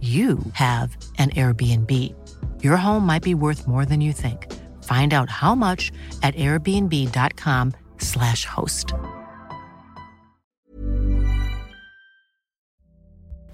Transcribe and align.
you 0.00 0.38
have 0.52 0.94
an 1.18 1.30
Airbnb. 1.30 1.90
Your 2.62 2.76
home 2.76 3.06
might 3.06 3.22
be 3.22 3.34
worth 3.34 3.66
more 3.66 3.86
than 3.86 4.02
you 4.02 4.12
think. 4.12 4.52
Find 4.84 5.14
out 5.14 5.30
how 5.30 5.54
much 5.54 5.90
at 6.22 6.34
airbnb.com/slash 6.34 8.44
host. 8.44 8.92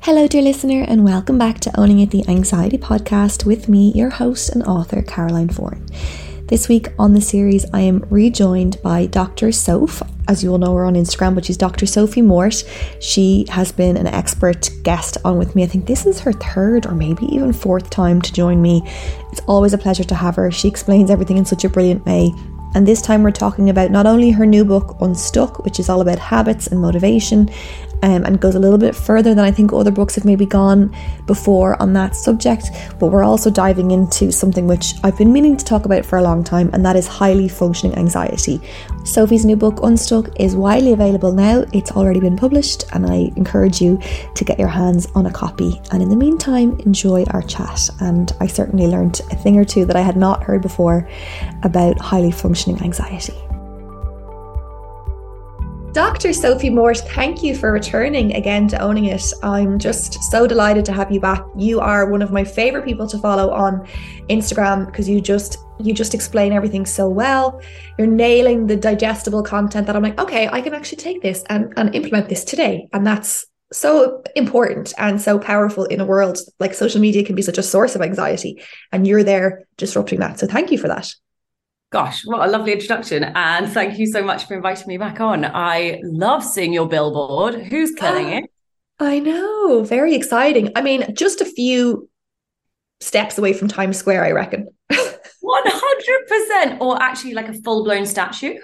Hello, 0.00 0.26
dear 0.26 0.42
listener, 0.42 0.84
and 0.88 1.04
welcome 1.04 1.38
back 1.38 1.60
to 1.60 1.80
Owning 1.80 2.00
It 2.00 2.10
the 2.10 2.26
Anxiety 2.26 2.77
Podcast 2.77 3.46
with 3.46 3.68
me, 3.68 3.92
your 3.92 4.10
host 4.10 4.50
and 4.50 4.64
author, 4.64 5.00
Caroline 5.00 5.46
Foran. 5.46 5.88
This 6.53 6.69
week 6.69 6.89
on 6.98 7.14
the 7.14 7.20
series, 7.22 7.64
I 7.72 7.81
am 7.81 8.05
rejoined 8.11 8.77
by 8.83 9.06
Dr. 9.06 9.53
Soph. 9.53 10.03
As 10.28 10.45
you 10.45 10.53
all 10.53 10.58
know 10.58 10.75
her 10.75 10.84
on 10.84 10.97
Instagram, 10.97 11.34
but 11.34 11.47
she's 11.47 11.56
Dr. 11.56 11.86
Sophie 11.86 12.20
Mort. 12.20 12.62
She 13.00 13.47
has 13.48 13.72
been 13.72 13.97
an 13.97 14.06
expert 14.06 14.69
guest 14.83 15.17
on 15.25 15.39
with 15.39 15.56
me. 15.56 15.62
I 15.62 15.67
think 15.67 15.86
this 15.86 16.05
is 16.05 16.20
her 16.20 16.33
third 16.34 16.84
or 16.84 16.92
maybe 16.92 17.25
even 17.34 17.55
fourth 17.55 17.89
time 17.89 18.20
to 18.20 18.33
join 18.34 18.61
me. 18.61 18.83
It's 19.30 19.41
always 19.47 19.73
a 19.73 19.78
pleasure 19.78 20.05
to 20.05 20.14
have 20.14 20.36
her. 20.36 20.50
She 20.50 20.69
explains 20.69 21.11
everything 21.11 21.39
in 21.39 21.47
such 21.47 21.64
a 21.64 21.70
brilliant 21.70 22.05
way. 22.05 22.30
And 22.75 22.86
this 22.86 23.00
time 23.00 23.23
we're 23.23 23.30
talking 23.30 23.70
about 23.70 23.91
not 23.91 24.05
only 24.05 24.30
her 24.30 24.45
new 24.45 24.67
book, 24.67 24.98
Unstuck, 25.01 25.64
which 25.64 25.80
is 25.80 25.89
all 25.89 26.02
about 26.02 26.18
habits 26.18 26.67
and 26.67 26.83
motivation, 26.83 27.48
um, 28.02 28.24
and 28.24 28.40
goes 28.40 28.55
a 28.55 28.58
little 28.58 28.79
bit 28.79 28.95
further 28.95 29.35
than 29.35 29.45
I 29.45 29.51
think 29.51 29.73
other 29.73 29.90
books 29.90 30.14
have 30.17 30.24
maybe 30.24 30.46
gone 30.46 30.95
before 31.27 31.80
on 31.80 31.92
that 31.95 32.17
subject. 32.17 32.67
But 32.98 33.08
we're 33.08 33.24
also 33.24 33.51
diving 33.51 33.90
into 33.90 34.33
something 34.33 34.67
which 34.67 34.95
I've 35.05 35.17
been 35.17 35.33
meaning 35.33 35.57
to 35.57 35.64
talk 35.64 35.85
about 35.85 36.05
for 36.05 36.18
a 36.18 36.23
long 36.23 36.45
time, 36.45 36.70
and 36.73 36.85
that 36.85 36.96
is 36.96 37.07
highly 37.07 37.48
functioning 37.48 37.96
anxiety. 37.96 38.61
Sophie's 39.05 39.45
new 39.45 39.57
book, 39.57 39.80
Unstuck, 39.83 40.29
is 40.41 40.55
widely 40.57 40.92
available 40.92 41.33
now. 41.33 41.64
It's 41.73 41.92
already 41.92 42.20
been 42.20 42.36
published, 42.36 42.85
and 42.92 43.07
I 43.07 43.33
encourage 43.36 43.80
you 43.80 43.98
to 44.35 44.45
get 44.45 44.58
your 44.58 44.68
hands 44.68 45.07
on 45.14 45.27
a 45.27 45.33
copy. 45.33 45.80
And 45.91 46.02
in 46.02 46.08
the 46.08 46.17
meantime, 46.17 46.79
enjoy 46.80 47.24
our 47.30 47.42
chat. 47.42 47.89
And 48.01 48.33
I 48.41 48.46
certainly 48.46 48.86
learned 48.86 49.20
a 49.30 49.36
thing 49.36 49.57
or 49.57 49.64
two 49.64 49.85
that 49.86 49.96
I 49.96 50.01
had 50.01 50.17
not 50.17 50.42
heard 50.42 50.62
before 50.62 51.08
about 51.62 51.98
highly 51.98 52.30
functioning 52.30 52.83
anxiety. 52.83 53.35
Dr. 55.92 56.33
Sophie 56.33 56.70
Mort, 56.70 56.97
thank 56.98 57.42
you 57.42 57.55
for 57.55 57.70
returning 57.70 58.35
again 58.35 58.67
to 58.69 58.80
owning 58.80 59.05
it. 59.05 59.23
I'm 59.42 59.79
just 59.79 60.23
so 60.30 60.47
delighted 60.47 60.86
to 60.86 60.92
have 60.92 61.13
you 61.13 61.20
back. 61.20 61.45
You 61.55 61.80
are 61.80 62.11
one 62.11 62.23
of 62.23 62.33
my 62.33 62.45
favorite 62.45 62.86
people 62.86 63.07
to 63.08 63.19
follow 63.19 63.51
on 63.51 63.86
Instagram 64.30 64.86
because 64.86 65.07
you 65.07 65.20
just 65.20 65.58
you 65.79 65.92
just 65.92 66.14
explain 66.14 66.55
everything 66.55 66.86
so 66.86 67.11
well. 67.11 67.61
You're 67.98 68.07
nailing 68.07 68.69
the 68.69 68.77
digestible 68.77 69.42
content 69.42 69.86
that 69.86 69.95
I'm 69.95 70.03
like, 70.03 70.19
okay, 70.19 70.48
I 70.48 70.63
can 70.63 70.73
actually 70.73 70.97
take 70.97 71.20
this 71.20 71.45
and, 71.51 71.75
and 71.77 71.95
implement 71.95 72.30
this 72.30 72.42
today. 72.42 72.89
And 72.95 73.07
that's 73.07 73.45
so 73.70 74.23
important 74.35 74.95
and 74.97 75.20
so 75.20 75.39
powerful 75.39 75.85
in 75.85 76.01
a 76.01 76.07
world 76.07 76.39
like 76.59 76.73
social 76.73 77.03
media 77.03 77.23
can 77.23 77.35
be 77.35 77.42
such 77.42 77.59
a 77.59 77.63
source 77.63 77.95
of 77.95 78.01
anxiety. 78.01 78.63
And 78.92 79.07
you're 79.07 79.24
there 79.24 79.67
disrupting 79.77 80.20
that. 80.20 80.39
So 80.39 80.47
thank 80.47 80.70
you 80.70 80.79
for 80.79 80.89
that. 80.89 81.13
Gosh, 81.92 82.25
what 82.25 82.48
a 82.48 82.51
lovely 82.51 82.73
introduction. 82.73 83.23
And 83.23 83.70
thank 83.70 83.98
you 83.98 84.07
so 84.07 84.23
much 84.23 84.47
for 84.47 84.55
inviting 84.55 84.89
me 84.89 84.97
back 84.97 85.20
on. 85.20 85.45
I 85.45 86.01
love 86.03 86.42
seeing 86.42 86.73
your 86.73 86.89
billboard. 86.89 87.55
Who's 87.55 87.92
killing 87.92 88.30
it? 88.30 88.51
I 88.98 89.19
know. 89.19 89.85
Very 89.85 90.14
exciting. 90.14 90.73
I 90.75 90.80
mean, 90.80 91.14
just 91.14 91.42
a 91.42 91.45
few 91.45 92.08
steps 93.01 93.36
away 93.36 93.53
from 93.53 93.69
Times 93.69 93.98
Square, 93.98 94.25
I 94.25 94.30
reckon. 94.33 94.69
100%. 94.91 96.80
Or 96.80 97.01
actually, 97.03 97.35
like 97.35 97.48
a 97.48 97.55
full 97.63 97.85
blown 97.85 98.07
statue. 98.07 98.55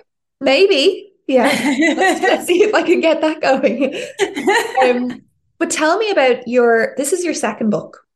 Maybe. 0.40 1.12
Yeah. 1.26 1.48
let's, 1.96 2.22
let's, 2.22 2.46
see 2.46 2.62
if 2.62 2.74
I 2.74 2.82
can 2.82 3.00
get 3.00 3.20
that 3.20 3.42
going. 3.42 3.94
Um, 4.88 5.22
but 5.58 5.70
tell 5.70 5.98
me 5.98 6.10
about 6.10 6.46
your, 6.46 6.94
this 6.96 7.12
is 7.12 7.24
your 7.24 7.34
second 7.34 7.70
book. 7.70 8.06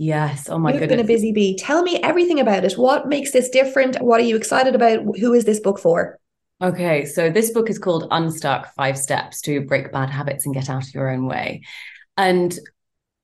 Yes. 0.00 0.48
Oh 0.48 0.58
my 0.58 0.70
You've 0.70 0.80
goodness. 0.80 0.96
been 0.96 1.04
a 1.04 1.06
busy 1.06 1.30
bee. 1.30 1.54
Tell 1.58 1.82
me 1.82 2.00
everything 2.02 2.40
about 2.40 2.64
it. 2.64 2.72
What 2.78 3.06
makes 3.06 3.32
this 3.32 3.50
different? 3.50 4.00
What 4.00 4.18
are 4.18 4.24
you 4.24 4.34
excited 4.34 4.74
about? 4.74 5.00
Who 5.18 5.34
is 5.34 5.44
this 5.44 5.60
book 5.60 5.78
for? 5.78 6.18
Okay, 6.62 7.04
so 7.04 7.28
this 7.28 7.50
book 7.50 7.68
is 7.68 7.78
called 7.78 8.08
Unstuck 8.10 8.74
Five 8.74 8.96
Steps 8.96 9.42
to 9.42 9.60
Break 9.60 9.92
Bad 9.92 10.08
Habits 10.08 10.46
and 10.46 10.54
Get 10.54 10.70
Out 10.70 10.84
of 10.84 10.94
Your 10.94 11.10
Own 11.10 11.26
Way. 11.26 11.64
And 12.16 12.58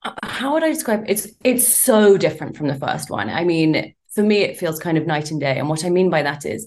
uh, 0.02 0.12
how 0.22 0.52
would 0.52 0.64
I 0.64 0.68
describe 0.68 1.04
it? 1.04 1.12
It's 1.12 1.28
it's 1.42 1.66
so 1.66 2.18
different 2.18 2.58
from 2.58 2.68
the 2.68 2.74
first 2.74 3.08
one. 3.08 3.30
I 3.30 3.44
mean, 3.44 3.94
for 4.10 4.22
me, 4.22 4.42
it 4.42 4.58
feels 4.58 4.78
kind 4.78 4.98
of 4.98 5.06
night 5.06 5.30
and 5.30 5.40
day. 5.40 5.58
And 5.58 5.70
what 5.70 5.82
I 5.82 5.88
mean 5.88 6.10
by 6.10 6.24
that 6.24 6.44
is 6.44 6.66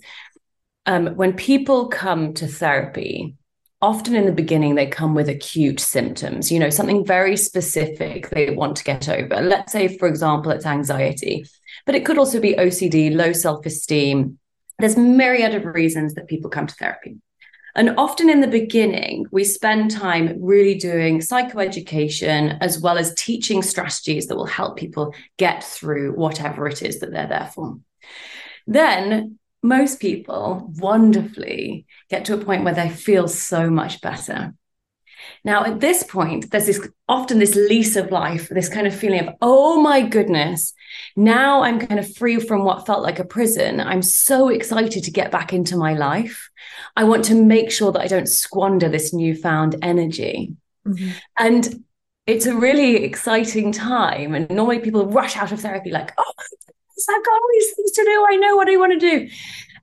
um, 0.88 1.16
when 1.18 1.34
people 1.34 1.88
come 1.88 2.34
to 2.34 2.48
therapy, 2.48 3.36
often 3.82 4.16
in 4.16 4.26
the 4.26 4.32
beginning 4.32 4.76
they 4.76 4.86
come 4.86 5.16
with 5.16 5.30
acute 5.30 5.80
symptoms 5.80 6.52
you 6.52 6.60
know 6.60 6.70
something 6.70 7.06
very 7.06 7.38
specific 7.38 8.30
they 8.30 8.52
want 8.52 8.76
to 8.76 8.84
get 8.84 9.08
over. 9.08 9.42
Let's 9.42 9.72
say 9.72 9.98
for 9.98 10.08
example 10.08 10.52
it's 10.52 10.66
anxiety 10.66 11.46
but 11.86 11.96
it 11.96 12.06
could 12.06 12.18
also 12.18 12.40
be 12.40 12.56
ocd 12.56 13.16
low 13.16 13.34
self-esteem. 13.34 14.38
There's 14.80 14.98
myriad 14.98 15.56
of 15.56 15.66
reasons 15.66 16.14
that 16.16 16.28
people 16.28 16.50
come 16.50 16.68
to 16.68 16.76
therapy. 16.76 17.18
And 17.76 17.96
often 17.98 18.30
in 18.30 18.42
the 18.42 18.48
beginning 18.48 19.26
we 19.32 19.44
spend 19.44 19.92
time 19.92 20.38
really 20.42 20.76
doing 20.76 21.20
psychoeducation 21.20 22.58
as 22.60 22.80
well 22.80 22.98
as 22.98 23.14
teaching 23.14 23.62
strategies 23.62 24.28
that 24.28 24.36
will 24.36 24.46
help 24.46 24.78
people 24.78 25.14
get 25.38 25.64
through 25.64 26.14
whatever 26.14 26.68
it 26.68 26.82
is 26.82 27.00
that 27.00 27.12
they're 27.12 27.28
there 27.28 27.52
for. 27.54 27.80
Then 28.68 29.39
most 29.62 30.00
people 30.00 30.72
wonderfully 30.78 31.86
get 32.10 32.26
to 32.26 32.34
a 32.34 32.44
point 32.44 32.64
where 32.64 32.74
they 32.74 32.90
feel 32.90 33.28
so 33.28 33.70
much 33.70 34.02
better. 34.02 34.54
Now, 35.44 35.66
at 35.66 35.80
this 35.80 36.04
point, 36.04 36.50
there's 36.52 36.66
this 36.66 36.88
often 37.08 37.40
this 37.40 37.56
lease 37.56 37.96
of 37.96 38.12
life, 38.12 38.50
this 38.50 38.70
kind 38.70 38.88
of 38.88 38.96
feeling 38.96 39.28
of, 39.28 39.36
oh 39.42 39.82
my 39.82 40.02
goodness, 40.02 40.74
now 41.16 41.62
I'm 41.64 41.80
kind 41.80 42.00
of 42.00 42.16
free 42.16 42.40
from 42.40 42.64
what 42.64 42.86
felt 42.86 43.04
like 43.04 43.20
a 43.20 43.26
prison. 43.26 43.80
I'm 43.80 44.02
so 44.02 44.50
excited 44.50 45.04
to 45.04 45.12
get 45.12 45.32
back 45.32 45.54
into 45.54 45.78
my 45.78 45.94
life. 45.94 46.50
I 46.96 47.04
want 47.04 47.26
to 47.26 47.36
make 47.36 47.72
sure 47.72 47.92
that 47.92 48.02
I 48.02 48.08
don't 48.08 48.28
squander 48.28 48.90
this 48.90 49.14
newfound 49.14 49.76
energy. 49.82 50.56
Mm-hmm. 50.88 51.10
And 51.38 51.84
it's 52.26 52.46
a 52.46 52.56
really 52.56 53.04
exciting 53.04 53.72
time. 53.72 54.36
And 54.36 54.50
normally 54.50 54.80
people 54.80 55.08
rush 55.08 55.36
out 55.36 55.52
of 55.52 55.62
therapy 55.62 55.92
like, 55.92 56.14
oh 56.18 56.32
I've 57.08 57.26
got 57.26 57.34
all 57.34 57.48
these 57.54 57.74
things 57.74 57.92
to 57.92 58.04
do. 58.04 58.26
I 58.30 58.36
know 58.36 58.56
what 58.56 58.70
I 58.70 58.78
want 58.78 59.00
to 59.00 59.00
do. 59.00 59.30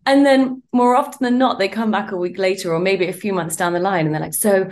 And 0.05 0.25
then 0.25 0.63
more 0.73 0.95
often 0.95 1.19
than 1.21 1.39
not, 1.39 1.59
they 1.59 1.69
come 1.69 1.91
back 1.91 2.13
a 2.13 2.17
week 2.17 2.39
later 2.39 2.73
or 2.73 2.79
maybe 2.79 3.09
a 3.09 3.13
few 3.13 3.33
months 3.33 3.57
down 3.57 3.73
the 3.73 3.81
line 3.81 4.07
and 4.07 4.15
they're 4.15 4.23
like, 4.23 4.35
so 4.35 4.71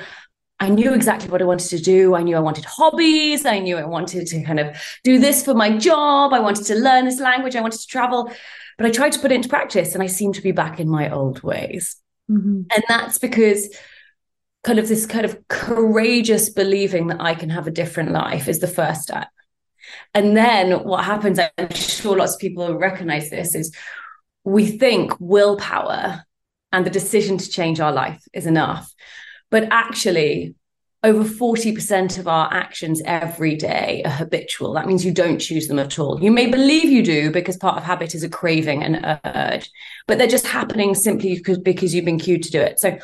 I 0.61 0.69
knew 0.69 0.95
exactly 0.95 1.29
what 1.29 1.43
I 1.43 1.45
wanted 1.45 1.69
to 1.71 1.79
do. 1.79 2.15
I 2.15 2.23
knew 2.23 2.37
I 2.37 2.41
wanted 2.41 2.65
hobbies. 2.65 3.45
I 3.45 3.59
knew 3.59 3.77
I 3.77 3.85
wanted 3.85 4.27
to 4.29 4.43
kind 4.45 4.61
of 4.61 4.77
do 5.03 5.19
this 5.19 5.45
for 5.45 5.55
my 5.55 5.77
job. 5.77 6.33
I 6.33 6.39
wanted 6.41 6.65
to 6.67 6.77
learn 6.77 7.05
this 7.05 7.21
language. 7.21 7.57
I 7.57 7.61
wanted 7.61 7.81
to 7.81 7.87
travel. 7.87 8.33
But 8.79 8.87
I 8.87 8.91
tried 8.91 9.13
to 9.13 9.19
put 9.19 9.33
it 9.33 9.37
into 9.37 9.49
practice 9.49 9.95
and 9.95 10.03
I 10.03 10.07
seemed 10.07 10.37
to 10.37 10.43
be 10.43 10.53
back 10.53 10.79
in 10.79 10.89
my 10.89 11.11
old 11.11 11.43
ways. 11.43 11.97
Mm-hmm. 12.31 12.63
And 12.75 12.85
that's 12.89 13.19
because 13.19 13.77
kind 14.63 14.79
of 14.79 14.89
this 14.89 15.07
kind 15.07 15.25
of 15.25 15.47
courageous 15.49 16.49
believing 16.49 17.09
that 17.09 17.21
I 17.21 17.35
can 17.35 17.51
have 17.51 17.67
a 17.67 17.73
different 17.73 18.13
life 18.13 18.49
is 18.49 18.61
the 18.61 18.69
first 18.69 19.03
step. 19.03 19.29
And 20.15 20.37
then 20.37 20.85
what 20.85 21.05
happens, 21.05 21.39
I'm 21.39 21.71
sure 21.75 22.17
lots 22.17 22.35
of 22.35 22.41
people 22.41 22.75
recognize 22.75 23.31
this, 23.31 23.55
is 23.55 23.75
we 24.45 24.67
think 24.67 25.13
willpower 25.19 26.25
and 26.73 26.85
the 26.85 26.91
decision 26.91 27.39
to 27.39 27.49
change 27.49 27.81
our 27.81 27.93
life 27.93 28.23
is 28.33 28.47
enough. 28.47 28.93
But 29.51 29.69
actually, 29.71 30.55
over 31.05 31.23
40% 31.23 32.19
of 32.19 32.27
our 32.27 32.53
actions 32.53 33.03
every 33.05 33.57
day 33.57 34.03
are 34.07 34.11
habitual. 34.11 34.73
That 34.73 34.87
means 34.87 35.05
you 35.05 35.13
don't 35.13 35.39
choose 35.39 35.69
them 35.69 35.79
at 35.79 35.99
all. 35.99 36.21
You 36.23 36.33
may 36.33 36.47
believe 36.47 36.87
you 36.87 37.03
do 37.03 37.31
because 37.31 37.59
part 37.59 37.77
of 37.77 37.85
habit 37.85 38.15
is 38.15 38.25
a 38.25 38.29
craving 38.29 38.83
and 38.83 39.21
urge, 39.25 39.71
but 40.07 40.17
they're 40.17 40.27
just 40.27 40.47
happening 40.47 40.95
simply 40.95 41.37
because, 41.37 41.59
because 41.59 41.95
you've 41.95 42.07
been 42.07 42.19
cued 42.19 42.43
to 42.45 42.51
do 42.51 42.61
it. 42.61 42.81
So, 42.81 42.97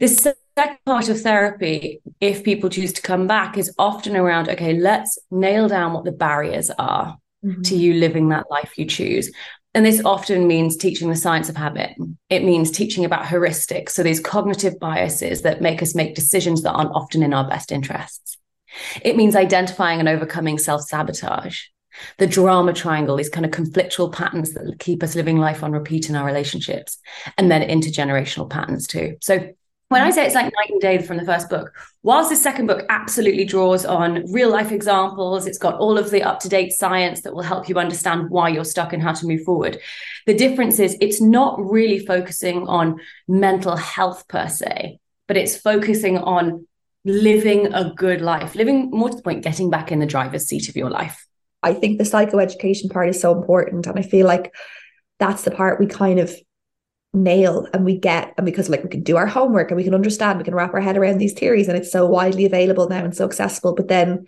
this 0.00 0.16
second 0.16 0.78
part 0.86 1.08
of 1.08 1.20
therapy, 1.20 2.00
if 2.20 2.42
people 2.42 2.70
choose 2.70 2.92
to 2.94 3.02
come 3.02 3.26
back, 3.26 3.56
is 3.56 3.72
often 3.78 4.16
around 4.16 4.48
okay, 4.48 4.74
let's 4.78 5.18
nail 5.30 5.68
down 5.68 5.92
what 5.92 6.04
the 6.04 6.12
barriers 6.12 6.70
are 6.70 7.18
mm-hmm. 7.44 7.62
to 7.62 7.76
you 7.76 7.94
living 7.94 8.30
that 8.30 8.50
life 8.50 8.72
you 8.76 8.86
choose. 8.86 9.30
And 9.72 9.86
this 9.86 10.02
often 10.04 10.48
means 10.48 10.76
teaching 10.76 11.10
the 11.10 11.16
science 11.16 11.48
of 11.48 11.56
habit. 11.56 11.92
It 12.28 12.42
means 12.42 12.72
teaching 12.72 13.04
about 13.04 13.26
heuristics. 13.26 13.90
So 13.90 14.02
these 14.02 14.18
cognitive 14.18 14.80
biases 14.80 15.42
that 15.42 15.60
make 15.60 15.80
us 15.80 15.94
make 15.94 16.16
decisions 16.16 16.62
that 16.62 16.72
aren't 16.72 16.90
often 16.90 17.22
in 17.22 17.32
our 17.32 17.48
best 17.48 17.70
interests. 17.70 18.36
It 19.02 19.16
means 19.16 19.36
identifying 19.36 20.00
and 20.00 20.08
overcoming 20.08 20.58
self 20.58 20.82
sabotage, 20.82 21.62
the 22.18 22.26
drama 22.26 22.72
triangle, 22.72 23.16
these 23.16 23.28
kind 23.28 23.46
of 23.46 23.52
conflictual 23.52 24.12
patterns 24.12 24.54
that 24.54 24.76
keep 24.78 25.02
us 25.02 25.14
living 25.14 25.38
life 25.38 25.62
on 25.62 25.72
repeat 25.72 26.08
in 26.08 26.16
our 26.16 26.26
relationships, 26.26 26.98
and 27.36 27.50
then 27.50 27.62
intergenerational 27.62 28.48
patterns 28.48 28.86
too. 28.86 29.16
So 29.20 29.50
when 29.90 30.02
I 30.02 30.10
mm. 30.10 30.14
say 30.14 30.24
it's 30.24 30.36
like 30.36 30.44
night 30.44 30.70
and 30.70 30.80
day 30.80 30.98
from 30.98 31.16
the 31.16 31.24
first 31.24 31.50
book, 31.50 31.74
whilst 32.04 32.30
the 32.30 32.36
second 32.36 32.68
book 32.68 32.86
absolutely 32.88 33.44
draws 33.44 33.84
on 33.84 34.24
real 34.32 34.48
life 34.48 34.70
examples, 34.70 35.48
it's 35.48 35.58
got 35.58 35.74
all 35.80 35.98
of 35.98 36.10
the 36.12 36.22
up 36.22 36.38
to 36.40 36.48
date 36.48 36.72
science 36.72 37.22
that 37.22 37.34
will 37.34 37.42
help 37.42 37.68
you 37.68 37.76
understand 37.76 38.30
why 38.30 38.48
you're 38.48 38.64
stuck 38.64 38.92
and 38.92 39.02
how 39.02 39.12
to 39.12 39.26
move 39.26 39.42
forward. 39.42 39.80
The 40.26 40.34
difference 40.34 40.78
is 40.78 40.96
it's 41.00 41.20
not 41.20 41.58
really 41.58 41.98
focusing 42.06 42.68
on 42.68 43.00
mental 43.26 43.74
health 43.74 44.28
per 44.28 44.48
se, 44.48 45.00
but 45.26 45.36
it's 45.36 45.56
focusing 45.56 46.18
on 46.18 46.68
living 47.04 47.74
a 47.74 47.92
good 47.96 48.20
life, 48.20 48.54
living 48.54 48.90
more 48.90 49.08
to 49.08 49.16
the 49.16 49.22
point, 49.22 49.42
getting 49.42 49.70
back 49.70 49.90
in 49.90 49.98
the 49.98 50.06
driver's 50.06 50.46
seat 50.46 50.68
of 50.68 50.76
your 50.76 50.90
life. 50.90 51.26
I 51.64 51.74
think 51.74 51.98
the 51.98 52.04
psychoeducation 52.04 52.92
part 52.92 53.08
is 53.08 53.20
so 53.20 53.36
important. 53.36 53.88
And 53.88 53.98
I 53.98 54.02
feel 54.02 54.24
like 54.24 54.54
that's 55.18 55.42
the 55.42 55.50
part 55.50 55.80
we 55.80 55.86
kind 55.86 56.20
of 56.20 56.32
nail 57.12 57.66
and 57.74 57.84
we 57.84 57.96
get 57.98 58.32
and 58.36 58.46
because 58.46 58.68
like 58.68 58.84
we 58.84 58.88
can 58.88 59.02
do 59.02 59.16
our 59.16 59.26
homework 59.26 59.70
and 59.70 59.76
we 59.76 59.82
can 59.82 59.94
understand 59.94 60.38
we 60.38 60.44
can 60.44 60.54
wrap 60.54 60.72
our 60.72 60.80
head 60.80 60.96
around 60.96 61.18
these 61.18 61.32
theories 61.32 61.66
and 61.66 61.76
it's 61.76 61.90
so 61.90 62.06
widely 62.06 62.44
available 62.44 62.88
now 62.88 63.04
and 63.04 63.16
so 63.16 63.24
accessible 63.24 63.74
but 63.74 63.88
then 63.88 64.26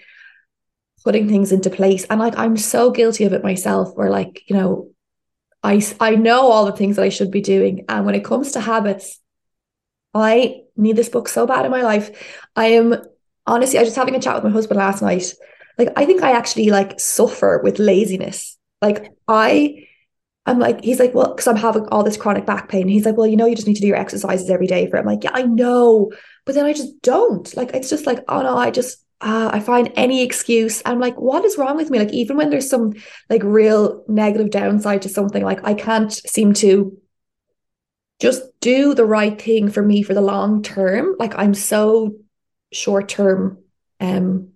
putting 1.05 1.29
things 1.29 1.53
into 1.53 1.71
place. 1.71 2.05
And 2.05 2.21
like 2.21 2.37
I'm 2.37 2.57
so 2.57 2.91
guilty 2.91 3.25
of 3.25 3.33
it 3.33 3.43
myself 3.43 3.95
where 3.95 4.11
like 4.11 4.43
you 4.49 4.57
know 4.57 4.91
I 5.63 5.83
I 6.01 6.17
know 6.17 6.51
all 6.51 6.67
the 6.67 6.73
things 6.73 6.97
that 6.97 7.05
I 7.05 7.09
should 7.09 7.31
be 7.31 7.41
doing 7.41 7.85
and 7.89 8.07
when 8.07 8.15
it 8.15 8.25
comes 8.25 8.53
to 8.53 8.61
habits 8.61 9.19
I 10.15 10.63
need 10.77 10.97
this 10.97 11.09
book 11.09 11.29
so 11.29 11.47
bad 11.47 11.65
in 11.65 11.71
my 11.71 11.83
life. 11.83 12.11
I 12.55 12.67
am 12.67 12.97
honestly 13.47 13.79
I 13.79 13.83
was 13.83 13.89
just 13.89 13.97
having 13.97 14.15
a 14.15 14.21
chat 14.21 14.35
with 14.35 14.45
my 14.45 14.51
husband 14.51 14.79
last 14.79 15.03
night. 15.03 15.33
Like 15.79 15.93
I 15.97 16.05
think 16.05 16.23
I 16.23 16.33
actually 16.33 16.71
like 16.71 17.01
suffer 17.01 17.61
with 17.63 17.79
laziness. 17.79 18.59
Like 18.81 19.13
I 19.27 19.87
I'm 20.45 20.59
like, 20.59 20.83
he's 20.83 20.99
like, 20.99 21.15
well, 21.15 21.29
because 21.29 21.47
I'm 21.47 21.57
having 21.57 21.87
all 21.89 22.03
this 22.03 22.17
chronic 22.17 22.47
back 22.47 22.69
pain. 22.69 22.89
He's 22.89 23.05
like, 23.05 23.17
well, 23.17 23.27
you 23.27 23.37
know, 23.37 23.47
you 23.47 23.55
just 23.55 23.69
need 23.69 23.77
to 23.77 23.81
do 23.81 23.87
your 23.87 23.97
exercises 23.97 24.51
every 24.51 24.67
day 24.67 24.91
for 24.91 24.97
it. 24.97 25.01
I'm 25.01 25.07
like, 25.07 25.23
yeah, 25.23 25.31
I 25.33 25.43
know. 25.45 26.11
But 26.45 26.57
then 26.57 26.67
I 26.67 26.73
just 26.73 27.01
don't. 27.03 27.55
Like, 27.57 27.71
it's 27.75 27.89
just 27.89 28.07
like, 28.07 28.25
oh 28.29 28.43
no, 28.43 28.57
I 28.57 28.71
just, 28.73 29.05
uh, 29.21 29.51
I 29.53 29.61
find 29.61 29.93
any 29.95 30.23
excuse. 30.23 30.83
I'm 30.85 30.99
like, 30.99 31.15
what 31.21 31.45
is 31.45 31.57
wrong 31.57 31.77
with 31.77 31.91
me? 31.91 32.01
Like, 32.01 32.13
even 32.13 32.37
when 32.37 32.51
there's 32.51 32.69
some 32.69 32.95
like 33.31 33.43
real 33.45 34.05
negative 34.09 34.51
downside 34.51 35.03
to 35.03 35.09
something, 35.09 35.45
like 35.45 35.65
I 35.65 35.75
can't 35.75 36.13
seem 36.13 36.55
to 36.55 36.99
just 38.21 38.43
do 38.61 38.95
the 38.95 39.05
right 39.05 39.41
thing 39.41 39.71
for 39.71 39.83
me 39.83 40.03
for 40.03 40.15
the 40.15 40.21
long 40.21 40.63
term. 40.63 41.15
Like, 41.21 41.35
I'm 41.37 41.55
so 41.55 42.17
short 42.73 43.09
term 43.09 43.59
um 44.01 44.52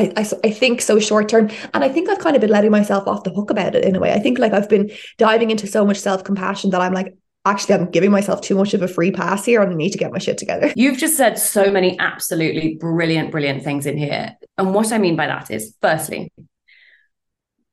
I, 0.00 0.12
I, 0.16 0.26
I, 0.44 0.50
think 0.50 0.80
so 0.80 0.98
short 0.98 1.28
term. 1.28 1.50
And 1.74 1.84
I 1.84 1.88
think 1.88 2.08
I've 2.08 2.18
kind 2.18 2.34
of 2.34 2.40
been 2.40 2.50
letting 2.50 2.70
myself 2.70 3.06
off 3.06 3.24
the 3.24 3.30
hook 3.30 3.50
about 3.50 3.74
it 3.74 3.84
in 3.84 3.96
a 3.96 4.00
way. 4.00 4.12
I 4.12 4.18
think 4.18 4.38
like 4.38 4.52
I've 4.52 4.68
been 4.68 4.90
diving 5.18 5.50
into 5.50 5.66
so 5.66 5.84
much 5.84 5.98
self 5.98 6.24
compassion 6.24 6.70
that 6.70 6.80
I'm 6.80 6.94
like, 6.94 7.14
actually, 7.44 7.74
I'm 7.74 7.90
giving 7.90 8.10
myself 8.10 8.40
too 8.40 8.54
much 8.54 8.74
of 8.74 8.82
a 8.82 8.88
free 8.88 9.10
pass 9.10 9.44
here 9.44 9.62
and 9.62 9.72
I 9.72 9.74
need 9.74 9.90
to 9.90 9.98
get 9.98 10.12
my 10.12 10.18
shit 10.18 10.38
together. 10.38 10.72
You've 10.74 10.98
just 10.98 11.16
said 11.16 11.38
so 11.38 11.70
many 11.70 11.98
absolutely 11.98 12.76
brilliant, 12.76 13.30
brilliant 13.30 13.62
things 13.62 13.86
in 13.86 13.98
here. 13.98 14.36
And 14.56 14.74
what 14.74 14.92
I 14.92 14.98
mean 14.98 15.16
by 15.16 15.26
that 15.26 15.50
is, 15.50 15.74
firstly, 15.80 16.32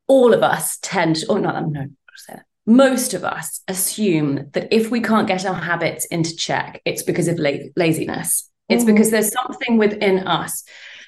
all 0.07 0.33
of 0.33 0.43
us 0.43 0.77
tend, 0.81 1.23
or 1.29 1.39
not, 1.39 1.61
no, 1.69 1.87
most 2.65 3.13
of 3.13 3.23
us 3.23 3.61
assume 3.69 4.49
that 4.51 4.67
if 4.71 4.91
we 4.91 4.99
can't 4.99 5.27
get 5.27 5.45
our 5.45 5.55
habits 5.55 6.05
into 6.05 6.35
check, 6.35 6.81
it's 6.83 7.01
because 7.01 7.29
of 7.29 7.39
la- 7.39 7.51
laziness. 7.77 8.49
It's 8.67 8.83
mm. 8.83 8.87
because 8.87 9.09
there's 9.09 9.31
something 9.31 9.77
within 9.77 10.19
us 10.19 10.63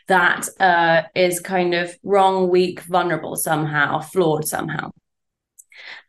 that 0.10 0.48
uh, 0.60 1.04
is 1.16 1.40
kind 1.40 1.74
of 1.74 1.96
wrong, 2.04 2.50
weak, 2.50 2.82
vulnerable 2.82 3.36
somehow, 3.36 4.00
flawed 4.00 4.48
somehow. 4.48 4.92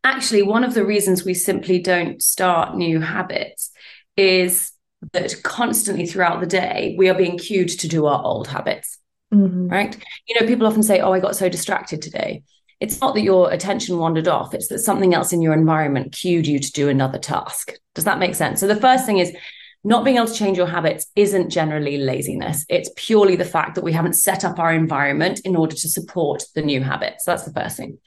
Actually, 0.03 0.43
one 0.43 0.65
of 0.65 0.75
the 0.75 0.85
reasons 0.85 1.25
we 1.25 1.35
simply 1.35 1.79
don't 1.79 2.23
start 2.23 2.75
new 2.75 3.01
habits 3.01 3.71
is 4.17 4.73
that 5.13 5.43
constantly 5.43 6.07
throughout 6.07 6.41
the 6.41 6.47
day, 6.47 6.95
we 6.99 7.09
are 7.09 7.15
being 7.15 7.39
cued 7.39 7.69
to 7.69 7.89
do 7.89 8.07
our 8.07 8.23
old 8.25 8.49
habits. 8.49 8.99
Mm-hmm. 9.33 9.69
Right. 9.69 9.97
You 10.27 10.41
know, 10.41 10.47
people 10.47 10.67
often 10.67 10.83
say, 10.83 11.01
Oh, 11.01 11.13
I 11.13 11.21
got 11.21 11.37
so 11.37 11.49
distracted 11.49 12.03
today. 12.03 12.43
It's 12.81 13.01
not 13.01 13.15
that 13.15 13.23
your 13.23 13.53
attention 13.53 13.99
wandered 13.99 14.27
off, 14.27 14.55
it's 14.55 14.69
that 14.69 14.79
something 14.79 15.15
else 15.15 15.33
in 15.35 15.43
your 15.43 15.53
environment 15.53 16.13
cued 16.13 16.47
you 16.47 16.59
to 16.59 16.73
do 16.73 16.89
another 16.89 17.19
task. 17.19 17.75
Does 17.95 18.05
that 18.05 18.19
make 18.19 18.35
sense? 18.35 18.61
So 18.61 18.67
the 18.67 18.75
first 18.75 19.05
thing 19.05 19.19
is 19.19 19.37
not 19.83 20.05
being 20.05 20.17
able 20.17 20.27
to 20.27 20.35
change 20.35 20.59
your 20.59 20.67
habits 20.67 21.07
isn't 21.17 21.51
generally 21.51 21.97
laziness. 21.97 22.67
It's 22.69 22.91
purely 22.97 23.37
the 23.37 23.45
fact 23.45 23.75
that 23.75 23.85
we 23.85 23.93
haven't 23.93 24.13
set 24.13 24.45
up 24.45 24.59
our 24.59 24.73
environment 24.73 25.41
in 25.45 25.57
order 25.57 25.75
to 25.75 25.89
support 25.89 26.45
the 26.55 26.63
new 26.63 26.83
habits. 26.83 27.25
That's 27.25 27.45
the 27.45 27.53
first 27.53 27.77
thing. 27.77 27.99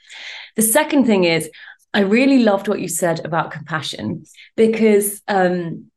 The 0.56 0.62
second 0.62 1.06
thing 1.06 1.24
is, 1.24 1.50
I 1.94 2.02
really 2.02 2.40
loved 2.40 2.68
what 2.68 2.80
you 2.80 2.88
said 2.88 3.26
about 3.26 3.52
compassion 3.52 4.26
because 4.56 5.22
um, 5.28 5.92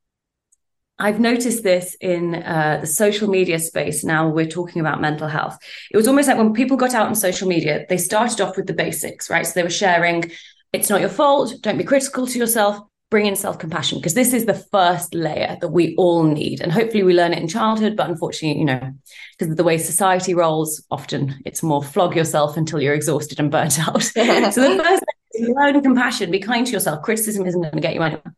I've 0.99 1.21
noticed 1.21 1.63
this 1.63 1.95
in 2.01 2.35
uh, 2.35 2.79
the 2.81 2.87
social 2.87 3.29
media 3.29 3.59
space. 3.59 4.03
Now 4.03 4.29
we're 4.29 4.47
talking 4.47 4.81
about 4.81 5.01
mental 5.01 5.29
health. 5.29 5.59
It 5.91 5.97
was 5.97 6.09
almost 6.09 6.29
like 6.29 6.39
when 6.39 6.55
people 6.55 6.79
got 6.79 6.95
out 6.95 7.07
on 7.07 7.15
social 7.15 7.49
media, 7.49 7.85
they 7.89 7.99
started 7.99 8.41
off 8.41 8.57
with 8.57 8.67
the 8.67 8.73
basics, 8.73 9.29
right? 9.29 9.47
So 9.47 9.53
they 9.55 9.63
were 9.63 9.71
sharing, 9.71 10.31
it's 10.73 10.89
not 10.89 11.01
your 11.01 11.11
fault, 11.11 11.53
don't 11.61 11.77
be 11.77 11.85
critical 11.85 12.27
to 12.27 12.39
yourself, 12.39 12.79
bring 13.11 13.27
in 13.27 13.37
self 13.37 13.59
compassion 13.59 13.99
because 13.99 14.15
this 14.15 14.33
is 14.33 14.47
the 14.47 14.55
first 14.55 15.15
layer 15.15 15.57
that 15.61 15.69
we 15.69 15.95
all 15.97 16.25
need. 16.25 16.61
And 16.61 16.73
hopefully 16.73 17.03
we 17.03 17.15
learn 17.15 17.33
it 17.33 17.39
in 17.39 17.49
childhood, 17.49 17.97
but 17.97 18.11
unfortunately, 18.11 18.59
you 18.59 18.65
know, 18.65 18.93
because 19.39 19.51
of 19.51 19.57
the 19.57 19.65
way 19.65 19.79
society 19.79 20.35
rolls, 20.35 20.85
often 20.91 21.35
it's 21.45 21.63
more 21.63 21.83
flog 21.83 22.17
yourself 22.17 22.57
until 22.57 22.81
you're 22.81 22.95
exhausted 22.95 23.39
and 23.39 23.51
burnt 23.51 23.79
out. 23.79 24.03
so 24.03 24.25
the 24.25 24.83
first 24.83 25.05
is 25.35 25.49
learn 25.49 25.81
compassion, 25.83 26.31
be 26.31 26.41
kind 26.41 26.67
to 26.67 26.73
yourself. 26.73 27.03
Criticism 27.03 27.47
isn't 27.47 27.61
going 27.61 27.75
to 27.75 27.81
get 27.81 27.95
you 27.95 28.03
anywhere. 28.03 28.35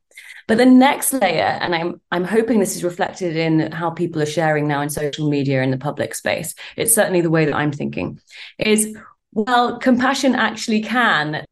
But 0.46 0.56
the 0.56 0.66
next 0.66 1.12
layer, 1.12 1.58
and 1.60 1.74
I'm 1.74 2.00
I'm 2.10 2.24
hoping 2.24 2.58
this 2.58 2.74
is 2.74 2.82
reflected 2.82 3.36
in 3.36 3.70
how 3.70 3.90
people 3.90 4.22
are 4.22 4.26
sharing 4.26 4.66
now 4.66 4.80
in 4.80 4.88
social 4.88 5.28
media 5.28 5.62
in 5.62 5.70
the 5.70 5.76
public 5.76 6.14
space. 6.14 6.54
It's 6.74 6.94
certainly 6.94 7.20
the 7.20 7.30
way 7.30 7.44
that 7.44 7.54
I'm 7.54 7.70
thinking, 7.70 8.18
is 8.58 8.96
well, 9.32 9.78
compassion 9.78 10.34
actually 10.34 10.80
can 10.80 11.44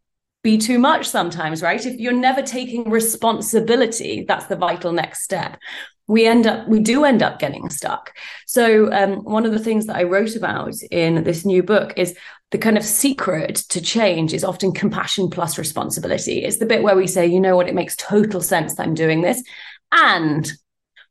be 0.46 0.56
too 0.56 0.78
much 0.78 1.08
sometimes, 1.08 1.60
right? 1.60 1.84
If 1.84 1.98
you're 1.98 2.12
never 2.12 2.40
taking 2.40 2.88
responsibility, 2.88 4.24
that's 4.28 4.46
the 4.46 4.54
vital 4.54 4.92
next 4.92 5.24
step. 5.24 5.58
We 6.06 6.24
end 6.24 6.46
up, 6.46 6.68
we 6.68 6.78
do 6.78 7.04
end 7.04 7.20
up 7.20 7.40
getting 7.40 7.68
stuck. 7.68 8.16
So, 8.46 8.92
um, 8.92 9.24
one 9.24 9.44
of 9.44 9.50
the 9.50 9.58
things 9.58 9.86
that 9.86 9.96
I 9.96 10.04
wrote 10.04 10.36
about 10.36 10.74
in 10.92 11.24
this 11.24 11.44
new 11.44 11.64
book 11.64 11.94
is 11.96 12.16
the 12.52 12.58
kind 12.58 12.78
of 12.78 12.84
secret 12.84 13.56
to 13.70 13.80
change 13.80 14.32
is 14.32 14.44
often 14.44 14.70
compassion 14.70 15.30
plus 15.30 15.58
responsibility. 15.58 16.44
It's 16.44 16.58
the 16.58 16.66
bit 16.66 16.84
where 16.84 16.94
we 16.94 17.08
say, 17.08 17.26
you 17.26 17.40
know 17.40 17.56
what, 17.56 17.68
it 17.68 17.74
makes 17.74 17.96
total 17.96 18.40
sense 18.40 18.76
that 18.76 18.86
I'm 18.86 18.94
doing 18.94 19.22
this. 19.22 19.42
And 19.90 20.48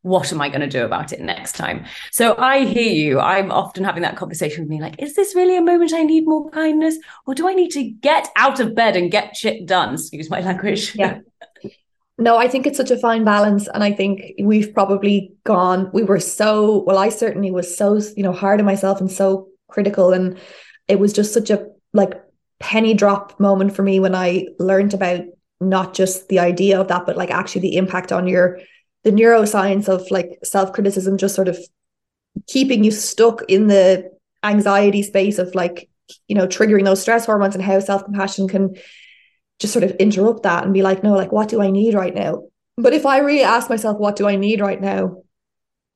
what 0.06 0.32
am 0.32 0.40
I 0.40 0.48
going 0.48 0.60
to 0.60 0.68
do 0.68 0.84
about 0.84 1.12
it 1.12 1.20
next 1.20 1.56
time? 1.56 1.84
So 2.12 2.36
I 2.38 2.64
hear 2.64 2.92
you. 2.92 3.18
I'm 3.18 3.50
often 3.50 3.82
having 3.82 4.02
that 4.02 4.16
conversation 4.16 4.62
with 4.62 4.70
me 4.70 4.80
like, 4.80 5.02
is 5.02 5.16
this 5.16 5.34
really 5.34 5.56
a 5.56 5.60
moment 5.60 5.92
I 5.92 6.04
need 6.04 6.28
more 6.28 6.48
kindness? 6.50 6.96
Or 7.26 7.34
do 7.34 7.48
I 7.48 7.54
need 7.54 7.72
to 7.72 7.82
get 7.82 8.28
out 8.36 8.60
of 8.60 8.76
bed 8.76 8.94
and 8.94 9.10
get 9.10 9.36
shit 9.36 9.66
done? 9.66 9.94
Excuse 9.94 10.30
my 10.30 10.40
language. 10.40 10.94
Yeah. 10.94 11.18
no, 12.18 12.36
I 12.36 12.46
think 12.46 12.68
it's 12.68 12.76
such 12.76 12.92
a 12.92 12.98
fine 12.98 13.24
balance. 13.24 13.66
And 13.66 13.82
I 13.82 13.90
think 13.90 14.34
we've 14.40 14.72
probably 14.72 15.32
gone, 15.42 15.90
we 15.92 16.04
were 16.04 16.20
so, 16.20 16.84
well, 16.84 16.98
I 16.98 17.08
certainly 17.08 17.50
was 17.50 17.76
so, 17.76 18.00
you 18.16 18.22
know, 18.22 18.32
hard 18.32 18.60
on 18.60 18.66
myself 18.66 19.00
and 19.00 19.10
so 19.10 19.48
critical. 19.68 20.12
And 20.12 20.38
it 20.86 21.00
was 21.00 21.12
just 21.12 21.34
such 21.34 21.50
a 21.50 21.66
like 21.92 22.14
penny 22.60 22.94
drop 22.94 23.40
moment 23.40 23.74
for 23.74 23.82
me 23.82 23.98
when 23.98 24.14
I 24.14 24.46
learned 24.60 24.94
about 24.94 25.24
not 25.60 25.94
just 25.94 26.28
the 26.28 26.38
idea 26.38 26.80
of 26.80 26.86
that, 26.86 27.06
but 27.06 27.16
like 27.16 27.32
actually 27.32 27.62
the 27.62 27.76
impact 27.76 28.12
on 28.12 28.28
your, 28.28 28.60
the 29.06 29.12
neuroscience 29.12 29.88
of 29.88 30.10
like 30.10 30.40
self 30.42 30.72
criticism, 30.72 31.16
just 31.16 31.36
sort 31.36 31.46
of 31.46 31.56
keeping 32.48 32.82
you 32.82 32.90
stuck 32.90 33.40
in 33.48 33.68
the 33.68 34.10
anxiety 34.42 35.04
space 35.04 35.38
of 35.38 35.54
like, 35.54 35.88
you 36.26 36.34
know, 36.34 36.48
triggering 36.48 36.84
those 36.84 37.00
stress 37.00 37.24
hormones 37.24 37.54
and 37.54 37.62
how 37.62 37.78
self 37.78 38.04
compassion 38.04 38.48
can 38.48 38.74
just 39.60 39.72
sort 39.72 39.84
of 39.84 39.92
interrupt 39.92 40.42
that 40.42 40.64
and 40.64 40.74
be 40.74 40.82
like, 40.82 41.04
no, 41.04 41.12
like, 41.12 41.30
what 41.30 41.48
do 41.48 41.62
I 41.62 41.70
need 41.70 41.94
right 41.94 42.12
now? 42.12 42.48
But 42.76 42.94
if 42.94 43.06
I 43.06 43.18
really 43.18 43.44
ask 43.44 43.70
myself, 43.70 43.96
what 43.96 44.16
do 44.16 44.26
I 44.26 44.34
need 44.34 44.60
right 44.60 44.80
now? 44.80 45.22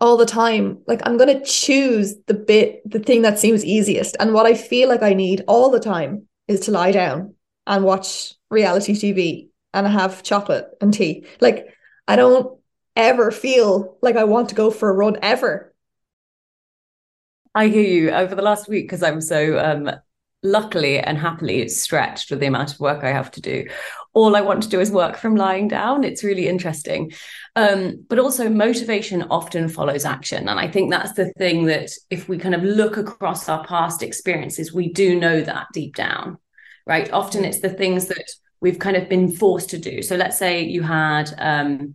All 0.01 0.17
the 0.17 0.25
time, 0.25 0.79
like, 0.87 1.01
I'm 1.05 1.17
going 1.17 1.37
to 1.37 1.45
choose 1.45 2.15
the 2.29 2.35
bit, 2.35 2.89
the 2.89 3.01
thing 3.01 3.23
that 3.23 3.41
seems 3.41 3.65
easiest. 3.65 4.17
And 4.21 4.33
what 4.33 4.47
I 4.47 4.55
feel 4.55 4.89
like 4.89 5.03
I 5.03 5.15
need 5.15 5.43
all 5.49 5.71
the 5.71 5.81
time 5.81 6.29
is 6.47 6.61
to 6.61 6.71
lie 6.71 6.93
down 6.93 7.35
and 7.67 7.85
watch 7.85 8.35
reality 8.51 8.93
TV 8.93 9.49
and 9.75 9.85
have 9.89 10.23
chocolate 10.23 10.69
and 10.81 10.95
tea. 10.95 11.27
Like, 11.41 11.67
I 12.07 12.15
don't 12.15 12.60
ever 12.97 13.31
feel 13.31 13.97
like 14.03 14.17
I 14.17 14.25
want 14.25 14.51
to 14.51 14.55
go 14.55 14.71
for 14.71 14.91
a 14.91 14.95
run 14.95 15.17
ever. 15.23 15.75
I 17.55 17.69
hear 17.69 17.83
you 17.83 18.11
over 18.11 18.35
the 18.35 18.43
last 18.43 18.69
week 18.69 18.85
because 18.85 19.03
I'm 19.03 19.21
so 19.21 19.59
um, 19.59 19.91
luckily 20.43 20.99
and 20.99 21.19
happily 21.19 21.69
stretched 21.69 22.31
with 22.31 22.41
the 22.41 22.47
amount 22.47 22.73
of 22.73 22.81
work 22.81 23.03
I 23.03 23.13
have 23.13 23.31
to 23.33 23.41
do. 23.41 23.67
All 24.13 24.37
I 24.37 24.41
want 24.41 24.63
to 24.63 24.69
do 24.69 24.81
is 24.81 24.91
work 24.91 25.17
from 25.17 25.37
lying 25.37 25.69
down. 25.69 26.05
It's 26.05 26.25
really 26.25 26.49
interesting. 26.49 27.13
Um, 27.57 28.05
but 28.09 28.19
also, 28.19 28.49
motivation 28.49 29.25
often 29.31 29.69
follows 29.69 30.05
action. 30.05 30.49
And 30.49 30.59
I 30.59 30.69
think 30.69 30.91
that's 30.91 31.13
the 31.13 31.33
thing 31.39 31.67
that 31.67 31.91
if 32.11 32.29
we 32.29 32.39
kind 32.39 32.55
of 32.55 32.63
look 32.63 32.97
across 32.97 33.49
our 33.49 33.65
past 33.65 34.03
experiences, 34.03 34.73
we 34.73 34.93
do 34.93 35.19
know 35.19 35.41
that 35.41 35.67
deep 35.73 35.97
down, 35.97 36.39
right? 36.87 37.11
Often 37.13 37.45
it's 37.45 37.61
the 37.61 37.69
things 37.69 38.07
that 38.07 38.31
we've 38.61 38.79
kind 38.79 38.97
of 38.97 39.09
been 39.09 39.31
forced 39.31 39.71
to 39.71 39.79
do. 39.79 40.03
So 40.03 40.17
let's 40.17 40.39
say 40.39 40.63
you 40.63 40.83
had, 40.83 41.33
um, 41.39 41.95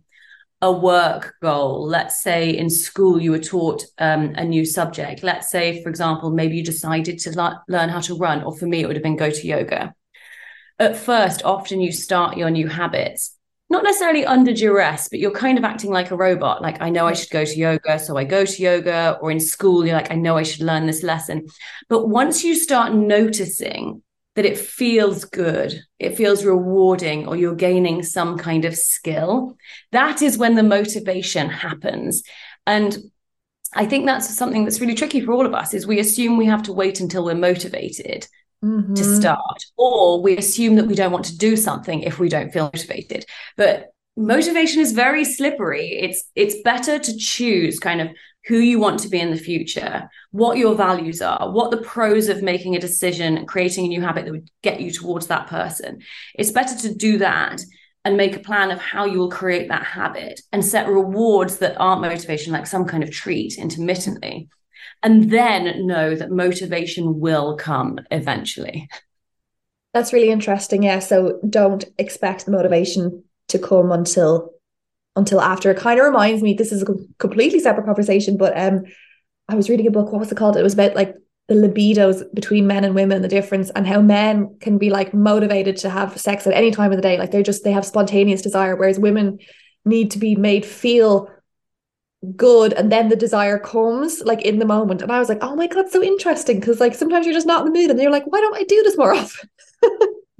a 0.62 0.72
work 0.72 1.34
goal. 1.42 1.86
Let's 1.86 2.22
say 2.22 2.56
in 2.56 2.70
school 2.70 3.20
you 3.20 3.30
were 3.30 3.38
taught 3.38 3.84
um, 3.98 4.34
a 4.36 4.44
new 4.44 4.64
subject. 4.64 5.22
Let's 5.22 5.50
say 5.50 5.82
for 5.82 5.88
example 5.88 6.30
maybe 6.30 6.56
you 6.56 6.64
decided 6.64 7.18
to 7.20 7.60
learn 7.68 7.88
how 7.88 8.00
to 8.00 8.16
run 8.16 8.42
or 8.42 8.56
for 8.56 8.66
me 8.66 8.82
it 8.82 8.86
would 8.86 8.96
have 8.96 9.02
been 9.02 9.16
go 9.16 9.30
to 9.30 9.46
yoga. 9.46 9.94
At 10.78 10.96
first 10.96 11.42
often 11.44 11.80
you 11.80 11.92
start 11.92 12.36
your 12.36 12.50
new 12.50 12.68
habits 12.68 13.36
not 13.68 13.82
necessarily 13.82 14.24
under 14.24 14.52
duress 14.52 15.08
but 15.08 15.18
you're 15.18 15.30
kind 15.30 15.58
of 15.58 15.64
acting 15.64 15.90
like 15.90 16.10
a 16.10 16.16
robot 16.16 16.62
like 16.62 16.80
i 16.80 16.88
know 16.88 17.06
i 17.06 17.12
should 17.12 17.30
go 17.30 17.44
to 17.44 17.56
yoga 17.56 17.98
so 17.98 18.16
i 18.16 18.24
go 18.24 18.44
to 18.44 18.62
yoga 18.62 19.18
or 19.20 19.30
in 19.30 19.40
school 19.40 19.84
you're 19.84 19.96
like 19.96 20.10
i 20.12 20.14
know 20.14 20.36
i 20.36 20.42
should 20.42 20.62
learn 20.62 20.86
this 20.86 21.02
lesson. 21.02 21.46
But 21.88 22.08
once 22.08 22.44
you 22.44 22.54
start 22.54 22.94
noticing 22.94 24.02
that 24.36 24.44
it 24.44 24.58
feels 24.58 25.24
good, 25.24 25.74
it 25.98 26.16
feels 26.16 26.44
rewarding, 26.44 27.26
or 27.26 27.36
you're 27.36 27.54
gaining 27.54 28.02
some 28.02 28.38
kind 28.38 28.64
of 28.64 28.76
skill, 28.76 29.56
that 29.92 30.22
is 30.22 30.38
when 30.38 30.54
the 30.54 30.62
motivation 30.62 31.48
happens. 31.48 32.22
And 32.66 32.96
I 33.74 33.86
think 33.86 34.06
that's 34.06 34.36
something 34.36 34.64
that's 34.64 34.80
really 34.80 34.94
tricky 34.94 35.20
for 35.20 35.32
all 35.32 35.46
of 35.46 35.54
us 35.54 35.74
is 35.74 35.86
we 35.86 35.98
assume 35.98 36.36
we 36.36 36.46
have 36.46 36.62
to 36.64 36.72
wait 36.72 37.00
until 37.00 37.24
we're 37.24 37.34
motivated 37.34 38.28
mm-hmm. 38.64 38.94
to 38.94 39.04
start 39.04 39.64
or 39.76 40.22
we 40.22 40.36
assume 40.36 40.76
that 40.76 40.86
we 40.86 40.94
don't 40.94 41.12
want 41.12 41.24
to 41.26 41.36
do 41.36 41.56
something 41.56 42.02
if 42.02 42.18
we 42.18 42.28
don't 42.28 42.52
feel 42.52 42.70
motivated. 42.72 43.24
But 43.56 43.88
motivation 44.16 44.80
is 44.80 44.92
very 44.92 45.24
slippery. 45.24 45.98
It's 45.98 46.24
it's 46.34 46.62
better 46.62 46.98
to 46.98 47.16
choose 47.16 47.78
kind 47.78 48.00
of 48.00 48.08
who 48.46 48.58
you 48.58 48.78
want 48.78 49.00
to 49.00 49.08
be 49.08 49.20
in 49.20 49.30
the 49.30 49.36
future, 49.36 50.08
what 50.36 50.58
your 50.58 50.74
values 50.74 51.22
are, 51.22 51.50
what 51.50 51.70
the 51.70 51.78
pros 51.78 52.28
of 52.28 52.42
making 52.42 52.76
a 52.76 52.80
decision 52.80 53.38
and 53.38 53.48
creating 53.48 53.86
a 53.86 53.88
new 53.88 54.02
habit 54.02 54.24
that 54.24 54.32
would 54.32 54.50
get 54.62 54.80
you 54.80 54.90
towards 54.90 55.28
that 55.28 55.46
person. 55.46 56.02
It's 56.34 56.50
better 56.50 56.76
to 56.76 56.94
do 56.94 57.18
that 57.18 57.60
and 58.04 58.16
make 58.16 58.36
a 58.36 58.40
plan 58.40 58.70
of 58.70 58.78
how 58.78 59.06
you 59.06 59.18
will 59.18 59.30
create 59.30 59.68
that 59.68 59.82
habit 59.82 60.40
and 60.52 60.64
set 60.64 60.88
rewards 60.88 61.58
that 61.58 61.76
aren't 61.78 62.02
motivation, 62.02 62.52
like 62.52 62.66
some 62.66 62.84
kind 62.84 63.02
of 63.02 63.10
treat 63.10 63.56
intermittently. 63.56 64.48
And 65.02 65.30
then 65.30 65.86
know 65.86 66.14
that 66.14 66.30
motivation 66.30 67.18
will 67.18 67.56
come 67.56 67.98
eventually. 68.10 68.88
That's 69.94 70.12
really 70.12 70.30
interesting. 70.30 70.82
Yeah. 70.82 70.98
So 70.98 71.40
don't 71.48 71.84
expect 71.98 72.46
motivation 72.46 73.24
to 73.48 73.58
come 73.58 73.90
until 73.90 74.52
until 75.16 75.40
after. 75.40 75.70
It 75.70 75.78
kind 75.78 75.98
of 75.98 76.04
reminds 76.04 76.42
me, 76.42 76.52
this 76.52 76.72
is 76.72 76.82
a 76.82 76.94
completely 77.18 77.58
separate 77.58 77.86
conversation, 77.86 78.36
but 78.36 78.56
um, 78.58 78.84
I 79.48 79.54
was 79.54 79.68
reading 79.70 79.86
a 79.86 79.90
book, 79.90 80.12
what 80.12 80.18
was 80.18 80.32
it 80.32 80.36
called? 80.36 80.56
It 80.56 80.62
was 80.62 80.74
about 80.74 80.94
like 80.94 81.14
the 81.48 81.54
libidos 81.54 82.22
between 82.34 82.66
men 82.66 82.84
and 82.84 82.94
women, 82.94 83.22
the 83.22 83.28
difference, 83.28 83.70
and 83.70 83.86
how 83.86 84.00
men 84.00 84.56
can 84.60 84.78
be 84.78 84.90
like 84.90 85.14
motivated 85.14 85.76
to 85.78 85.90
have 85.90 86.18
sex 86.18 86.46
at 86.46 86.54
any 86.54 86.70
time 86.70 86.90
of 86.90 86.96
the 86.96 87.02
day. 87.02 87.18
Like 87.18 87.30
they're 87.30 87.42
just, 87.42 87.62
they 87.62 87.72
have 87.72 87.84
spontaneous 87.86 88.42
desire, 88.42 88.74
whereas 88.74 88.98
women 88.98 89.38
need 89.84 90.10
to 90.10 90.18
be 90.18 90.34
made 90.34 90.66
feel 90.66 91.30
good 92.34 92.72
and 92.72 92.90
then 92.90 93.08
the 93.08 93.16
desire 93.16 93.58
comes 93.58 94.20
like 94.22 94.42
in 94.42 94.58
the 94.58 94.64
moment 94.64 95.02
and 95.02 95.12
i 95.12 95.18
was 95.18 95.28
like 95.28 95.38
oh 95.42 95.54
my 95.54 95.66
god 95.66 95.88
so 95.88 96.02
interesting 96.02 96.58
because 96.58 96.80
like 96.80 96.94
sometimes 96.94 97.24
you're 97.24 97.34
just 97.34 97.46
not 97.46 97.64
in 97.64 97.72
the 97.72 97.78
mood 97.78 97.90
and 97.90 98.00
you're 98.00 98.10
like 98.10 98.24
why 98.26 98.40
don't 98.40 98.56
i 98.56 98.64
do 98.64 98.82
this 98.82 98.96
more 98.96 99.14
often 99.14 99.48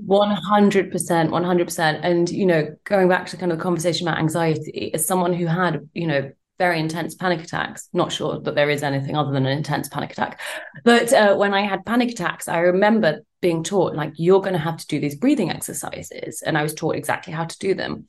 100% 0.05 0.91
100% 1.31 2.01
and 2.03 2.31
you 2.31 2.45
know 2.47 2.75
going 2.85 3.09
back 3.09 3.27
to 3.27 3.37
kind 3.37 3.53
of 3.53 3.59
the 3.59 3.63
conversation 3.63 4.09
about 4.09 4.19
anxiety 4.19 4.93
as 4.95 5.07
someone 5.07 5.33
who 5.33 5.47
had 5.47 5.89
you 5.95 6.07
know 6.07 6.31
very 6.59 6.81
intense 6.81 7.15
panic 7.15 7.43
attacks. 7.43 7.89
Not 7.93 8.13
sure 8.13 8.41
that 8.41 8.55
there 8.55 8.71
is 8.71 8.83
anything 8.83 9.17
other 9.17 9.33
than 9.33 9.47
an 9.47 9.57
intense 9.57 9.89
panic 9.89 10.13
attack. 10.13 10.41
But 10.85 11.13
uh, 11.13 11.37
when 11.37 11.55
i 11.55 11.63
had 11.63 11.85
panic 11.85 12.11
attacks 12.11 12.49
i 12.49 12.59
remember 12.59 13.23
being 13.41 13.63
taught 13.63 13.95
like 13.95 14.13
you're 14.17 14.41
going 14.41 14.53
to 14.55 14.59
have 14.59 14.79
to 14.79 14.87
do 14.87 15.01
these 15.01 15.17
breathing 15.17 15.51
exercises. 15.51 16.43
And 16.43 16.57
i 16.57 16.63
was 16.63 16.75
taught 16.75 16.97
exactly 16.97 17.33
how 17.33 17.45
to 17.45 17.59
do 17.59 17.75
them. 17.75 18.07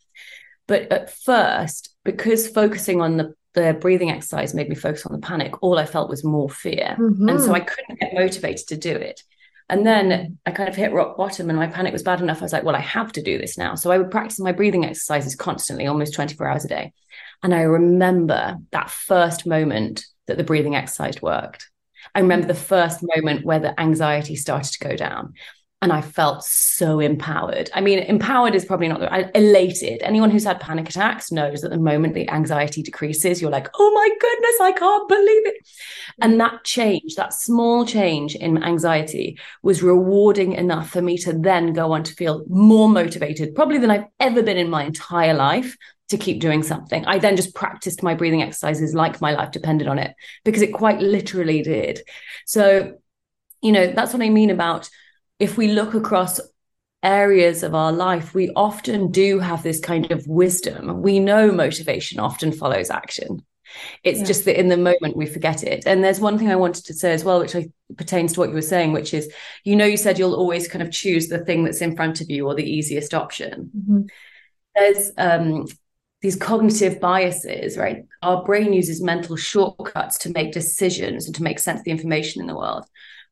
But 0.68 0.92
at 0.92 1.13
first 1.13 1.96
because 2.04 2.48
focusing 2.48 3.01
on 3.01 3.18
the 3.18 3.34
the 3.54 3.74
breathing 3.74 4.12
exercise 4.12 4.54
made 4.54 4.70
me 4.70 4.75
focus 4.75 5.06
on 5.06 5.13
the 5.13 5.25
panic 5.25 5.63
all 5.63 5.80
i 5.80 5.86
felt 5.86 6.10
was 6.10 6.24
more 6.24 6.50
fear. 6.50 6.96
Mm-hmm. 7.00 7.30
and 7.30 7.42
so 7.42 7.54
i 7.54 7.60
couldn't 7.60 8.00
get 8.00 8.13
motivated 8.13 8.68
to 8.68 8.77
do 8.77 8.92
it 8.92 9.24
and 9.70 9.86
then 9.86 10.38
I 10.46 10.52
kind 10.52 10.70
of 10.70 10.76
hit 10.76 10.94
rock 10.94 11.18
bottom 11.18 11.50
and 11.50 11.60
my 11.60 11.68
panic 11.68 11.92
was 11.92 12.04
bad 12.04 12.22
enough. 12.22 12.42
I 12.42 12.46
was 12.46 12.54
like, 12.54 12.64
well, 12.64 12.76
I 12.76 12.82
have 12.82 13.12
to 13.14 13.22
do 13.22 13.38
this 13.38 13.58
now. 13.58 13.76
So 13.76 13.92
I 13.92 13.98
would 13.98 14.12
practice 14.12 14.40
my 14.40 14.54
breathing 14.54 14.86
exercises 14.86 15.36
constantly, 15.36 15.88
almost 15.88 16.14
24 16.14 16.48
hours 16.48 16.66
a 16.66 16.70
day. 16.70 16.94
And 17.44 17.54
I 17.54 17.62
remember 17.62 18.58
that 18.72 18.90
first 18.90 19.46
moment 19.46 20.06
that 20.28 20.38
the 20.38 20.44
breathing 20.44 20.76
exercise 20.76 21.22
worked. 21.22 21.70
I 22.16 22.22
remember 22.22 22.48
the 22.48 22.54
first 22.54 23.00
moment 23.02 23.46
where 23.46 23.60
the 23.60 23.78
anxiety 23.80 24.38
started 24.38 24.72
to 24.72 24.88
go 24.88 24.96
down 24.96 25.34
and 25.81 25.93
I 25.93 26.01
felt 26.01 26.43
so 26.43 27.00
empowered. 27.00 27.69
I 27.74 27.81
mean, 27.81 28.00
empowered 28.00 28.55
is 28.55 28.65
probably 28.65 28.88
not 28.88 29.03
I, 29.12 29.29
elated. 29.36 30.01
Anyone 30.01 30.31
who's 30.31 30.43
had 30.43 30.60
panic 30.60 30.89
attacks 30.89 31.31
knows 31.31 31.62
that 31.62 31.69
the 31.69 31.77
moment 31.77 32.15
the 32.15 32.27
anxiety 32.29 32.81
decreases, 32.81 33.41
you're 33.41 33.51
like, 33.51 33.69
oh 33.77 33.91
my 33.93 34.10
goodness, 34.19 34.55
I 34.60 34.72
can't 34.72 35.07
believe 35.07 35.48
it. 35.48 35.69
And 36.19 36.39
that 36.39 36.63
change, 36.63 37.13
that 37.15 37.31
small 37.31 37.86
change 37.86 38.36
in 38.36 38.63
anxiety, 38.63 39.38
was 39.62 39.84
rewarding 39.84 40.53
enough 40.53 40.89
for 40.89 41.01
me 41.01 41.15
to 41.19 41.34
then 41.34 41.74
go 41.74 41.91
on 41.91 42.03
to 42.03 42.13
feel 42.15 42.43
more 42.48 42.89
motivated, 42.89 43.53
probably 43.53 43.77
than 43.77 43.91
I've 43.91 44.07
ever 44.19 44.41
been 44.41 44.57
in 44.57 44.72
my 44.72 44.84
entire 44.84 45.36
life 45.36 45.77
to 46.10 46.17
keep 46.17 46.39
doing 46.39 46.63
something. 46.63 47.05
I 47.05 47.19
then 47.19 47.36
just 47.36 47.53
practiced 47.53 48.01
my 48.01 48.15
breathing 48.15 48.41
exercises 48.41 48.96
like 48.96 49.22
my 49.22 49.34
life 49.34 49.51
depended 49.51 49.88
on 49.88 50.00
it 50.00 50.15
because 50.43 50.63
it 50.63 50.74
quite 50.74 51.01
literally 51.01 51.62
did. 51.62 52.01
So, 52.48 52.93
you 53.62 53.72
know, 53.72 53.88
that's 53.88 54.13
what 54.13 54.24
I 54.24 54.29
mean 54.29 54.50
about 54.50 54.89
if 55.39 55.58
we 55.58 55.70
look 55.70 55.94
across 55.94 56.39
areas 57.03 57.63
of 57.63 57.75
our 57.75 57.91
life, 57.91 58.34
we 58.34 58.50
often 58.56 59.12
do 59.12 59.39
have 59.39 59.63
this 59.63 59.79
kind 59.79 60.12
of 60.12 60.25
wisdom. 60.27 61.01
We 61.01 61.20
know 61.20 61.51
motivation 61.51 62.20
often 62.20 62.51
follows 62.51 62.89
action. 62.89 63.46
It's 64.03 64.20
yeah. 64.20 64.25
just 64.25 64.46
that 64.46 64.60
in 64.60 64.70
the 64.70 64.77
moment 64.77 65.15
we 65.15 65.25
forget 65.25 65.63
it. 65.63 65.86
And 65.86 66.03
there's 66.03 66.20
one 66.20 66.38
thing 66.38 66.50
I 66.50 66.56
wanted 66.56 66.86
to 66.86 66.94
say 66.94 67.12
as 67.13 67.24
well, 67.24 67.39
which 67.39 67.56
I, 67.56 67.70
pertains 67.98 68.34
to 68.34 68.39
what 68.39 68.50
you 68.50 68.56
were 68.56 68.62
saying, 68.62 68.94
which 68.94 69.13
is, 69.13 69.32
you 69.63 69.75
know, 69.75 69.86
you 69.86 69.98
said 69.98 70.17
you'll 70.17 70.36
always 70.36 70.67
kind 70.67 70.82
of 70.82 70.91
choose 70.91 71.27
the 71.27 71.39
thing 71.39 71.63
that's 71.63 71.82
in 71.82 71.96
front 71.96 72.22
of 72.22 72.29
you 72.29 72.48
or 72.48 72.56
the 72.56 72.70
easiest 72.70 73.13
option. 73.13 73.72
Mm-hmm. 73.77 74.01
There's 74.75 75.12
um, 75.17 75.65
these 76.22 76.36
cognitive 76.36 77.00
biases, 77.00 77.77
right? 77.77 78.06
Our 78.22 78.44
brain 78.44 78.74
uses 78.74 79.01
mental 79.01 79.36
shortcuts 79.36 80.17
to 80.20 80.32
make 80.32 80.51
decisions 80.51 81.25
and 81.25 81.36
to 81.36 81.44
make 81.44 81.60
sense 81.60 81.79
of 81.79 81.86
the 81.86 81.91
information 81.91 82.41
in 82.41 82.48
the 82.48 82.56
world. 82.56 82.86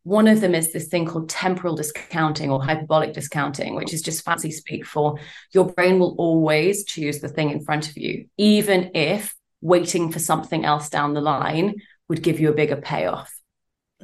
One 0.06 0.28
of 0.28 0.40
them 0.40 0.54
is 0.54 0.72
this 0.72 0.88
thing 0.88 1.08
called 1.08 1.30
temporal 1.30 1.76
discounting 1.76 2.52
or 2.52 2.64
hyperbolic 2.64 3.14
discounting, 3.14 3.74
which 3.74 3.92
is 3.92 4.04
just 4.04 4.24
fancy 4.24 4.52
speak 4.52 4.86
for 4.86 5.18
your 5.52 5.66
brain 5.66 5.98
will 5.98 6.14
always 6.20 6.86
choose 6.86 7.22
the 7.22 7.28
thing 7.28 7.50
in 7.50 7.66
front 7.66 7.90
of 7.90 7.98
you, 7.98 8.28
even 8.38 8.92
if 8.94 9.34
waiting 9.62 10.12
for 10.12 10.20
something 10.20 10.64
else 10.64 10.90
down 10.90 11.16
the 11.16 11.22
line 11.22 11.74
would 12.08 12.22
give 12.22 12.40
you 12.40 12.52
a 12.52 12.54
bigger 12.54 12.76
payoff. 12.76 13.34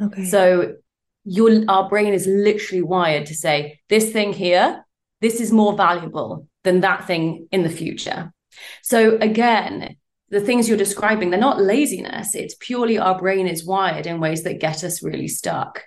Okay. 0.01 0.25
So 0.25 0.77
your 1.23 1.65
our 1.67 1.87
brain 1.87 2.15
is 2.15 2.25
literally 2.25 2.81
wired 2.81 3.27
to 3.27 3.35
say, 3.35 3.79
this 3.87 4.11
thing 4.11 4.33
here, 4.33 4.83
this 5.21 5.39
is 5.39 5.51
more 5.51 5.77
valuable 5.77 6.47
than 6.63 6.79
that 6.81 7.05
thing 7.05 7.47
in 7.51 7.61
the 7.61 7.69
future. 7.69 8.33
So 8.81 9.17
again, 9.17 9.97
the 10.29 10.41
things 10.41 10.67
you're 10.67 10.79
describing, 10.79 11.29
they're 11.29 11.39
not 11.39 11.61
laziness. 11.61 12.33
It's 12.33 12.55
purely 12.59 12.97
our 12.97 13.19
brain 13.19 13.45
is 13.45 13.67
wired 13.67 14.07
in 14.07 14.19
ways 14.19 14.41
that 14.43 14.59
get 14.59 14.83
us 14.83 15.03
really 15.03 15.27
stuck. 15.27 15.83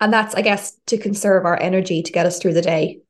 And 0.00 0.12
that's, 0.12 0.34
I 0.34 0.42
guess, 0.42 0.76
to 0.86 0.98
conserve 0.98 1.44
our 1.44 1.60
energy 1.60 2.02
to 2.02 2.12
get 2.12 2.26
us 2.26 2.38
through 2.38 2.54
the 2.54 2.62
day. 2.62 3.00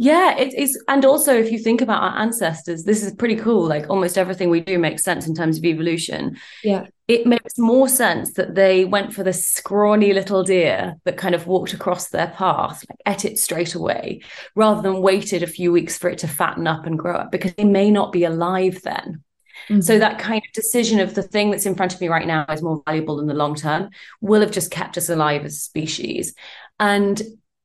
Yeah, 0.00 0.36
it 0.38 0.54
is. 0.54 0.80
And 0.86 1.04
also, 1.04 1.34
if 1.34 1.50
you 1.50 1.58
think 1.58 1.80
about 1.80 2.02
our 2.02 2.22
ancestors, 2.22 2.84
this 2.84 3.02
is 3.02 3.12
pretty 3.14 3.34
cool. 3.34 3.66
Like 3.66 3.90
almost 3.90 4.16
everything 4.16 4.48
we 4.48 4.60
do 4.60 4.78
makes 4.78 5.02
sense 5.02 5.26
in 5.26 5.34
terms 5.34 5.58
of 5.58 5.64
evolution. 5.64 6.38
Yeah. 6.62 6.86
It 7.08 7.26
makes 7.26 7.58
more 7.58 7.88
sense 7.88 8.34
that 8.34 8.54
they 8.54 8.84
went 8.84 9.12
for 9.12 9.24
the 9.24 9.32
scrawny 9.32 10.12
little 10.12 10.44
deer 10.44 10.94
that 11.04 11.16
kind 11.16 11.34
of 11.34 11.48
walked 11.48 11.72
across 11.72 12.10
their 12.10 12.28
path, 12.28 12.84
like 12.88 13.00
ate 13.12 13.24
it 13.24 13.40
straight 13.40 13.74
away, 13.74 14.20
rather 14.54 14.82
than 14.82 15.02
waited 15.02 15.42
a 15.42 15.48
few 15.48 15.72
weeks 15.72 15.98
for 15.98 16.08
it 16.08 16.18
to 16.18 16.28
fatten 16.28 16.68
up 16.68 16.86
and 16.86 16.98
grow 16.98 17.16
up 17.16 17.32
because 17.32 17.54
they 17.54 17.64
may 17.64 17.90
not 17.90 18.12
be 18.12 18.22
alive 18.22 18.80
then. 18.84 19.24
Mm-hmm. 19.68 19.80
So 19.80 19.98
that 19.98 20.18
kind 20.18 20.42
of 20.46 20.52
decision 20.52 21.00
of 21.00 21.14
the 21.14 21.22
thing 21.22 21.50
that's 21.50 21.66
in 21.66 21.74
front 21.74 21.94
of 21.94 22.00
me 22.00 22.08
right 22.08 22.26
now 22.26 22.44
is 22.48 22.62
more 22.62 22.82
valuable 22.86 23.20
in 23.20 23.26
the 23.26 23.34
long 23.34 23.54
term 23.54 23.90
will 24.20 24.40
have 24.40 24.50
just 24.50 24.70
kept 24.70 24.96
us 24.96 25.08
alive 25.08 25.44
as 25.44 25.54
a 25.54 25.58
species. 25.58 26.34
And 26.80 27.20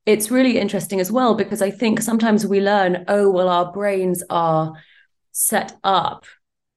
it's 0.06 0.32
really 0.32 0.60
interesting 0.60 1.00
as 1.00 1.12
well 1.12 1.36
because 1.36 1.62
I 1.62 1.72
think 1.72 2.02
sometimes 2.02 2.46
we 2.46 2.60
learn, 2.60 3.06
oh, 3.08 3.30
well, 3.30 3.50
our 3.50 3.72
brains 3.72 4.24
are 4.30 4.74
set 5.32 5.76
up 5.84 6.26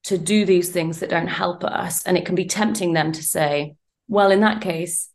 to 0.04 0.16
do 0.16 0.44
these 0.44 0.70
things 0.70 1.00
that 1.00 1.10
don't 1.10 1.26
help 1.26 1.64
us. 1.64 2.04
And 2.04 2.16
it 2.16 2.24
can 2.24 2.36
be 2.36 2.44
tempting 2.44 2.92
them 2.92 3.10
to 3.12 3.22
say, 3.22 3.74
well, 4.06 4.30
in 4.30 4.40
that 4.40 4.60
case, 4.60 5.10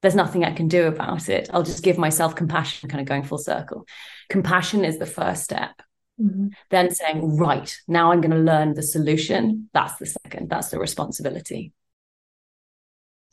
there's 0.00 0.14
nothing 0.14 0.44
I 0.44 0.52
can 0.52 0.68
do 0.68 0.86
about 0.86 1.28
it. 1.28 1.48
I'll 1.52 1.62
just 1.62 1.84
give 1.84 1.98
myself 1.98 2.34
compassion, 2.34 2.88
kind 2.88 3.00
of 3.00 3.06
going 3.06 3.22
full 3.22 3.38
circle. 3.38 3.86
Compassion 4.28 4.84
is 4.84 4.98
the 4.98 5.06
first 5.06 5.44
step. 5.44 5.80
Mm-hmm. 6.20 6.48
Then 6.70 6.90
saying, 6.90 7.36
right, 7.36 7.74
now 7.88 8.12
I'm 8.12 8.20
going 8.20 8.32
to 8.32 8.38
learn 8.38 8.74
the 8.74 8.82
solution. 8.82 9.68
That's 9.72 9.96
the 9.96 10.06
second, 10.06 10.50
that's 10.50 10.68
the 10.68 10.78
responsibility. 10.78 11.72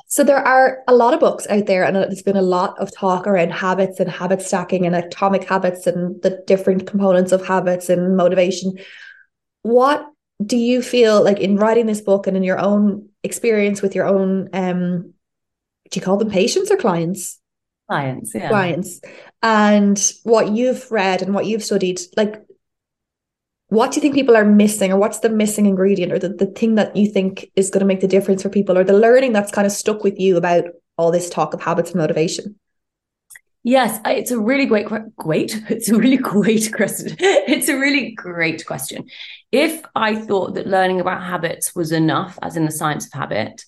So 0.07 0.23
there 0.23 0.37
are 0.39 0.79
a 0.87 0.95
lot 0.95 1.13
of 1.13 1.19
books 1.19 1.45
out 1.49 1.67
there, 1.67 1.83
and 1.83 1.95
there's 1.95 2.23
been 2.23 2.35
a 2.35 2.41
lot 2.41 2.79
of 2.79 2.91
talk 2.95 3.27
around 3.27 3.51
habits 3.51 3.99
and 3.99 4.09
habit 4.09 4.41
stacking 4.41 4.87
and 4.87 4.95
atomic 4.95 5.43
habits 5.43 5.85
and 5.85 6.19
the 6.23 6.41
different 6.47 6.87
components 6.87 7.31
of 7.31 7.45
habits 7.45 7.89
and 7.89 8.17
motivation. 8.17 8.79
What 9.61 10.07
do 10.43 10.57
you 10.57 10.81
feel 10.81 11.23
like 11.23 11.39
in 11.39 11.57
writing 11.57 11.85
this 11.85 12.01
book 12.01 12.25
and 12.25 12.35
in 12.35 12.43
your 12.43 12.59
own 12.59 13.09
experience 13.23 13.81
with 13.81 13.93
your 13.93 14.05
own 14.05 14.49
um 14.53 15.13
do 15.91 15.99
you 15.99 16.01
call 16.01 16.17
them 16.17 16.29
patients 16.29 16.71
or 16.71 16.77
clients? 16.77 17.39
Clients, 17.89 18.33
yeah. 18.35 18.47
Clients. 18.47 19.01
And 19.41 20.13
what 20.23 20.51
you've 20.51 20.89
read 20.91 21.21
and 21.21 21.33
what 21.33 21.47
you've 21.47 21.63
studied, 21.63 21.99
like 22.15 22.43
what 23.69 23.91
do 23.91 23.97
you 23.97 24.01
think 24.01 24.15
people 24.15 24.35
are 24.35 24.45
missing 24.45 24.91
or 24.91 24.97
what's 24.97 25.19
the 25.19 25.29
missing 25.29 25.67
ingredient 25.67 26.11
or 26.11 26.19
the, 26.19 26.29
the 26.29 26.47
thing 26.47 26.75
that 26.75 26.95
you 26.95 27.07
think 27.07 27.49
is 27.55 27.69
going 27.69 27.81
to 27.81 27.85
make 27.85 28.01
the 28.01 28.07
difference 28.07 28.41
for 28.41 28.49
people 28.49 28.77
or 28.77 28.83
the 28.83 28.97
learning 28.97 29.31
that's 29.31 29.51
kind 29.51 29.65
of 29.65 29.71
stuck 29.71 30.03
with 30.03 30.19
you 30.19 30.37
about 30.37 30.65
all 30.97 31.11
this 31.11 31.29
talk 31.29 31.53
of 31.53 31.61
habits 31.61 31.91
and 31.91 31.99
motivation? 31.99 32.59
Yes 33.63 33.99
it's 34.05 34.31
a 34.31 34.39
really 34.39 34.65
great 34.65 34.87
great 35.17 35.61
it's 35.69 35.89
a 35.89 35.95
really 35.95 36.17
great 36.17 36.73
question 36.73 37.15
it's 37.19 37.69
a 37.69 37.77
really 37.77 38.11
great 38.11 38.65
question. 38.65 39.07
If 39.51 39.83
i 39.95 40.15
thought 40.15 40.55
that 40.55 40.67
learning 40.67 40.99
about 40.99 41.23
habits 41.23 41.75
was 41.75 41.91
enough 41.91 42.39
as 42.41 42.57
in 42.57 42.65
the 42.65 42.71
science 42.71 43.05
of 43.05 43.13
habit 43.13 43.63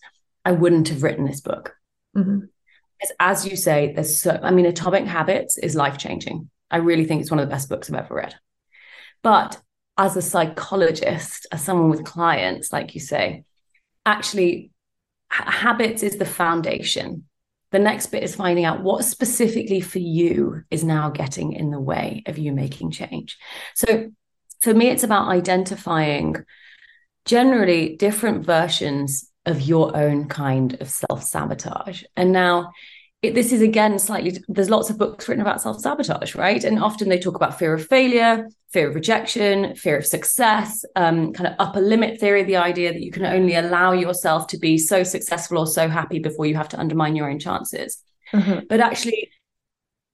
i 0.45 0.51
wouldn't 0.51 0.89
have 0.89 1.03
written 1.03 1.25
this 1.25 1.41
book. 1.41 1.75
Mm-hmm. 2.15 2.39
because 2.99 3.15
as 3.19 3.47
you 3.47 3.55
say 3.55 3.93
there's 3.93 4.21
so 4.21 4.39
i 4.41 4.51
mean 4.51 4.65
atomic 4.65 5.05
habits 5.05 5.57
is 5.57 5.75
life 5.75 5.97
changing 5.97 6.49
i 6.69 6.77
really 6.77 7.05
think 7.05 7.21
it's 7.21 7.31
one 7.31 7.39
of 7.39 7.47
the 7.47 7.53
best 7.53 7.69
books 7.69 7.89
i've 7.89 7.99
ever 8.03 8.15
read. 8.15 8.35
But 9.21 9.61
as 9.97 10.15
a 10.17 10.21
psychologist, 10.21 11.47
as 11.51 11.63
someone 11.63 11.89
with 11.89 12.05
clients, 12.05 12.71
like 12.71 12.95
you 12.95 13.01
say, 13.01 13.43
actually, 14.05 14.71
habits 15.29 16.03
is 16.03 16.17
the 16.17 16.25
foundation. 16.25 17.25
The 17.71 17.79
next 17.79 18.07
bit 18.07 18.23
is 18.23 18.35
finding 18.35 18.65
out 18.65 18.83
what 18.83 19.05
specifically 19.05 19.79
for 19.79 19.99
you 19.99 20.63
is 20.69 20.83
now 20.83 21.09
getting 21.09 21.53
in 21.53 21.71
the 21.71 21.79
way 21.79 22.23
of 22.25 22.37
you 22.37 22.51
making 22.51 22.91
change. 22.91 23.37
So 23.75 24.11
for 24.61 24.73
me, 24.73 24.87
it's 24.87 25.03
about 25.03 25.29
identifying 25.29 26.35
generally 27.25 27.95
different 27.95 28.45
versions 28.45 29.29
of 29.45 29.61
your 29.61 29.95
own 29.95 30.27
kind 30.27 30.79
of 30.81 30.89
self 30.89 31.23
sabotage. 31.23 32.03
And 32.15 32.31
now 32.31 32.71
it, 33.21 33.35
this 33.35 33.51
is 33.51 33.61
again 33.61 33.99
slightly 33.99 34.43
there's 34.47 34.69
lots 34.69 34.89
of 34.89 34.97
books 34.97 35.27
written 35.27 35.41
about 35.41 35.61
self-sabotage 35.61 36.35
right? 36.35 36.63
And 36.63 36.79
often 36.79 37.09
they 37.09 37.19
talk 37.19 37.35
about 37.35 37.59
fear 37.59 37.73
of 37.73 37.87
failure 37.87 38.49
fear 38.71 38.89
of 38.89 38.95
rejection 38.95 39.75
fear 39.75 39.97
of 39.97 40.05
success 40.05 40.83
um, 40.95 41.33
kind 41.33 41.47
of 41.47 41.55
upper 41.59 41.81
limit 41.81 42.19
theory 42.19 42.43
the 42.43 42.57
idea 42.57 42.91
that 42.91 43.01
you 43.01 43.11
can 43.11 43.25
only 43.25 43.55
allow 43.55 43.91
yourself 43.91 44.47
to 44.47 44.57
be 44.57 44.77
so 44.77 45.03
successful 45.03 45.57
or 45.57 45.67
so 45.67 45.87
happy 45.87 46.19
before 46.19 46.45
you 46.45 46.55
have 46.55 46.69
to 46.69 46.79
undermine 46.79 47.15
your 47.15 47.29
own 47.29 47.39
chances. 47.39 48.03
Mm-hmm. 48.33 48.67
but 48.69 48.79
actually 48.79 49.29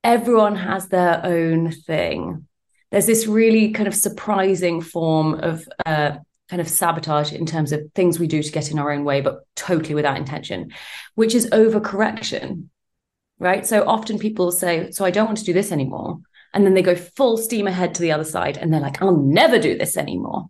everyone 0.03 0.55
has 0.55 0.87
their 0.87 1.23
own 1.23 1.71
thing. 1.71 2.47
There's 2.89 3.05
this 3.05 3.27
really 3.27 3.71
kind 3.73 3.87
of 3.87 3.93
surprising 3.93 4.81
form 4.81 5.35
of 5.35 5.67
uh, 5.85 6.17
kind 6.49 6.61
of 6.61 6.67
sabotage 6.69 7.33
in 7.33 7.45
terms 7.45 7.71
of 7.71 7.81
things 7.93 8.17
we 8.17 8.25
do 8.25 8.41
to 8.41 8.51
get 8.51 8.71
in 8.71 8.79
our 8.79 8.91
own 8.91 9.03
way, 9.03 9.21
but 9.21 9.41
totally 9.55 9.93
without 9.93 10.17
intention, 10.17 10.71
which 11.15 11.35
is 11.35 11.49
overcorrection 11.51 12.69
right? 13.39 13.65
So 13.65 13.87
often 13.87 14.19
people 14.19 14.51
say, 14.51 14.91
So 14.91 15.05
I 15.05 15.11
don't 15.11 15.25
want 15.25 15.37
to 15.39 15.43
do 15.43 15.53
this 15.53 15.71
anymore. 15.71 16.19
And 16.53 16.65
then 16.65 16.73
they 16.73 16.81
go 16.81 16.95
full 16.95 17.37
steam 17.37 17.67
ahead 17.67 17.93
to 17.95 18.01
the 18.01 18.11
other 18.11 18.23
side 18.23 18.57
and 18.57 18.73
they're 18.73 18.79
like, 18.79 19.01
I'll 19.01 19.17
never 19.17 19.59
do 19.59 19.77
this 19.77 19.97
anymore. 19.97 20.47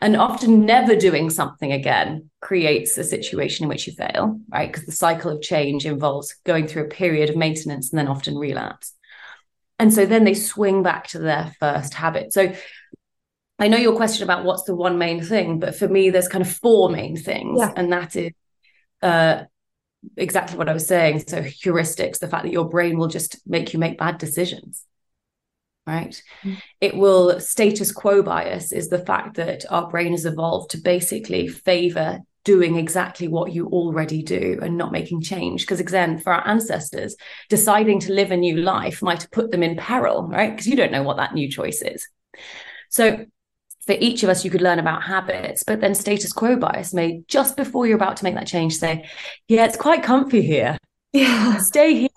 And 0.00 0.16
often 0.16 0.64
never 0.64 0.94
doing 0.94 1.30
something 1.30 1.72
again 1.72 2.30
creates 2.40 2.96
a 2.98 3.04
situation 3.04 3.64
in 3.64 3.68
which 3.68 3.86
you 3.86 3.92
fail, 3.94 4.40
right? 4.52 4.70
Because 4.70 4.86
the 4.86 4.92
cycle 4.92 5.32
of 5.32 5.42
change 5.42 5.86
involves 5.86 6.34
going 6.44 6.68
through 6.68 6.84
a 6.84 6.88
period 6.88 7.30
of 7.30 7.36
maintenance 7.36 7.90
and 7.90 7.98
then 7.98 8.08
often 8.08 8.36
relapse. 8.36 8.94
And 9.80 9.92
so 9.92 10.06
then 10.06 10.24
they 10.24 10.34
swing 10.34 10.82
back 10.82 11.08
to 11.08 11.18
their 11.18 11.52
first 11.58 11.94
habit. 11.94 12.32
So 12.32 12.52
I 13.58 13.68
know 13.68 13.76
your 13.76 13.96
question 13.96 14.22
about 14.22 14.44
what's 14.44 14.64
the 14.64 14.74
one 14.74 14.98
main 14.98 15.22
thing, 15.22 15.58
but 15.58 15.74
for 15.74 15.88
me, 15.88 16.10
there's 16.10 16.28
kind 16.28 16.42
of 16.42 16.52
four 16.52 16.90
main 16.90 17.16
things. 17.16 17.58
Yeah. 17.58 17.72
And 17.74 17.92
that 17.92 18.14
is 18.14 18.32
uh, 19.02 19.44
exactly 20.16 20.56
what 20.56 20.68
I 20.68 20.72
was 20.72 20.86
saying. 20.86 21.24
So 21.26 21.42
heuristics, 21.42 22.18
the 22.18 22.28
fact 22.28 22.44
that 22.44 22.52
your 22.52 22.68
brain 22.68 22.98
will 22.98 23.08
just 23.08 23.40
make 23.46 23.72
you 23.72 23.78
make 23.78 23.98
bad 23.98 24.18
decisions. 24.18 24.84
Right. 25.86 26.20
Mm. 26.42 26.60
It 26.82 26.96
will 26.96 27.40
status 27.40 27.92
quo 27.92 28.22
bias 28.22 28.72
is 28.72 28.88
the 28.88 28.98
fact 28.98 29.36
that 29.36 29.64
our 29.70 29.88
brain 29.88 30.12
has 30.12 30.26
evolved 30.26 30.72
to 30.72 30.78
basically 30.78 31.48
favor 31.48 32.20
doing 32.44 32.76
exactly 32.76 33.28
what 33.28 33.52
you 33.52 33.66
already 33.68 34.22
do 34.22 34.58
and 34.62 34.76
not 34.76 34.92
making 34.92 35.22
change. 35.22 35.62
Because 35.62 35.80
again, 35.80 36.18
for 36.18 36.32
our 36.32 36.46
ancestors, 36.46 37.16
deciding 37.48 38.00
to 38.00 38.12
live 38.12 38.30
a 38.30 38.36
new 38.36 38.56
life 38.56 39.02
might 39.02 39.22
have 39.22 39.30
put 39.30 39.50
them 39.50 39.62
in 39.62 39.76
peril, 39.76 40.26
right? 40.26 40.50
Because 40.50 40.66
you 40.66 40.76
don't 40.76 40.92
know 40.92 41.02
what 41.02 41.16
that 41.16 41.34
new 41.34 41.50
choice 41.50 41.82
is. 41.82 42.08
So 42.90 43.24
for 43.88 43.96
each 44.00 44.22
of 44.22 44.28
us, 44.28 44.44
you 44.44 44.50
could 44.50 44.60
learn 44.60 44.78
about 44.78 45.02
habits, 45.02 45.64
but 45.64 45.80
then 45.80 45.94
status 45.94 46.30
quo 46.30 46.56
bias 46.56 46.92
may 46.92 47.22
just 47.26 47.56
before 47.56 47.86
you're 47.86 47.96
about 47.96 48.18
to 48.18 48.24
make 48.24 48.34
that 48.34 48.46
change 48.46 48.76
say, 48.76 49.08
yeah, 49.48 49.64
it's 49.64 49.78
quite 49.78 50.02
comfy 50.02 50.42
here. 50.42 50.76
Yeah. 51.14 51.56
Stay 51.58 51.94
here, 52.00 52.08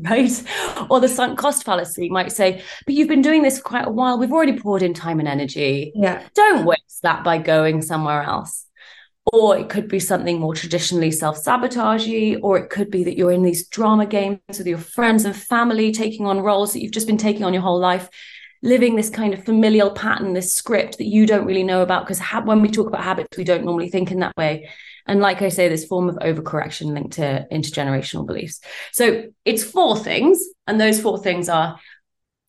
right? 0.00 0.42
Or 0.90 0.98
the 0.98 1.06
sunk 1.06 1.38
cost 1.38 1.62
fallacy 1.62 2.08
might 2.08 2.32
say, 2.32 2.60
but 2.86 2.96
you've 2.96 3.06
been 3.06 3.22
doing 3.22 3.42
this 3.42 3.58
for 3.58 3.62
quite 3.62 3.86
a 3.86 3.90
while. 3.90 4.18
We've 4.18 4.32
already 4.32 4.58
poured 4.58 4.82
in 4.82 4.94
time 4.94 5.20
and 5.20 5.28
energy. 5.28 5.92
Yeah. 5.94 6.26
Don't 6.34 6.64
waste 6.64 7.02
that 7.04 7.22
by 7.22 7.38
going 7.38 7.82
somewhere 7.82 8.24
else. 8.24 8.66
Or 9.32 9.56
it 9.56 9.68
could 9.68 9.86
be 9.86 10.00
something 10.00 10.40
more 10.40 10.56
traditionally 10.56 11.12
self 11.12 11.40
sabotagey, 11.40 12.40
or 12.42 12.58
it 12.58 12.68
could 12.68 12.90
be 12.90 13.04
that 13.04 13.16
you're 13.16 13.30
in 13.30 13.44
these 13.44 13.68
drama 13.68 14.06
games 14.06 14.40
with 14.48 14.66
your 14.66 14.78
friends 14.78 15.24
and 15.24 15.36
family, 15.36 15.92
taking 15.92 16.26
on 16.26 16.40
roles 16.40 16.72
that 16.72 16.82
you've 16.82 16.90
just 16.90 17.06
been 17.06 17.16
taking 17.16 17.44
on 17.44 17.52
your 17.52 17.62
whole 17.62 17.78
life 17.78 18.10
living 18.62 18.94
this 18.94 19.10
kind 19.10 19.34
of 19.34 19.44
familial 19.44 19.90
pattern, 19.90 20.32
this 20.32 20.54
script 20.54 20.98
that 20.98 21.06
you 21.06 21.26
don't 21.26 21.46
really 21.46 21.64
know 21.64 21.82
about. 21.82 22.04
Because 22.04 22.18
ha- 22.18 22.42
when 22.44 22.62
we 22.62 22.68
talk 22.68 22.86
about 22.86 23.02
habits, 23.02 23.36
we 23.36 23.44
don't 23.44 23.64
normally 23.64 23.90
think 23.90 24.10
in 24.10 24.20
that 24.20 24.36
way. 24.36 24.70
And 25.06 25.20
like 25.20 25.42
I 25.42 25.48
say, 25.48 25.68
this 25.68 25.84
form 25.84 26.08
of 26.08 26.16
overcorrection 26.16 26.94
linked 26.94 27.14
to 27.14 27.46
intergenerational 27.50 28.26
beliefs. 28.26 28.60
So 28.92 29.24
it's 29.44 29.64
four 29.64 29.98
things. 29.98 30.40
And 30.66 30.80
those 30.80 31.00
four 31.00 31.18
things 31.18 31.48
are 31.48 31.78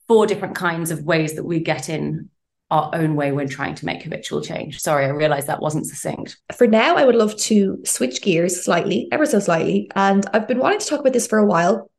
four 0.07 0.27
different 0.27 0.55
kinds 0.55 0.91
of 0.91 1.03
ways 1.03 1.33
that 1.35 1.45
we 1.45 1.59
get 1.59 1.89
in 1.89 2.29
our 2.69 2.91
own 2.93 3.15
way 3.15 3.31
when 3.31 3.47
trying 3.47 3.75
to 3.75 3.85
make 3.85 4.03
habitual 4.03 4.41
change. 4.41 4.79
Sorry, 4.79 5.05
I 5.05 5.09
realized 5.09 5.47
that 5.47 5.61
wasn't 5.61 5.85
succinct. 5.85 6.37
For 6.55 6.67
now, 6.67 6.95
I 6.95 7.05
would 7.05 7.15
love 7.15 7.35
to 7.37 7.79
switch 7.85 8.21
gears 8.21 8.63
slightly, 8.63 9.07
ever 9.11 9.25
so 9.25 9.39
slightly. 9.39 9.91
And 9.95 10.25
I've 10.33 10.47
been 10.47 10.59
wanting 10.59 10.79
to 10.79 10.85
talk 10.85 10.99
about 10.99 11.13
this 11.13 11.27
for 11.27 11.37
a 11.39 11.45
while 11.45 11.89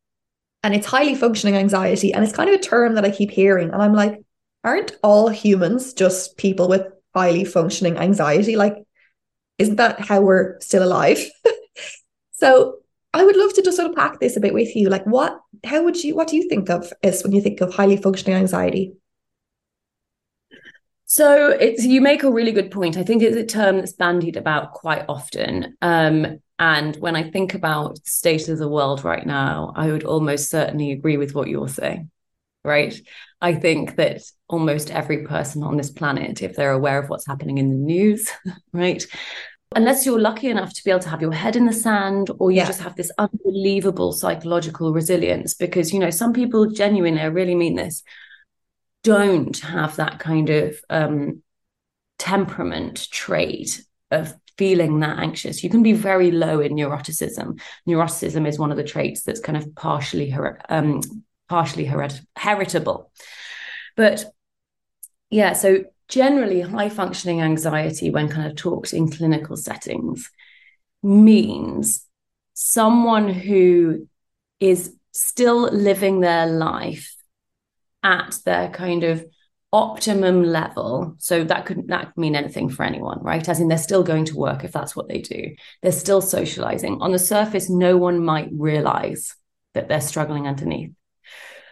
and 0.64 0.74
it's 0.74 0.86
highly 0.86 1.14
functioning 1.14 1.56
anxiety. 1.56 2.12
And 2.12 2.24
it's 2.24 2.32
kind 2.32 2.48
of 2.48 2.54
a 2.56 2.62
term 2.62 2.94
that 2.94 3.04
I 3.04 3.10
keep 3.10 3.30
hearing. 3.30 3.70
And 3.70 3.82
I'm 3.82 3.92
like, 3.92 4.24
aren't 4.64 4.96
all 5.02 5.28
humans 5.28 5.92
just 5.92 6.38
people 6.38 6.68
with 6.68 6.86
highly 7.14 7.44
functioning 7.44 7.98
anxiety? 7.98 8.56
Like, 8.56 8.78
isn't 9.58 9.76
that 9.76 10.00
how 10.00 10.22
we're 10.22 10.58
still 10.60 10.82
alive? 10.82 11.18
so 12.32 12.78
I 13.12 13.24
would 13.24 13.36
love 13.36 13.52
to 13.54 13.62
just 13.62 13.78
unpack 13.78 14.20
this 14.20 14.38
a 14.38 14.40
bit 14.40 14.54
with 14.54 14.74
you. 14.74 14.88
Like, 14.88 15.04
what, 15.04 15.38
how 15.64 15.84
would 15.84 16.02
you, 16.02 16.16
what 16.16 16.28
do 16.28 16.36
you 16.36 16.48
think 16.48 16.70
of 16.70 16.90
is 17.02 17.22
when 17.22 17.32
you 17.32 17.42
think 17.42 17.60
of 17.60 17.74
highly 17.74 17.98
functioning 17.98 18.38
anxiety? 18.38 18.94
So 21.04 21.48
it's 21.48 21.84
you 21.84 22.00
make 22.00 22.22
a 22.22 22.32
really 22.32 22.52
good 22.52 22.70
point. 22.70 22.96
I 22.96 23.02
think 23.02 23.22
it's 23.22 23.36
a 23.36 23.44
term 23.44 23.76
that's 23.76 23.92
bandied 23.92 24.38
about 24.38 24.72
quite 24.72 25.04
often. 25.10 25.76
Um, 25.82 26.40
and 26.58 26.96
when 26.96 27.16
I 27.16 27.30
think 27.30 27.54
about 27.54 27.96
the 27.96 28.10
state 28.10 28.48
of 28.48 28.58
the 28.58 28.68
world 28.68 29.04
right 29.04 29.26
now, 29.26 29.72
I 29.74 29.90
would 29.90 30.04
almost 30.04 30.50
certainly 30.50 30.92
agree 30.92 31.16
with 31.16 31.34
what 31.34 31.48
you're 31.48 31.68
saying. 31.68 32.10
Right. 32.64 32.94
I 33.40 33.54
think 33.54 33.96
that 33.96 34.22
almost 34.48 34.90
every 34.90 35.24
person 35.26 35.62
on 35.62 35.76
this 35.76 35.90
planet, 35.90 36.42
if 36.42 36.56
they're 36.56 36.70
aware 36.70 36.98
of 36.98 37.10
what's 37.10 37.26
happening 37.26 37.58
in 37.58 37.68
the 37.68 37.76
news, 37.76 38.30
right, 38.72 39.04
unless 39.74 40.06
you're 40.06 40.20
lucky 40.20 40.48
enough 40.48 40.72
to 40.74 40.84
be 40.84 40.90
able 40.90 41.00
to 41.00 41.08
have 41.08 41.20
your 41.20 41.32
head 41.32 41.56
in 41.56 41.66
the 41.66 41.72
sand 41.72 42.30
or 42.38 42.50
you 42.50 42.58
yeah. 42.58 42.66
just 42.66 42.80
have 42.80 42.96
this 42.96 43.10
unbelievable 43.18 44.12
psychological 44.12 44.92
resilience 44.92 45.54
because 45.54 45.92
you 45.92 45.98
know 45.98 46.10
some 46.10 46.32
people 46.32 46.66
genuinely 46.70 47.20
i 47.20 47.24
really 47.24 47.54
mean 47.54 47.74
this 47.74 48.02
don't 49.02 49.58
have 49.58 49.96
that 49.96 50.18
kind 50.18 50.48
of 50.48 50.78
um, 50.88 51.42
temperament 52.18 53.06
trait 53.10 53.84
of 54.10 54.34
feeling 54.56 55.00
that 55.00 55.18
anxious. 55.18 55.64
You 55.64 55.70
can 55.70 55.82
be 55.82 55.92
very 55.92 56.30
low 56.30 56.60
in 56.60 56.74
neuroticism. 56.74 57.60
Neuroticism 57.88 58.46
is 58.46 58.58
one 58.58 58.70
of 58.70 58.76
the 58.76 58.84
traits 58.84 59.22
that's 59.22 59.40
kind 59.40 59.56
of 59.56 59.74
partially 59.74 60.32
um, 60.68 61.00
partially 61.48 61.86
herit- 61.86 62.24
heritable. 62.36 63.10
But 63.96 64.24
yeah 65.34 65.52
so 65.52 65.84
generally 66.08 66.60
high 66.60 66.88
functioning 66.88 67.40
anxiety 67.40 68.08
when 68.08 68.28
kind 68.28 68.46
of 68.46 68.56
talked 68.56 68.92
in 68.92 69.10
clinical 69.10 69.56
settings 69.56 70.30
means 71.02 72.06
someone 72.52 73.28
who 73.28 74.06
is 74.60 74.94
still 75.12 75.62
living 75.72 76.20
their 76.20 76.46
life 76.46 77.14
at 78.04 78.38
their 78.44 78.68
kind 78.68 79.02
of 79.02 79.24
optimum 79.74 80.44
level 80.44 81.16
so 81.18 81.42
that 81.42 81.66
could 81.66 81.88
that 81.88 82.06
could 82.06 82.16
mean 82.16 82.36
anything 82.36 82.68
for 82.68 82.84
anyone 82.84 83.20
right 83.22 83.48
as 83.48 83.58
in 83.58 83.66
they're 83.66 83.76
still 83.76 84.04
going 84.04 84.24
to 84.24 84.36
work 84.36 84.62
if 84.62 84.70
that's 84.70 84.94
what 84.94 85.08
they 85.08 85.20
do 85.20 85.52
they're 85.82 85.90
still 85.90 86.20
socializing 86.20 87.02
on 87.02 87.10
the 87.10 87.18
surface 87.18 87.68
no 87.68 87.96
one 87.96 88.24
might 88.24 88.48
realize 88.52 89.34
that 89.74 89.88
they're 89.88 90.00
struggling 90.00 90.46
underneath 90.46 90.92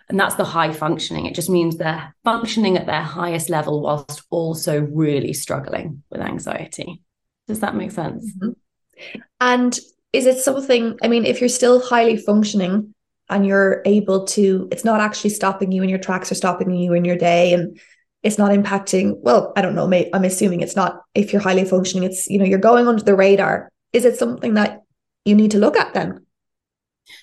and 0.08 0.20
that's 0.20 0.34
the 0.34 0.44
high 0.44 0.72
functioning. 0.74 1.24
It 1.24 1.34
just 1.34 1.48
means 1.48 1.76
they're 1.76 2.14
functioning 2.22 2.76
at 2.76 2.84
their 2.84 3.00
highest 3.00 3.48
level 3.48 3.80
whilst 3.80 4.22
also 4.28 4.80
really 4.80 5.32
struggling 5.32 6.02
with 6.10 6.20
anxiety. 6.20 7.00
Does 7.48 7.60
that 7.60 7.74
make 7.76 7.92
sense? 7.92 8.30
Mm-hmm. 8.34 9.20
And 9.40 9.78
is 10.12 10.26
it 10.26 10.38
something, 10.38 10.98
I 11.02 11.08
mean, 11.08 11.24
if 11.24 11.40
you're 11.40 11.48
still 11.48 11.80
highly 11.80 12.18
functioning 12.18 12.94
and 13.30 13.46
you're 13.46 13.80
able 13.86 14.26
to, 14.26 14.68
it's 14.70 14.84
not 14.84 15.00
actually 15.00 15.30
stopping 15.30 15.72
you 15.72 15.82
in 15.82 15.88
your 15.88 15.98
tracks 15.98 16.30
or 16.30 16.34
stopping 16.34 16.72
you 16.74 16.92
in 16.92 17.06
your 17.06 17.16
day 17.16 17.54
and 17.54 17.80
it's 18.22 18.38
not 18.38 18.52
impacting, 18.52 19.18
well, 19.20 19.52
I 19.56 19.62
don't 19.62 19.74
know, 19.74 19.90
I'm 20.12 20.24
assuming 20.24 20.61
it's 20.61 20.76
not, 20.76 21.02
if 21.14 21.32
you're 21.32 21.42
highly 21.42 21.64
functioning, 21.64 22.08
it's, 22.08 22.28
you 22.28 22.38
know, 22.38 22.44
you're 22.44 22.58
going 22.58 22.87
under 22.87 23.02
the 23.02 23.16
radar. 23.16 23.68
Is 23.92 24.04
it 24.04 24.16
something 24.16 24.54
that 24.54 24.82
you 25.24 25.35
need 25.35 25.50
to 25.52 25.58
look 25.58 25.76
at 25.76 25.92
then? 25.92 26.24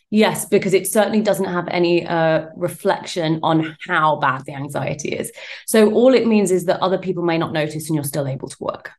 Yes, 0.10 0.46
because 0.46 0.74
it 0.74 0.88
certainly 0.88 1.22
doesn't 1.22 1.46
have 1.46 1.68
any 1.70 2.06
uh, 2.06 2.48
reflection 2.56 3.40
on 3.44 3.78
how 3.88 4.18
bad 4.18 4.44
the 4.46 4.54
anxiety 4.54 5.10
is. 5.10 5.32
So 5.68 5.92
all 5.94 6.14
it 6.14 6.28
means 6.28 6.52
is 6.52 6.66
that 6.66 6.82
other 6.82 6.98
people 6.98 7.24
may 7.24 7.38
not 7.38 7.54
notice 7.54 7.88
and 7.88 7.96
you're 7.96 8.04
still 8.04 8.28
able 8.28 8.50
to 8.50 8.58
work. 8.60 8.92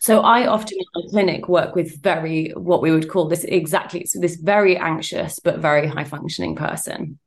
So 0.00 0.20
I 0.20 0.46
often 0.46 0.78
in 0.78 0.84
my 0.94 1.08
clinic 1.10 1.48
work 1.48 1.74
with 1.74 2.00
very 2.02 2.50
what 2.50 2.82
we 2.82 2.90
would 2.90 3.08
call 3.08 3.28
this 3.28 3.44
exactly 3.44 4.06
this 4.14 4.36
very 4.36 4.76
anxious 4.76 5.40
but 5.40 5.58
very 5.58 5.86
high 5.88 6.04
functioning 6.04 6.54
person. 6.54 7.18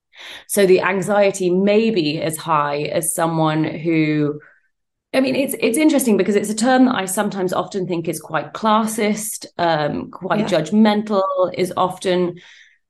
So 0.47 0.65
the 0.65 0.81
anxiety 0.81 1.49
may 1.49 1.89
be 1.89 2.21
as 2.21 2.37
high 2.37 2.83
as 2.83 3.13
someone 3.13 3.63
who 3.63 4.39
I 5.13 5.21
mean, 5.21 5.35
it's 5.35 5.55
it's 5.59 5.77
interesting 5.77 6.17
because 6.17 6.35
it's 6.35 6.49
a 6.49 6.55
term 6.55 6.85
that 6.85 6.95
I 6.95 7.05
sometimes 7.05 7.53
often 7.53 7.87
think 7.87 8.07
is 8.07 8.19
quite 8.19 8.53
classist, 8.53 9.45
um, 9.57 10.11
quite 10.11 10.41
yeah. 10.41 10.59
judgmental, 10.59 11.53
is 11.53 11.73
often 11.77 12.39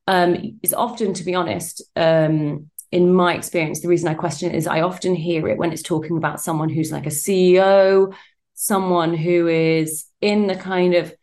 um, 0.07 0.59
is 0.63 0.73
often, 0.73 1.13
to 1.13 1.23
be 1.23 1.35
honest, 1.35 1.81
um, 1.95 2.69
in 2.91 3.13
my 3.13 3.35
experience, 3.35 3.81
the 3.81 3.87
reason 3.87 4.07
I 4.07 4.13
question 4.13 4.51
it 4.51 4.57
is 4.57 4.65
I 4.65 4.81
often 4.81 5.13
hear 5.13 5.47
it 5.47 5.57
when 5.57 5.71
it's 5.71 5.81
talking 5.81 6.17
about 6.17 6.41
someone 6.41 6.69
who's 6.69 6.91
like 6.91 7.05
a 7.05 7.09
CEO, 7.09 8.13
someone 8.53 9.13
who 9.13 9.47
is 9.47 10.05
in 10.21 10.47
the 10.47 10.55
kind 10.55 10.95
of 10.95 11.13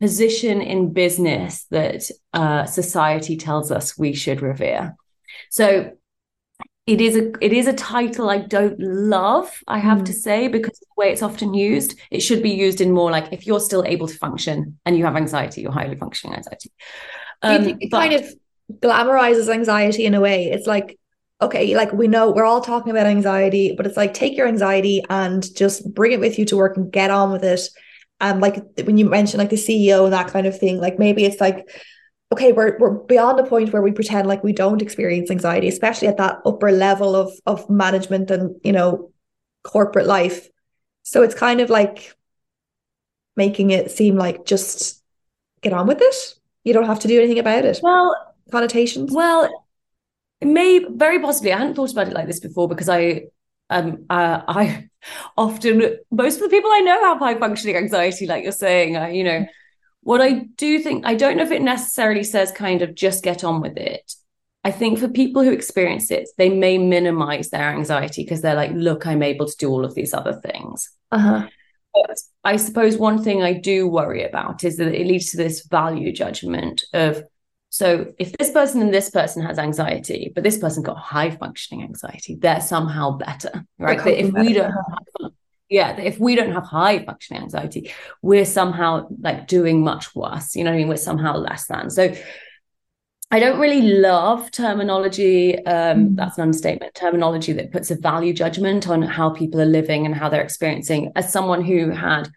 position 0.00 0.60
in 0.60 0.92
business 0.92 1.64
that 1.70 2.10
uh, 2.34 2.66
society 2.66 3.36
tells 3.36 3.72
us 3.72 3.98
we 3.98 4.12
should 4.12 4.42
revere. 4.42 4.94
So 5.54 5.92
it 6.84 7.00
is 7.00 7.16
a 7.16 7.32
it 7.40 7.52
is 7.52 7.68
a 7.68 7.72
title 7.72 8.28
I 8.28 8.38
don't 8.38 8.76
love, 8.80 9.62
I 9.68 9.78
have 9.78 9.98
mm. 9.98 10.06
to 10.06 10.12
say, 10.12 10.48
because 10.48 10.76
the 10.80 10.86
way 10.96 11.12
it's 11.12 11.22
often 11.22 11.54
used, 11.54 11.96
it 12.10 12.22
should 12.22 12.42
be 12.42 12.50
used 12.50 12.80
in 12.80 12.90
more 12.90 13.12
like 13.12 13.32
if 13.32 13.46
you're 13.46 13.60
still 13.60 13.84
able 13.84 14.08
to 14.08 14.18
function 14.18 14.80
and 14.84 14.98
you 14.98 15.04
have 15.04 15.14
anxiety, 15.14 15.60
you're 15.60 15.70
highly 15.70 15.94
functioning 15.94 16.36
anxiety. 16.36 16.72
Um, 17.42 17.68
it 17.68 17.88
but, 17.88 18.00
kind 18.00 18.14
of 18.14 18.34
glamorizes 18.80 19.48
anxiety 19.48 20.06
in 20.06 20.14
a 20.14 20.20
way. 20.20 20.50
It's 20.50 20.66
like, 20.66 20.98
okay, 21.40 21.76
like 21.76 21.92
we 21.92 22.08
know 22.08 22.32
we're 22.32 22.44
all 22.44 22.60
talking 22.60 22.90
about 22.90 23.06
anxiety, 23.06 23.74
but 23.76 23.86
it's 23.86 23.96
like 23.96 24.12
take 24.12 24.36
your 24.36 24.48
anxiety 24.48 25.04
and 25.08 25.46
just 25.54 25.94
bring 25.94 26.10
it 26.10 26.18
with 26.18 26.36
you 26.36 26.46
to 26.46 26.56
work 26.56 26.76
and 26.76 26.90
get 26.90 27.12
on 27.12 27.30
with 27.30 27.44
it. 27.44 27.60
And 28.20 28.34
um, 28.34 28.40
like 28.40 28.56
when 28.82 28.98
you 28.98 29.08
mentioned 29.08 29.38
like 29.38 29.50
the 29.50 29.56
CEO 29.56 30.02
and 30.02 30.12
that 30.12 30.32
kind 30.32 30.48
of 30.48 30.58
thing, 30.58 30.80
like 30.80 30.98
maybe 30.98 31.24
it's 31.24 31.40
like, 31.40 31.68
okay, 32.32 32.52
we're 32.52 32.78
we're 32.78 32.94
beyond 32.94 33.38
the 33.38 33.44
point 33.44 33.72
where 33.72 33.82
we 33.82 33.92
pretend 33.92 34.26
like 34.26 34.42
we 34.42 34.52
don't 34.52 34.82
experience 34.82 35.30
anxiety, 35.30 35.68
especially 35.68 36.08
at 36.08 36.16
that 36.16 36.40
upper 36.44 36.72
level 36.72 37.14
of 37.14 37.32
of 37.46 37.68
management 37.70 38.30
and 38.30 38.56
you 38.64 38.72
know 38.72 39.12
corporate 39.62 40.06
life. 40.06 40.48
So 41.02 41.22
it's 41.22 41.34
kind 41.34 41.60
of 41.60 41.70
like 41.70 42.14
making 43.36 43.70
it 43.70 43.90
seem 43.90 44.16
like 44.16 44.44
just 44.44 45.02
get 45.62 45.72
on 45.72 45.86
with 45.86 45.98
it. 46.00 46.34
You 46.64 46.72
don't 46.72 46.86
have 46.86 47.00
to 47.00 47.08
do 47.08 47.18
anything 47.18 47.38
about 47.38 47.64
it. 47.64 47.80
Well, 47.82 48.14
connotations? 48.50 49.12
Well, 49.12 49.50
maybe 50.40 50.86
very 50.90 51.20
possibly. 51.20 51.52
I 51.52 51.58
hadn't 51.58 51.74
thought 51.74 51.92
about 51.92 52.08
it 52.08 52.14
like 52.14 52.26
this 52.26 52.40
before 52.40 52.68
because 52.68 52.88
I 52.88 53.24
um 53.70 54.06
uh, 54.10 54.42
I 54.46 54.88
often 55.36 55.98
most 56.10 56.36
of 56.36 56.42
the 56.42 56.48
people 56.48 56.70
I 56.72 56.80
know 56.80 57.02
have 57.02 57.18
high 57.18 57.38
functioning 57.38 57.76
anxiety, 57.76 58.26
like 58.26 58.42
you're 58.42 58.52
saying. 58.52 58.96
I, 58.96 59.10
you 59.10 59.24
know, 59.24 59.46
what 60.04 60.20
I 60.20 60.46
do 60.56 60.78
think 60.78 61.04
I 61.06 61.14
don't 61.14 61.36
know 61.36 61.42
if 61.42 61.50
it 61.50 61.62
necessarily 61.62 62.24
says 62.24 62.52
kind 62.52 62.82
of 62.82 62.94
just 62.94 63.24
get 63.24 63.42
on 63.42 63.60
with 63.60 63.76
it. 63.76 64.12
I 64.62 64.70
think 64.70 64.98
for 64.98 65.08
people 65.08 65.42
who 65.42 65.50
experience 65.50 66.10
it, 66.10 66.28
they 66.38 66.48
may 66.48 66.78
minimize 66.78 67.50
their 67.50 67.70
anxiety 67.70 68.22
because 68.22 68.40
they're 68.40 68.54
like, 68.54 68.72
look, 68.72 69.06
I'm 69.06 69.22
able 69.22 69.46
to 69.46 69.56
do 69.58 69.68
all 69.68 69.84
of 69.84 69.94
these 69.94 70.14
other 70.14 70.40
things. 70.40 70.90
Uh-huh. 71.10 71.46
But 71.92 72.18
I 72.44 72.56
suppose 72.56 72.96
one 72.96 73.22
thing 73.22 73.42
I 73.42 73.52
do 73.52 73.86
worry 73.86 74.24
about 74.24 74.64
is 74.64 74.78
that 74.78 74.94
it 74.94 75.06
leads 75.06 75.30
to 75.30 75.36
this 75.36 75.66
value 75.66 76.12
judgment 76.12 76.84
of 76.92 77.22
so 77.68 78.12
if 78.18 78.32
this 78.32 78.52
person 78.52 78.82
and 78.82 78.94
this 78.94 79.10
person 79.10 79.42
has 79.42 79.58
anxiety, 79.58 80.30
but 80.32 80.44
this 80.44 80.58
person 80.58 80.84
got 80.84 80.96
high 80.96 81.30
functioning 81.30 81.82
anxiety, 81.82 82.36
they're 82.40 82.60
somehow 82.60 83.18
better, 83.18 83.64
right? 83.80 83.98
But 83.98 84.14
if 84.14 84.32
better. 84.32 84.44
we 84.46 84.52
don't 84.52 84.70
have, 84.70 85.32
yeah, 85.74 85.96
if 86.00 86.20
we 86.20 86.36
don't 86.36 86.52
have 86.52 86.62
high 86.62 87.04
functioning 87.04 87.42
anxiety, 87.42 87.90
we're 88.22 88.44
somehow 88.44 89.08
like 89.20 89.48
doing 89.48 89.82
much 89.82 90.14
worse. 90.14 90.54
You 90.54 90.62
know 90.62 90.70
what 90.70 90.76
I 90.76 90.78
mean? 90.78 90.88
We're 90.88 90.96
somehow 90.96 91.36
less 91.36 91.66
than. 91.66 91.90
So 91.90 92.14
I 93.32 93.40
don't 93.40 93.58
really 93.58 93.82
love 93.82 94.52
terminology. 94.52 95.58
Um, 95.66 96.10
mm. 96.10 96.16
That's 96.16 96.38
an 96.38 96.42
understatement. 96.42 96.94
Terminology 96.94 97.52
that 97.54 97.72
puts 97.72 97.90
a 97.90 97.96
value 97.96 98.32
judgment 98.32 98.88
on 98.88 99.02
how 99.02 99.30
people 99.30 99.60
are 99.60 99.66
living 99.66 100.06
and 100.06 100.14
how 100.14 100.28
they're 100.28 100.42
experiencing. 100.42 101.10
As 101.16 101.32
someone 101.32 101.64
who 101.64 101.90
had 101.90 102.28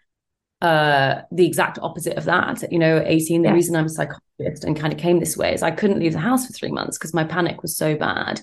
uh 0.60 1.22
the 1.30 1.46
exact 1.46 1.78
opposite 1.82 2.16
of 2.16 2.24
that 2.24 2.64
you 2.72 2.80
know 2.80 3.00
18 3.06 3.42
the 3.42 3.48
yeah. 3.48 3.54
reason 3.54 3.76
i'm 3.76 3.84
a 3.84 3.88
psychologist 3.88 4.64
and 4.64 4.76
kind 4.76 4.92
of 4.92 4.98
came 4.98 5.20
this 5.20 5.36
way 5.36 5.54
is 5.54 5.62
i 5.62 5.70
couldn't 5.70 6.00
leave 6.00 6.14
the 6.14 6.18
house 6.18 6.48
for 6.48 6.52
three 6.52 6.72
months 6.72 6.98
because 6.98 7.14
my 7.14 7.22
panic 7.22 7.62
was 7.62 7.76
so 7.76 7.94
bad 7.94 8.40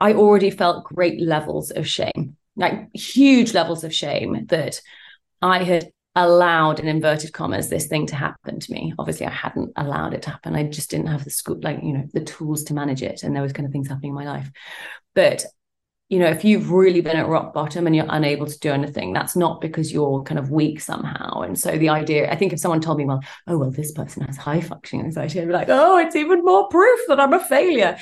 i 0.00 0.12
already 0.12 0.50
felt 0.50 0.82
great 0.82 1.20
levels 1.20 1.70
of 1.70 1.86
shame 1.86 2.36
like 2.56 2.94
huge 2.94 3.54
levels 3.54 3.84
of 3.84 3.94
shame 3.94 4.46
that 4.46 4.80
i 5.40 5.62
had 5.62 5.90
allowed 6.14 6.78
in 6.78 6.88
inverted 6.88 7.32
commas 7.32 7.70
this 7.70 7.86
thing 7.86 8.06
to 8.06 8.14
happen 8.14 8.60
to 8.60 8.72
me 8.72 8.92
obviously 8.98 9.26
i 9.26 9.30
hadn't 9.30 9.72
allowed 9.76 10.12
it 10.12 10.22
to 10.22 10.30
happen 10.30 10.54
i 10.54 10.62
just 10.62 10.90
didn't 10.90 11.06
have 11.06 11.24
the 11.24 11.30
school 11.30 11.58
like 11.62 11.82
you 11.82 11.92
know 11.92 12.06
the 12.12 12.20
tools 12.20 12.64
to 12.64 12.74
manage 12.74 13.02
it 13.02 13.22
and 13.22 13.34
there 13.34 13.42
was 13.42 13.52
kind 13.52 13.66
of 13.66 13.72
things 13.72 13.88
happening 13.88 14.10
in 14.10 14.14
my 14.14 14.24
life 14.24 14.50
but 15.14 15.44
you 16.12 16.18
know, 16.18 16.26
if 16.26 16.44
you've 16.44 16.70
really 16.70 17.00
been 17.00 17.16
at 17.16 17.26
rock 17.26 17.54
bottom 17.54 17.86
and 17.86 17.96
you're 17.96 18.04
unable 18.06 18.44
to 18.44 18.58
do 18.58 18.70
anything, 18.70 19.14
that's 19.14 19.34
not 19.34 19.62
because 19.62 19.90
you're 19.94 20.22
kind 20.24 20.38
of 20.38 20.50
weak 20.50 20.78
somehow. 20.78 21.40
And 21.40 21.58
so 21.58 21.78
the 21.78 21.88
idea, 21.88 22.30
I 22.30 22.36
think 22.36 22.52
if 22.52 22.60
someone 22.60 22.82
told 22.82 22.98
me, 22.98 23.06
well, 23.06 23.22
oh, 23.46 23.56
well, 23.56 23.70
this 23.70 23.92
person 23.92 24.22
has 24.24 24.36
high 24.36 24.60
functioning 24.60 25.06
anxiety, 25.06 25.40
I'd 25.40 25.46
be 25.46 25.54
like, 25.54 25.70
oh, 25.70 25.96
it's 25.96 26.14
even 26.14 26.44
more 26.44 26.68
proof 26.68 27.00
that 27.08 27.18
I'm 27.18 27.32
a 27.32 27.42
failure. 27.42 27.96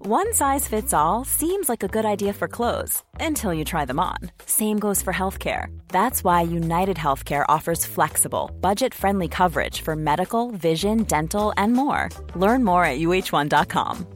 One 0.00 0.32
size 0.32 0.68
fits 0.68 0.94
all 0.94 1.24
seems 1.24 1.68
like 1.68 1.82
a 1.82 1.88
good 1.88 2.04
idea 2.04 2.32
for 2.32 2.46
clothes 2.46 3.02
until 3.18 3.52
you 3.52 3.64
try 3.64 3.84
them 3.84 3.98
on. 3.98 4.18
Same 4.46 4.78
goes 4.78 5.02
for 5.02 5.12
healthcare. 5.12 5.76
That's 5.88 6.22
why 6.22 6.42
United 6.42 6.96
Healthcare 6.96 7.44
offers 7.48 7.84
flexible, 7.84 8.52
budget 8.60 8.94
friendly 8.94 9.26
coverage 9.26 9.80
for 9.80 9.96
medical, 9.96 10.52
vision, 10.52 11.02
dental, 11.02 11.52
and 11.56 11.72
more. 11.72 12.10
Learn 12.36 12.64
more 12.64 12.84
at 12.84 13.00
uh1.com. 13.00 14.06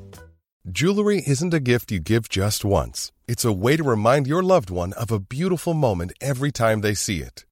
Jewelry 0.70 1.20
isn't 1.26 1.52
a 1.52 1.58
gift 1.58 1.90
you 1.90 1.98
give 1.98 2.28
just 2.28 2.64
once. 2.64 3.10
It's 3.26 3.44
a 3.44 3.52
way 3.52 3.76
to 3.76 3.82
remind 3.82 4.28
your 4.28 4.44
loved 4.44 4.70
one 4.70 4.92
of 4.92 5.10
a 5.10 5.18
beautiful 5.18 5.74
moment 5.74 6.12
every 6.20 6.52
time 6.52 6.82
they 6.82 6.94
see 6.94 7.18
it. 7.22 7.44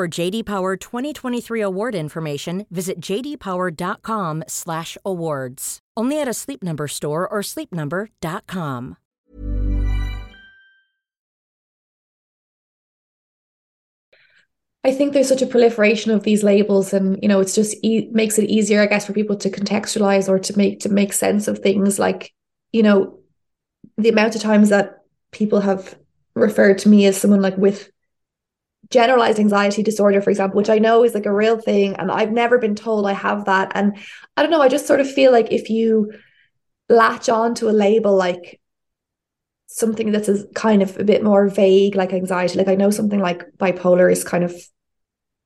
For 0.00 0.08
JD 0.08 0.46
Power 0.46 0.78
2023 0.78 1.60
award 1.60 1.94
information, 1.94 2.64
visit 2.70 3.02
jdpower.com/awards. 3.02 5.78
Only 5.94 6.18
at 6.18 6.26
a 6.26 6.32
Sleep 6.32 6.62
Number 6.62 6.88
store 6.88 7.28
or 7.28 7.42
sleepnumber.com. 7.42 8.96
I 14.82 14.90
think 14.90 15.12
there's 15.12 15.28
such 15.28 15.42
a 15.42 15.46
proliferation 15.46 16.12
of 16.12 16.22
these 16.22 16.42
labels, 16.42 16.94
and 16.94 17.18
you 17.20 17.28
know, 17.28 17.40
it's 17.40 17.54
just 17.54 17.76
e- 17.82 18.08
makes 18.10 18.38
it 18.38 18.48
easier, 18.48 18.80
I 18.80 18.86
guess, 18.86 19.04
for 19.04 19.12
people 19.12 19.36
to 19.36 19.50
contextualize 19.50 20.30
or 20.30 20.38
to 20.38 20.56
make 20.56 20.80
to 20.80 20.88
make 20.88 21.12
sense 21.12 21.46
of 21.46 21.58
things. 21.58 21.98
Like, 21.98 22.32
you 22.72 22.82
know, 22.82 23.18
the 23.98 24.08
amount 24.08 24.34
of 24.34 24.40
times 24.40 24.70
that 24.70 25.02
people 25.30 25.60
have 25.60 25.94
referred 26.34 26.78
to 26.78 26.88
me 26.88 27.04
as 27.04 27.20
someone 27.20 27.42
like 27.42 27.58
with 27.58 27.90
generalized 28.88 29.38
anxiety 29.38 29.82
disorder, 29.82 30.20
for 30.20 30.30
example, 30.30 30.56
which 30.56 30.70
I 30.70 30.78
know 30.78 31.04
is 31.04 31.14
like 31.14 31.26
a 31.26 31.34
real 31.34 31.60
thing, 31.60 31.96
and 31.96 32.10
I've 32.10 32.32
never 32.32 32.58
been 32.58 32.74
told 32.74 33.06
I 33.06 33.12
have 33.12 33.44
that. 33.44 33.72
And 33.74 33.96
I 34.36 34.42
don't 34.42 34.50
know, 34.50 34.62
I 34.62 34.68
just 34.68 34.86
sort 34.86 35.00
of 35.00 35.10
feel 35.10 35.32
like 35.32 35.52
if 35.52 35.70
you 35.70 36.12
latch 36.88 37.28
on 37.28 37.54
to 37.54 37.68
a 37.68 37.72
label 37.72 38.16
like 38.16 38.60
something 39.72 40.10
that's 40.10 40.28
kind 40.54 40.82
of 40.82 40.98
a 40.98 41.04
bit 41.04 41.22
more 41.22 41.48
vague, 41.48 41.94
like 41.94 42.12
anxiety. 42.12 42.58
Like 42.58 42.68
I 42.68 42.74
know 42.74 42.90
something 42.90 43.20
like 43.20 43.44
bipolar 43.56 44.10
is 44.10 44.24
kind 44.24 44.42
of 44.42 44.54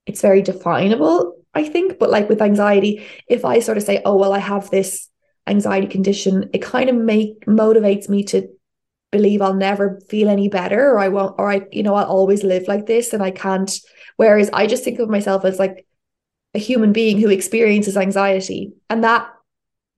it's 0.06 0.22
very 0.22 0.42
definable, 0.42 1.36
I 1.52 1.64
think. 1.64 1.98
But 1.98 2.10
like 2.10 2.28
with 2.28 2.40
anxiety, 2.40 3.04
if 3.28 3.44
I 3.44 3.60
sort 3.60 3.76
of 3.76 3.84
say, 3.84 4.00
oh 4.04 4.16
well, 4.16 4.32
I 4.32 4.38
have 4.38 4.70
this 4.70 5.08
anxiety 5.46 5.86
condition, 5.86 6.48
it 6.54 6.62
kind 6.62 6.88
of 6.88 6.96
make 6.96 7.44
motivates 7.44 8.08
me 8.08 8.24
to 8.24 8.48
believe 9.14 9.40
I'll 9.40 9.54
never 9.54 10.00
feel 10.08 10.28
any 10.28 10.48
better 10.48 10.90
or 10.90 10.98
I 10.98 11.08
won't 11.08 11.36
or 11.38 11.50
I, 11.50 11.62
you 11.70 11.84
know, 11.84 11.94
I'll 11.94 12.16
always 12.18 12.42
live 12.42 12.66
like 12.66 12.86
this 12.86 13.12
and 13.12 13.22
I 13.22 13.30
can't. 13.30 13.72
Whereas 14.16 14.50
I 14.52 14.66
just 14.66 14.82
think 14.84 14.98
of 14.98 15.08
myself 15.08 15.44
as 15.44 15.58
like 15.58 15.86
a 16.52 16.58
human 16.58 16.92
being 16.92 17.20
who 17.20 17.30
experiences 17.30 17.96
anxiety. 17.96 18.72
And 18.90 19.04
that 19.04 19.28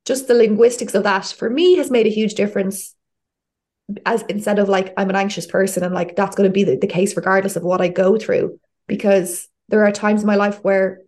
just 0.04 0.28
the 0.28 0.34
linguistics 0.34 0.94
of 0.94 1.04
that 1.04 1.26
for 1.26 1.48
me 1.48 1.76
has 1.76 1.90
made 1.90 2.06
a 2.06 2.10
huge 2.18 2.34
difference 2.34 2.94
as 4.04 4.22
instead 4.28 4.58
of 4.58 4.68
like 4.68 4.92
I'm 4.98 5.10
an 5.10 5.16
anxious 5.16 5.46
person 5.46 5.82
and 5.82 5.94
like 5.94 6.14
that's 6.14 6.36
going 6.36 6.48
to 6.48 6.52
be 6.52 6.64
the, 6.64 6.76
the 6.76 6.86
case 6.86 7.16
regardless 7.16 7.56
of 7.56 7.62
what 7.62 7.80
I 7.80 7.88
go 7.88 8.18
through 8.18 8.58
because 8.86 9.48
there 9.68 9.84
are 9.84 9.92
times 9.92 10.20
in 10.20 10.26
my 10.26 10.36
life 10.36 10.62
where 10.62 11.00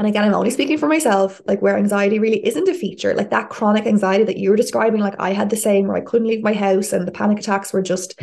and 0.00 0.08
again 0.08 0.24
I'm 0.24 0.34
only 0.34 0.50
speaking 0.50 0.78
for 0.78 0.88
myself 0.88 1.42
like 1.46 1.60
where 1.60 1.76
anxiety 1.76 2.18
really 2.18 2.44
isn't 2.44 2.68
a 2.68 2.74
feature 2.74 3.14
like 3.14 3.28
that 3.30 3.50
chronic 3.50 3.86
anxiety 3.86 4.24
that 4.24 4.38
you 4.38 4.48
were 4.48 4.56
describing 4.56 5.02
like 5.02 5.14
I 5.18 5.34
had 5.34 5.50
the 5.50 5.56
same 5.56 5.86
where 5.86 5.96
I 5.98 6.00
couldn't 6.00 6.26
leave 6.26 6.42
my 6.42 6.54
house 6.54 6.94
and 6.94 7.06
the 7.06 7.12
panic 7.12 7.38
attacks 7.38 7.70
were 7.70 7.82
just 7.82 8.18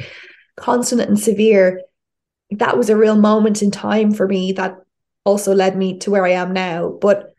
constant 0.55 1.01
and 1.01 1.19
severe. 1.19 1.83
That 2.49 2.79
was 2.79 2.89
a 2.89 2.97
real 2.97 3.15
moment 3.15 3.61
in 3.61 3.69
time 3.69 4.11
for 4.11 4.27
me 4.27 4.53
that 4.53 4.79
also 5.23 5.53
led 5.53 5.77
me 5.77 5.99
to 5.99 6.09
where 6.09 6.25
I 6.25 6.31
am 6.31 6.51
now. 6.51 6.97
But 6.99 7.35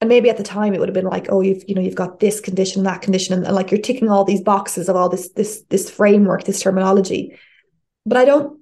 and 0.00 0.08
maybe 0.08 0.30
at 0.30 0.38
the 0.38 0.42
time 0.42 0.72
it 0.72 0.80
would 0.80 0.88
have 0.88 0.94
been 0.94 1.04
like 1.04 1.26
oh 1.28 1.42
you've 1.42 1.62
you 1.68 1.74
know 1.74 1.82
you've 1.82 1.94
got 1.94 2.20
this 2.20 2.40
condition 2.40 2.84
that 2.84 3.02
condition 3.02 3.34
and, 3.34 3.44
and, 3.44 3.54
like 3.54 3.70
you're 3.70 3.80
ticking 3.82 4.08
all 4.08 4.24
these 4.24 4.40
boxes 4.40 4.88
of 4.88 4.96
all 4.96 5.10
this 5.10 5.28
this 5.32 5.62
this 5.68 5.90
framework 5.90 6.44
this 6.44 6.62
terminology. 6.62 7.38
But 8.06 8.16
i 8.16 8.24
don't 8.24 8.58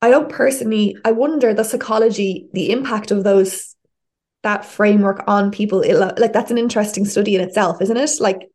i 0.00 0.10
don't 0.10 0.30
personally 0.30 0.96
i 1.04 1.10
wonder 1.10 1.52
the 1.52 1.64
psychology 1.64 2.48
the 2.54 2.70
impact 2.70 3.10
of 3.10 3.24
those 3.24 3.74
that 4.42 4.64
framework 4.64 5.22
on 5.26 5.50
people 5.50 5.84
like 6.16 6.32
that's 6.32 6.50
an 6.50 6.58
interesting 6.58 7.04
study 7.04 7.34
in 7.34 7.40
itself 7.40 7.80
isn't 7.80 7.96
it 7.96 8.10
like 8.20 8.48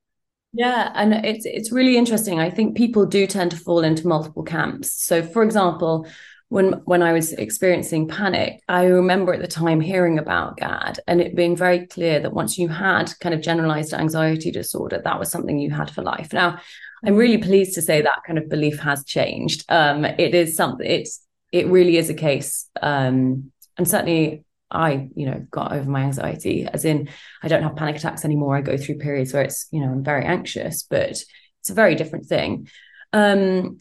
yeah 0.53 0.91
and 0.95 1.13
it's 1.13 1.45
it's 1.45 1.71
really 1.71 1.97
interesting 1.97 2.39
i 2.39 2.49
think 2.49 2.75
people 2.75 3.05
do 3.05 3.25
tend 3.27 3.51
to 3.51 3.57
fall 3.57 3.81
into 3.81 4.07
multiple 4.07 4.43
camps 4.43 4.91
so 4.91 5.21
for 5.21 5.43
example 5.43 6.05
when 6.49 6.73
when 6.85 7.03
I 7.03 7.11
was 7.11 7.33
experiencing 7.33 8.07
panic, 8.07 8.61
I 8.69 8.85
remember 8.85 9.33
at 9.33 9.41
the 9.41 9.47
time 9.47 9.81
hearing 9.81 10.17
about 10.17 10.57
GAD 10.57 10.99
and 11.07 11.19
it 11.19 11.35
being 11.35 11.57
very 11.57 11.85
clear 11.87 12.19
that 12.21 12.33
once 12.33 12.57
you 12.57 12.69
had 12.69 13.11
kind 13.19 13.35
of 13.35 13.41
generalized 13.41 13.93
anxiety 13.93 14.51
disorder, 14.51 15.01
that 15.03 15.19
was 15.19 15.29
something 15.29 15.59
you 15.59 15.71
had 15.71 15.91
for 15.91 16.03
life. 16.03 16.31
Now, 16.31 16.59
I'm 17.05 17.15
really 17.15 17.37
pleased 17.37 17.75
to 17.75 17.81
say 17.81 18.01
that 18.01 18.23
kind 18.25 18.39
of 18.39 18.49
belief 18.49 18.79
has 18.79 19.03
changed. 19.03 19.65
Um, 19.69 20.05
it 20.05 20.33
is 20.33 20.55
something. 20.55 20.89
It's 20.89 21.21
it 21.51 21.67
really 21.67 21.97
is 21.97 22.09
a 22.09 22.13
case, 22.13 22.69
um, 22.81 23.51
and 23.77 23.87
certainly 23.87 24.43
I, 24.69 25.09
you 25.15 25.25
know, 25.25 25.45
got 25.49 25.71
over 25.71 25.89
my 25.89 26.03
anxiety. 26.03 26.65
As 26.65 26.85
in, 26.85 27.09
I 27.41 27.47
don't 27.47 27.63
have 27.63 27.75
panic 27.75 27.95
attacks 27.95 28.25
anymore. 28.25 28.57
I 28.57 28.61
go 28.61 28.77
through 28.77 28.97
periods 28.97 29.33
where 29.33 29.43
it's, 29.43 29.67
you 29.71 29.79
know, 29.79 29.91
I'm 29.91 30.03
very 30.03 30.25
anxious, 30.25 30.83
but 30.83 31.09
it's 31.09 31.69
a 31.69 31.73
very 31.73 31.95
different 31.95 32.25
thing. 32.25 32.67
Um, 33.13 33.77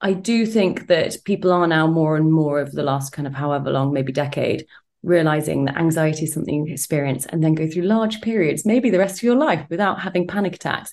I 0.00 0.12
do 0.12 0.46
think 0.46 0.88
that 0.88 1.16
people 1.24 1.52
are 1.52 1.66
now 1.66 1.86
more 1.86 2.16
and 2.16 2.30
more 2.30 2.58
over 2.58 2.70
the 2.70 2.82
last 2.82 3.12
kind 3.12 3.26
of 3.26 3.34
however 3.34 3.70
long, 3.70 3.92
maybe 3.92 4.12
decade, 4.12 4.66
realizing 5.02 5.66
that 5.66 5.76
anxiety 5.76 6.24
is 6.24 6.32
something 6.32 6.66
you 6.66 6.72
experience 6.72 7.26
and 7.26 7.42
then 7.42 7.54
go 7.54 7.68
through 7.68 7.82
large 7.82 8.20
periods, 8.20 8.66
maybe 8.66 8.90
the 8.90 8.98
rest 8.98 9.18
of 9.18 9.22
your 9.22 9.36
life 9.36 9.66
without 9.70 10.00
having 10.00 10.26
panic 10.26 10.54
attacks. 10.54 10.92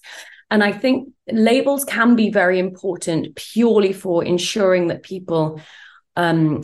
And 0.49 0.63
I 0.63 0.73
think 0.73 1.09
labels 1.31 1.85
can 1.85 2.15
be 2.15 2.29
very 2.29 2.59
important 2.59 3.35
purely 3.35 3.93
for 3.93 4.23
ensuring 4.23 4.87
that 4.87 5.03
people 5.03 5.61
um, 6.17 6.61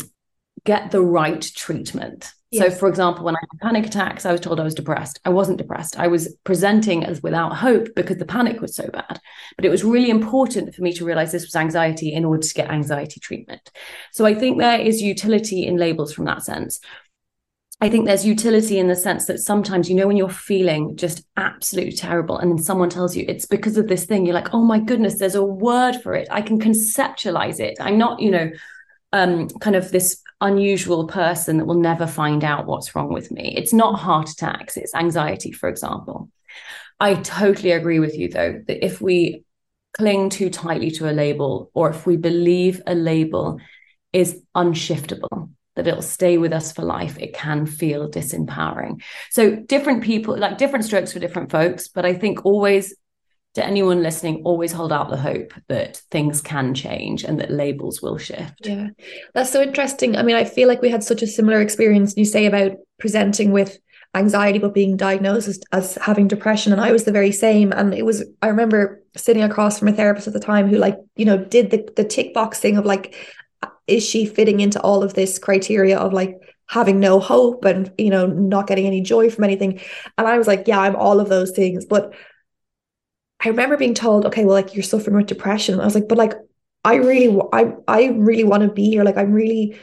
get 0.66 0.92
the 0.92 1.02
right 1.02 1.42
treatment. 1.42 2.32
So, 2.54 2.72
for 2.72 2.88
example, 2.88 3.26
when 3.26 3.36
I 3.36 3.40
had 3.42 3.60
panic 3.60 3.86
attacks, 3.86 4.26
I 4.26 4.32
was 4.32 4.40
told 4.40 4.60
I 4.60 4.64
was 4.64 4.74
depressed. 4.74 5.20
I 5.26 5.30
wasn't 5.30 5.58
depressed. 5.58 6.00
I 6.00 6.08
was 6.08 6.34
presenting 6.46 7.04
as 7.04 7.22
without 7.22 7.56
hope 7.58 7.90
because 7.94 8.18
the 8.18 8.26
panic 8.26 8.62
was 8.62 8.74
so 8.74 8.88
bad. 8.88 9.20
But 9.58 9.66
it 9.66 9.70
was 9.70 9.84
really 9.84 10.10
important 10.10 10.74
for 10.74 10.82
me 10.82 10.94
to 10.94 11.04
realize 11.04 11.34
this 11.34 11.44
was 11.44 11.58
anxiety 11.58 12.14
in 12.14 12.24
order 12.24 12.42
to 12.42 12.54
get 12.54 12.70
anxiety 12.70 13.20
treatment. 13.20 13.70
So, 14.14 14.26
I 14.26 14.34
think 14.34 14.60
there 14.60 14.80
is 14.80 15.02
utility 15.02 15.66
in 15.66 15.76
labels 15.76 16.14
from 16.14 16.24
that 16.26 16.44
sense. 16.44 16.80
I 17.80 17.90
think 17.90 18.06
there's 18.06 18.26
utility 18.26 18.80
in 18.80 18.88
the 18.88 18.96
sense 18.96 19.26
that 19.26 19.40
sometimes, 19.40 19.88
you 19.88 19.96
know, 19.96 20.08
when 20.08 20.18
you're 20.18 20.30
feeling 20.30 20.96
just 20.96 21.24
absolutely 21.36 21.92
terrible 21.92 22.38
and 22.38 22.50
then 22.50 22.58
someone 22.58 22.90
tells 22.90 23.16
you 23.16 23.24
it's 23.28 23.46
because 23.46 23.78
of 23.78 23.88
this 23.88 24.06
thing, 24.06 24.26
you're 24.26 24.34
like, 24.34 24.52
oh 24.54 24.64
my 24.64 24.80
goodness, 24.80 25.20
there's 25.20 25.36
a 25.36 25.44
word 25.44 25.96
for 26.02 26.16
it. 26.16 26.28
I 26.32 26.42
can 26.42 26.60
conceptualize 26.60 27.60
it. 27.60 27.78
I'm 27.80 28.00
not, 28.00 28.20
you 28.20 28.32
know, 28.32 28.50
um, 29.14 29.50
kind 29.50 29.76
of 29.76 29.92
this 29.92 30.22
unusual 30.42 31.08
person 31.08 31.58
that 31.58 31.66
will 31.66 31.80
never 31.80 32.06
find 32.06 32.44
out 32.44 32.68
what's 32.68 32.96
wrong 32.96 33.12
with 33.12 33.32
me. 33.32 33.56
It's 33.58 33.74
not 33.74 34.00
heart 34.00 34.30
attacks, 34.30 34.78
it's 34.78 34.94
anxiety, 34.94 35.52
for 35.52 35.70
example. 35.70 36.30
I 37.00 37.16
totally 37.16 37.72
agree 37.72 38.00
with 38.00 38.18
you, 38.18 38.30
though, 38.30 38.62
that 38.68 38.86
if 38.86 39.02
we 39.02 39.44
cling 39.94 40.30
too 40.30 40.50
tightly 40.50 40.92
to 40.92 41.10
a 41.10 41.14
label 41.14 41.72
or 41.74 41.90
if 41.90 42.06
we 42.06 42.18
believe 42.18 42.82
a 42.86 42.96
label 42.96 43.60
is 44.14 44.42
unshiftable, 44.56 45.52
that 45.76 45.88
it'll 45.88 46.02
stay 46.02 46.38
with 46.38 46.54
us 46.54 46.72
for 46.72 46.82
life, 46.82 47.18
it 47.20 47.34
can 47.34 47.66
feel 47.66 48.10
disempowering. 48.10 49.02
So, 49.30 49.56
different 49.56 50.04
people, 50.04 50.38
like 50.38 50.58
different 50.58 50.86
strokes 50.86 51.14
for 51.14 51.20
different 51.20 51.52
folks, 51.52 51.88
but 51.88 52.06
I 52.06 52.16
think 52.16 52.46
always 52.46 52.96
to 53.58 53.66
anyone 53.66 54.04
listening, 54.04 54.44
always 54.46 54.72
hold 54.72 54.94
out 54.94 55.10
the 55.10 55.18
hope 55.18 55.52
that 55.68 55.98
things 56.12 56.42
can 56.42 56.76
change 56.76 57.24
and 57.24 57.40
that 57.40 57.50
labels 57.50 58.04
will 58.04 58.20
shift. 58.20 58.68
Yeah, 58.68 58.90
that's 59.34 59.52
so 59.52 59.64
interesting. 59.64 60.16
I 60.16 60.22
mean, 60.22 60.36
I 60.36 60.44
feel 60.44 60.68
like 60.68 60.84
we 60.84 60.90
had 60.90 61.04
such 61.04 61.24
a 61.24 61.28
similar 61.28 61.60
experience. 61.60 62.16
You 62.16 62.24
say 62.24 62.46
about 62.46 62.74
presenting 63.00 63.52
with 63.52 63.80
anxiety, 64.14 64.60
but 64.60 64.76
being 64.76 64.96
diagnosed 64.96 65.48
as, 65.48 65.60
as 65.72 65.96
having 65.96 66.28
depression. 66.28 66.72
And 66.72 66.80
I 66.80 66.92
was 66.92 67.04
the 67.04 67.12
very 67.12 67.32
same. 67.32 67.72
And 67.72 67.96
it 67.96 68.06
was, 68.06 68.24
I 68.44 68.48
remember 68.48 69.04
sitting 69.16 69.42
across 69.42 69.80
from 69.80 69.88
a 69.88 69.94
therapist 69.94 70.28
at 70.28 70.34
the 70.34 70.40
time 70.40 70.68
who, 70.68 70.78
like, 70.78 71.00
you 71.16 71.26
know, 71.26 71.44
did 71.44 71.72
the, 71.72 71.90
the 71.96 72.04
tick 72.04 72.36
boxing 72.36 72.78
of 72.78 72.86
like, 72.86 73.16
is 73.88 74.08
she 74.08 74.28
fitting 74.28 74.60
into 74.60 74.80
all 74.82 75.02
of 75.02 75.16
this 75.16 75.40
criteria 75.40 75.98
of 75.98 76.14
like 76.14 76.40
having 76.70 77.00
no 77.00 77.20
hope 77.20 77.66
and 77.66 77.92
you 77.98 78.10
know 78.10 78.28
not 78.28 78.68
getting 78.68 78.86
any 78.86 79.00
joy 79.00 79.30
from 79.30 79.46
anything 79.46 79.80
and 80.18 80.28
i 80.28 80.38
was 80.38 80.48
like 80.48 80.68
yeah 80.68 80.82
i'm 80.82 80.98
all 80.98 81.22
of 81.22 81.30
those 81.30 81.52
things 81.52 81.86
but 81.86 82.14
i 83.44 83.50
remember 83.50 83.78
being 83.78 83.94
told 83.94 84.26
okay 84.26 84.46
well 84.46 84.56
like 84.56 84.74
you're 84.74 84.84
suffering 84.84 85.16
with 85.16 85.28
depression 85.28 85.80
i 85.80 85.86
was 85.86 85.96
like 85.96 86.08
but 86.08 86.18
like 86.18 86.34
i 86.84 86.96
really 86.96 87.40
i 87.54 87.74
i 87.88 88.06
really 88.16 88.44
want 88.44 88.64
to 88.64 88.70
be 88.70 88.90
here 88.90 89.04
like 89.04 89.18
i'm 89.18 89.32
really 89.32 89.78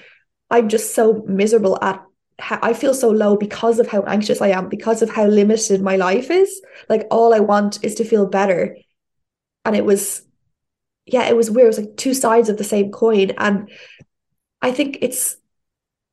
i'm 0.51 0.69
just 0.69 0.95
so 0.95 1.25
miserable 1.27 1.79
at 1.83 2.05
how 2.39 2.59
I 2.63 2.73
feel 2.73 2.95
so 2.95 3.11
low 3.11 3.37
because 3.37 3.79
of 3.79 3.89
how 3.89 4.03
anxious 4.03 4.41
I 4.43 4.49
am, 4.49 4.69
because 4.69 5.03
of 5.03 5.11
how 5.11 5.27
limited 5.27 5.81
my 5.81 5.97
life 5.97 6.31
is. 6.31 6.61
Like 6.89 7.07
all 7.11 7.33
I 7.33 7.41
want 7.41 7.83
is 7.85 7.95
to 7.97 8.05
feel 8.05 8.27
better. 8.27 8.77
And 9.65 9.77
it 9.77 9.85
was, 9.85 10.23
yeah, 11.07 11.29
it 11.29 11.37
was 11.37 11.51
weird. 11.51 11.67
It 11.67 11.69
was 11.69 11.79
like 11.79 11.97
two 11.97 12.15
sides 12.15 12.49
of 12.49 12.59
the 12.59 12.65
same 12.65 12.91
coin. 12.91 13.31
And 13.39 13.71
I 14.63 14.73
think 14.73 14.99
it's 15.01 15.37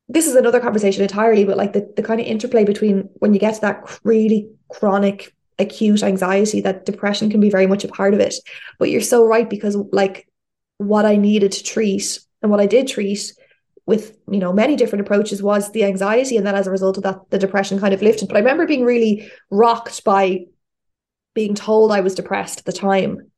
this 0.08 0.26
is 0.26 0.34
another 0.34 0.60
conversation 0.60 1.02
entirely, 1.02 1.44
but 1.44 1.56
like 1.56 1.72
the, 1.72 1.90
the 1.96 2.02
kind 2.02 2.20
of 2.20 2.26
interplay 2.26 2.64
between 2.64 3.08
when 3.14 3.32
you 3.32 3.40
get 3.40 3.54
to 3.54 3.60
that 3.62 3.98
really 4.04 4.50
chronic 4.68 5.34
acute 5.62 6.02
anxiety, 6.02 6.60
that 6.60 6.84
depression 6.84 7.30
can 7.30 7.40
be 7.40 7.50
very 7.50 7.66
much 7.66 7.84
a 7.84 7.88
part 7.88 8.14
of 8.14 8.20
it. 8.20 8.34
But 8.78 8.90
you're 8.90 9.00
so 9.00 9.26
right 9.26 9.48
because 9.48 9.76
like 9.92 10.28
what 10.78 11.06
I 11.06 11.16
needed 11.16 11.52
to 11.52 11.64
treat 11.64 12.20
and 12.42 12.50
what 12.50 12.60
I 12.60 12.66
did 12.66 12.88
treat 12.88 13.32
with 13.86 14.16
you 14.30 14.38
know 14.38 14.52
many 14.52 14.76
different 14.76 15.04
approaches 15.04 15.42
was 15.42 15.72
the 15.72 15.84
anxiety 15.84 16.36
and 16.36 16.46
then 16.46 16.54
as 16.54 16.66
a 16.66 16.70
result 16.70 16.96
of 16.96 17.02
that 17.02 17.18
the 17.30 17.38
depression 17.38 17.80
kind 17.80 17.92
of 17.92 18.00
lifted 18.00 18.28
but 18.28 18.36
i 18.36 18.38
remember 18.38 18.64
being 18.64 18.84
really 18.84 19.28
rocked 19.50 20.04
by 20.04 20.44
being 21.34 21.52
told 21.52 21.90
i 21.90 22.00
was 22.00 22.14
depressed 22.14 22.60
at 22.60 22.64
the 22.64 22.72
time 22.72 23.32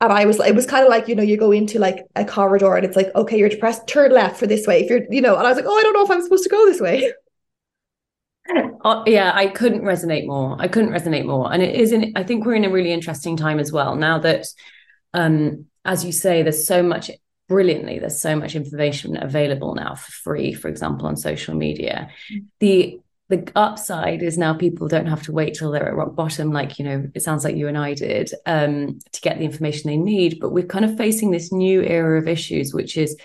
and 0.00 0.12
I 0.12 0.26
was, 0.26 0.38
like, 0.38 0.50
it 0.50 0.54
was 0.54 0.66
kind 0.66 0.84
of 0.84 0.90
like, 0.90 1.08
you 1.08 1.14
know, 1.14 1.22
you 1.22 1.38
go 1.38 1.50
into 1.50 1.78
like 1.78 2.04
a 2.14 2.26
corridor 2.26 2.76
and 2.76 2.84
it's 2.84 2.96
like, 2.96 3.14
okay, 3.14 3.38
you're 3.38 3.48
depressed, 3.48 3.86
turn 3.86 4.12
left 4.12 4.38
for 4.38 4.46
this 4.46 4.66
way. 4.66 4.82
If 4.82 4.90
you're, 4.90 5.00
you 5.10 5.22
know, 5.22 5.34
and 5.36 5.46
I 5.46 5.50
was 5.50 5.56
like, 5.56 5.66
oh, 5.66 5.78
I 5.78 5.82
don't 5.82 5.94
know 5.94 6.04
if 6.04 6.10
I'm 6.10 6.22
supposed 6.22 6.42
to 6.44 6.50
go 6.50 6.66
this 6.66 6.80
way. 6.80 7.10
Uh, 8.84 9.02
yeah, 9.06 9.32
I 9.34 9.46
couldn't 9.46 9.82
resonate 9.82 10.26
more. 10.26 10.56
I 10.58 10.68
couldn't 10.68 10.92
resonate 10.92 11.24
more. 11.24 11.50
And 11.52 11.62
it 11.62 11.74
is 11.74 11.94
I 12.14 12.22
think 12.22 12.44
we're 12.44 12.54
in 12.54 12.66
a 12.66 12.70
really 12.70 12.92
interesting 12.92 13.36
time 13.36 13.58
as 13.58 13.72
well. 13.72 13.96
Now 13.96 14.18
that, 14.18 14.46
um, 15.14 15.66
as 15.84 16.04
you 16.04 16.12
say, 16.12 16.42
there's 16.42 16.66
so 16.66 16.82
much 16.82 17.10
brilliantly, 17.48 17.98
there's 17.98 18.20
so 18.20 18.36
much 18.36 18.54
information 18.54 19.16
available 19.16 19.74
now 19.74 19.94
for 19.94 20.12
free, 20.12 20.52
for 20.52 20.68
example, 20.68 21.06
on 21.06 21.16
social 21.16 21.54
media. 21.54 22.10
Mm. 22.30 22.44
The 22.60 23.00
the 23.30 23.50
upside 23.56 24.22
is 24.22 24.36
now 24.36 24.52
people 24.52 24.86
don't 24.86 25.06
have 25.06 25.22
to 25.22 25.32
wait 25.32 25.54
till 25.54 25.70
they're 25.70 25.88
at 25.88 25.96
rock 25.96 26.14
bottom 26.14 26.52
like 26.52 26.78
you 26.78 26.84
know 26.84 27.08
it 27.14 27.22
sounds 27.22 27.42
like 27.42 27.56
you 27.56 27.68
and 27.68 27.78
i 27.78 27.94
did 27.94 28.30
um, 28.44 28.98
to 29.12 29.20
get 29.22 29.38
the 29.38 29.44
information 29.44 29.88
they 29.88 29.96
need 29.96 30.38
but 30.40 30.52
we're 30.52 30.66
kind 30.66 30.84
of 30.84 30.96
facing 30.98 31.30
this 31.30 31.50
new 31.50 31.82
era 31.82 32.18
of 32.18 32.28
issues 32.28 32.74
which 32.74 32.98
is 32.98 33.16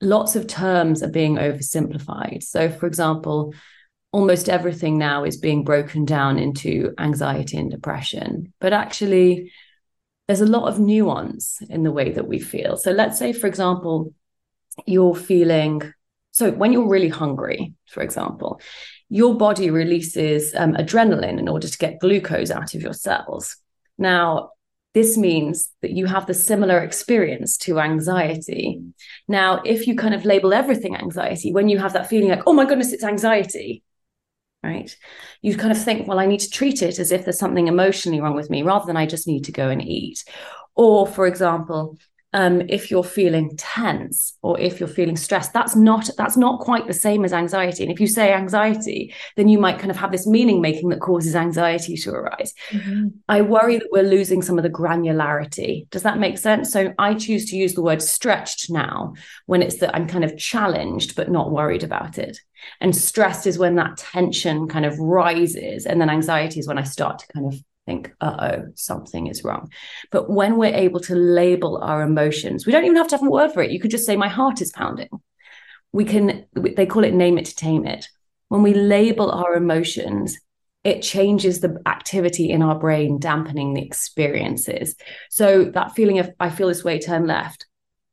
lots 0.00 0.36
of 0.36 0.46
terms 0.46 1.02
are 1.02 1.10
being 1.10 1.36
oversimplified 1.36 2.42
so 2.42 2.70
for 2.70 2.86
example 2.86 3.52
almost 4.16 4.48
everything 4.48 4.98
now 4.98 5.24
is 5.24 5.36
being 5.36 5.62
broken 5.64 6.04
down 6.04 6.38
into 6.38 6.92
anxiety 6.98 7.56
and 7.56 7.70
depression 7.70 8.52
but 8.60 8.72
actually 8.72 9.52
there's 10.26 10.40
a 10.40 10.46
lot 10.46 10.68
of 10.68 10.80
nuance 10.80 11.58
in 11.68 11.82
the 11.82 11.92
way 11.92 12.10
that 12.10 12.26
we 12.26 12.38
feel 12.38 12.76
so 12.76 12.90
let's 12.90 13.18
say 13.18 13.32
for 13.32 13.46
example 13.46 14.12
you're 14.86 15.14
feeling 15.14 15.80
so 16.30 16.50
when 16.50 16.72
you're 16.72 16.88
really 16.88 17.08
hungry 17.08 17.74
for 17.86 18.02
example 18.02 18.60
your 19.08 19.36
body 19.36 19.70
releases 19.70 20.54
um, 20.56 20.74
adrenaline 20.74 21.38
in 21.38 21.48
order 21.48 21.68
to 21.68 21.78
get 21.78 22.00
glucose 22.00 22.50
out 22.50 22.74
of 22.74 22.82
your 22.82 22.92
cells. 22.92 23.56
Now, 23.98 24.50
this 24.94 25.16
means 25.16 25.70
that 25.82 25.92
you 25.92 26.06
have 26.06 26.26
the 26.26 26.34
similar 26.34 26.78
experience 26.78 27.56
to 27.58 27.78
anxiety. 27.78 28.80
Now, 29.28 29.60
if 29.64 29.86
you 29.86 29.94
kind 29.94 30.14
of 30.14 30.24
label 30.24 30.54
everything 30.54 30.96
anxiety, 30.96 31.52
when 31.52 31.68
you 31.68 31.78
have 31.78 31.92
that 31.92 32.08
feeling 32.08 32.30
like, 32.30 32.42
oh 32.46 32.52
my 32.52 32.64
goodness, 32.64 32.92
it's 32.92 33.04
anxiety, 33.04 33.82
right? 34.66 34.94
You 35.42 35.56
kind 35.56 35.72
of 35.72 35.82
think, 35.82 36.06
well, 36.06 36.18
I 36.18 36.26
need 36.26 36.40
to 36.40 36.50
treat 36.50 36.82
it 36.82 36.98
as 36.98 37.12
if 37.12 37.24
there's 37.24 37.38
something 37.38 37.68
emotionally 37.68 38.20
wrong 38.20 38.34
with 38.34 38.50
me 38.50 38.62
rather 38.62 38.86
than 38.86 38.96
I 38.96 39.06
just 39.06 39.26
need 39.26 39.44
to 39.44 39.52
go 39.52 39.68
and 39.68 39.82
eat. 39.82 40.24
Or, 40.74 41.06
for 41.06 41.26
example, 41.26 41.98
um, 42.32 42.62
if 42.68 42.90
you're 42.90 43.04
feeling 43.04 43.56
tense 43.56 44.36
or 44.42 44.58
if 44.58 44.80
you're 44.80 44.88
feeling 44.88 45.16
stressed 45.16 45.52
that's 45.52 45.76
not 45.76 46.10
that's 46.18 46.36
not 46.36 46.60
quite 46.60 46.86
the 46.86 46.92
same 46.92 47.24
as 47.24 47.32
anxiety. 47.32 47.82
And 47.82 47.92
if 47.92 48.00
you 48.00 48.06
say 48.06 48.32
anxiety 48.32 49.14
then 49.36 49.48
you 49.48 49.58
might 49.58 49.78
kind 49.78 49.90
of 49.90 49.96
have 49.96 50.12
this 50.12 50.26
meaning 50.26 50.60
making 50.60 50.88
that 50.90 51.00
causes 51.00 51.36
anxiety 51.36 51.96
to 51.96 52.10
arise. 52.10 52.52
Mm-hmm. 52.70 53.08
i 53.28 53.40
worry 53.42 53.78
that 53.78 53.88
we're 53.90 54.02
losing 54.02 54.42
some 54.42 54.58
of 54.58 54.64
the 54.64 54.70
granularity. 54.70 55.88
Does 55.90 56.02
that 56.02 56.18
make 56.18 56.38
sense? 56.38 56.72
So 56.72 56.92
i 56.98 57.14
choose 57.14 57.48
to 57.50 57.56
use 57.56 57.74
the 57.74 57.82
word 57.82 58.02
stretched 58.02 58.70
now 58.70 59.14
when 59.46 59.62
it's 59.62 59.78
that 59.78 59.94
i'm 59.94 60.08
kind 60.08 60.24
of 60.24 60.36
challenged 60.36 61.14
but 61.14 61.30
not 61.30 61.52
worried 61.52 61.84
about 61.84 62.18
it. 62.18 62.38
And 62.80 62.96
stressed 62.96 63.46
is 63.46 63.58
when 63.58 63.76
that 63.76 63.96
tension 63.96 64.66
kind 64.68 64.84
of 64.84 64.98
rises 64.98 65.86
and 65.86 66.00
then 66.00 66.10
anxiety 66.10 66.60
is 66.60 66.66
when 66.66 66.78
i 66.78 66.82
start 66.82 67.20
to 67.20 67.26
kind 67.28 67.46
of 67.46 67.60
think, 67.86 68.12
uh 68.20 68.36
oh, 68.52 68.64
something 68.74 69.28
is 69.28 69.44
wrong. 69.44 69.70
But 70.10 70.28
when 70.30 70.58
we're 70.58 70.74
able 70.74 71.00
to 71.00 71.14
label 71.14 71.78
our 71.78 72.02
emotions, 72.02 72.66
we 72.66 72.72
don't 72.72 72.84
even 72.84 72.96
have 72.96 73.08
to 73.08 73.16
have 73.16 73.26
a 73.26 73.30
word 73.30 73.52
for 73.52 73.62
it. 73.62 73.70
You 73.70 73.80
could 73.80 73.90
just 73.90 74.06
say, 74.06 74.16
my 74.16 74.28
heart 74.28 74.60
is 74.60 74.72
pounding. 74.72 75.08
We 75.92 76.04
can, 76.04 76.44
they 76.54 76.86
call 76.86 77.04
it 77.04 77.14
name 77.14 77.38
it 77.38 77.46
to 77.46 77.54
tame 77.54 77.86
it. 77.86 78.08
When 78.48 78.62
we 78.62 78.74
label 78.74 79.30
our 79.30 79.54
emotions, 79.54 80.38
it 80.84 81.02
changes 81.02 81.60
the 81.60 81.80
activity 81.86 82.50
in 82.50 82.62
our 82.62 82.78
brain, 82.78 83.18
dampening 83.18 83.74
the 83.74 83.84
experiences. 83.84 84.94
So 85.30 85.64
that 85.64 85.94
feeling 85.96 86.18
of, 86.18 86.30
I 86.38 86.50
feel 86.50 86.68
this 86.68 86.84
way, 86.84 87.00
turn 87.00 87.26
left, 87.26 87.66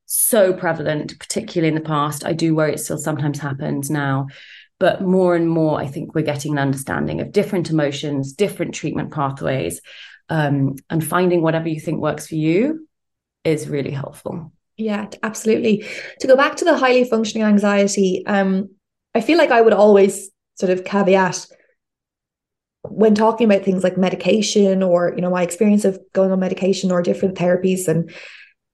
so 0.06 0.54
prevalent, 0.54 1.20
particularly 1.20 1.70
in 1.70 1.76
the 1.76 1.88
past. 1.88 2.26
I 2.26 2.34
do 2.34 2.56
worry 2.56 2.74
it 2.74 2.80
still 2.80 2.98
sometimes 2.98 3.40
happens 3.40 3.90
now. 3.90 4.28
But 4.84 5.02
more 5.02 5.34
and 5.34 5.50
more, 5.50 5.80
I 5.80 5.88
think 5.88 6.14
we're 6.14 6.24
getting 6.26 6.52
an 6.52 6.60
understanding 6.60 7.22
of 7.22 7.32
different 7.32 7.70
emotions, 7.70 8.34
different 8.34 8.74
treatment 8.74 9.14
pathways, 9.14 9.80
um, 10.28 10.76
and 10.90 11.02
finding 11.02 11.42
whatever 11.42 11.70
you 11.70 11.80
think 11.80 12.02
works 12.02 12.28
for 12.28 12.36
you 12.36 12.86
is 13.46 13.70
really 13.70 13.92
helpful. 13.92 14.52
Yeah, 14.76 15.08
absolutely. 15.24 15.86
To 16.20 16.28
go 16.28 16.36
back 16.36 16.58
to 16.58 16.66
the 16.66 16.76
highly 16.76 17.06
functioning 17.06 17.48
anxiety, 17.48 18.26
um, 18.28 18.72
I 19.16 19.22
feel 19.22 19.38
like 19.38 19.52
I 19.52 19.62
would 19.62 19.72
always 19.72 20.30
sort 20.56 20.70
of 20.70 20.84
caveat 20.84 21.48
when 22.82 23.16
talking 23.16 23.50
about 23.50 23.64
things 23.64 23.86
like 23.86 23.96
medication 23.96 24.84
or 24.84 25.14
you 25.16 25.22
know 25.22 25.30
my 25.30 25.44
experience 25.44 25.86
of 25.86 25.98
going 26.12 26.34
on 26.34 26.42
medication 26.42 26.92
or 26.92 27.02
different 27.02 27.38
therapies 27.38 27.88
and 27.88 28.12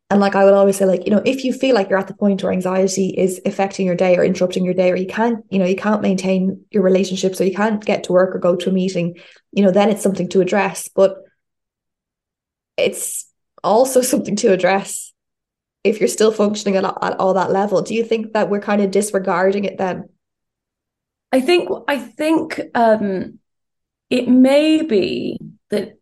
and 0.09 0.19
like 0.19 0.35
I 0.35 0.43
would 0.43 0.55
always 0.55 0.77
say, 0.77 0.85
like, 0.85 1.05
you 1.05 1.11
know, 1.11 1.21
if 1.23 1.43
you 1.43 1.53
feel 1.53 1.75
like 1.75 1.89
you're 1.89 1.99
at 1.99 2.07
the 2.07 2.15
point 2.15 2.41
where 2.41 2.51
anxiety 2.51 3.09
is 3.09 3.39
affecting 3.45 3.85
your 3.85 3.95
day 3.95 4.17
or 4.17 4.23
interrupting 4.23 4.65
your 4.65 4.73
day, 4.73 4.91
or 4.91 4.95
you 4.95 5.05
can't, 5.05 5.45
you 5.51 5.59
know, 5.59 5.65
you 5.65 5.75
can't 5.75 6.01
maintain 6.01 6.65
your 6.71 6.81
relationships 6.81 7.39
or 7.39 7.45
you 7.45 7.53
can't 7.53 7.85
get 7.85 8.05
to 8.05 8.13
work 8.13 8.35
or 8.35 8.39
go 8.39 8.55
to 8.55 8.69
a 8.69 8.73
meeting, 8.73 9.17
you 9.51 9.63
know, 9.63 9.71
then 9.71 9.89
it's 9.89 10.01
something 10.01 10.27
to 10.29 10.41
address. 10.41 10.87
But 10.87 11.17
it's 12.75 13.27
also 13.63 14.01
something 14.13 14.35
to 14.37 14.51
address 14.51 15.13
if 15.83 15.99
you're 15.99 16.09
still 16.09 16.31
functioning 16.31 16.75
at, 16.75 16.85
at 16.85 17.19
all 17.19 17.35
that 17.35 17.51
level. 17.51 17.83
Do 17.83 17.93
you 17.93 18.03
think 18.03 18.33
that 18.33 18.49
we're 18.49 18.61
kind 18.61 18.81
of 18.81 18.91
disregarding 18.91 19.65
it 19.65 19.77
then? 19.77 20.09
I 21.31 21.41
think 21.41 21.69
I 21.87 21.99
think 21.99 22.59
um 22.73 23.37
it 24.09 24.27
may 24.27 24.81
be 24.81 25.37
that 25.69 25.98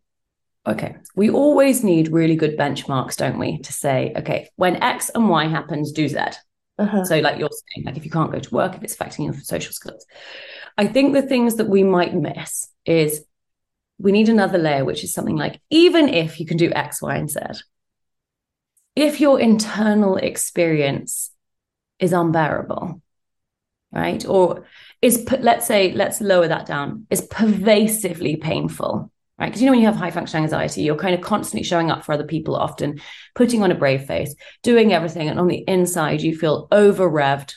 okay, 0.68 0.96
we 1.16 1.30
always 1.30 1.82
need 1.82 2.12
really 2.12 2.36
good 2.36 2.56
benchmarks, 2.56 3.16
don't 3.16 3.38
we? 3.38 3.58
To 3.58 3.72
say, 3.72 4.12
okay, 4.16 4.48
when 4.56 4.82
X 4.82 5.10
and 5.10 5.28
Y 5.28 5.46
happens, 5.46 5.92
do 5.92 6.08
Z. 6.08 6.18
Uh-huh. 6.78 7.04
So, 7.04 7.18
like 7.18 7.38
you're 7.38 7.48
saying, 7.50 7.86
like 7.86 7.96
if 7.96 8.04
you 8.04 8.10
can't 8.10 8.30
go 8.30 8.38
to 8.38 8.54
work, 8.54 8.76
if 8.76 8.84
it's 8.84 8.94
affecting 8.94 9.24
your 9.24 9.34
social 9.34 9.72
skills. 9.72 10.06
I 10.76 10.86
think 10.86 11.12
the 11.12 11.22
things 11.22 11.56
that 11.56 11.68
we 11.68 11.82
might 11.82 12.14
miss 12.14 12.68
is 12.84 13.24
we 13.98 14.12
need 14.12 14.28
another 14.28 14.58
layer, 14.58 14.84
which 14.84 15.02
is 15.02 15.12
something 15.12 15.36
like 15.36 15.60
even 15.70 16.08
if 16.08 16.38
you 16.38 16.46
can 16.46 16.56
do 16.56 16.70
X, 16.70 17.02
Y, 17.02 17.16
and 17.16 17.30
Z, 17.30 17.40
if 18.94 19.20
your 19.20 19.40
internal 19.40 20.16
experience 20.16 21.32
is 21.98 22.12
unbearable, 22.12 23.02
right? 23.90 24.24
Or 24.26 24.66
is, 25.02 25.26
let's 25.40 25.66
say, 25.66 25.92
let's 25.92 26.20
lower 26.20 26.46
that 26.46 26.66
down, 26.66 27.06
is 27.10 27.22
pervasively 27.22 28.36
painful 28.36 29.10
right? 29.38 29.46
Because 29.46 29.60
you 29.60 29.66
know, 29.66 29.72
when 29.72 29.80
you 29.80 29.86
have 29.86 29.96
high 29.96 30.10
functioning 30.10 30.44
anxiety, 30.44 30.82
you're 30.82 30.96
kind 30.96 31.14
of 31.14 31.20
constantly 31.20 31.64
showing 31.64 31.90
up 31.90 32.04
for 32.04 32.12
other 32.12 32.24
people, 32.24 32.56
often 32.56 33.00
putting 33.34 33.62
on 33.62 33.70
a 33.70 33.74
brave 33.74 34.04
face, 34.04 34.34
doing 34.62 34.92
everything. 34.92 35.28
And 35.28 35.38
on 35.38 35.46
the 35.46 35.64
inside, 35.68 36.22
you 36.22 36.36
feel 36.36 36.68
over 36.72 37.08
revved, 37.08 37.54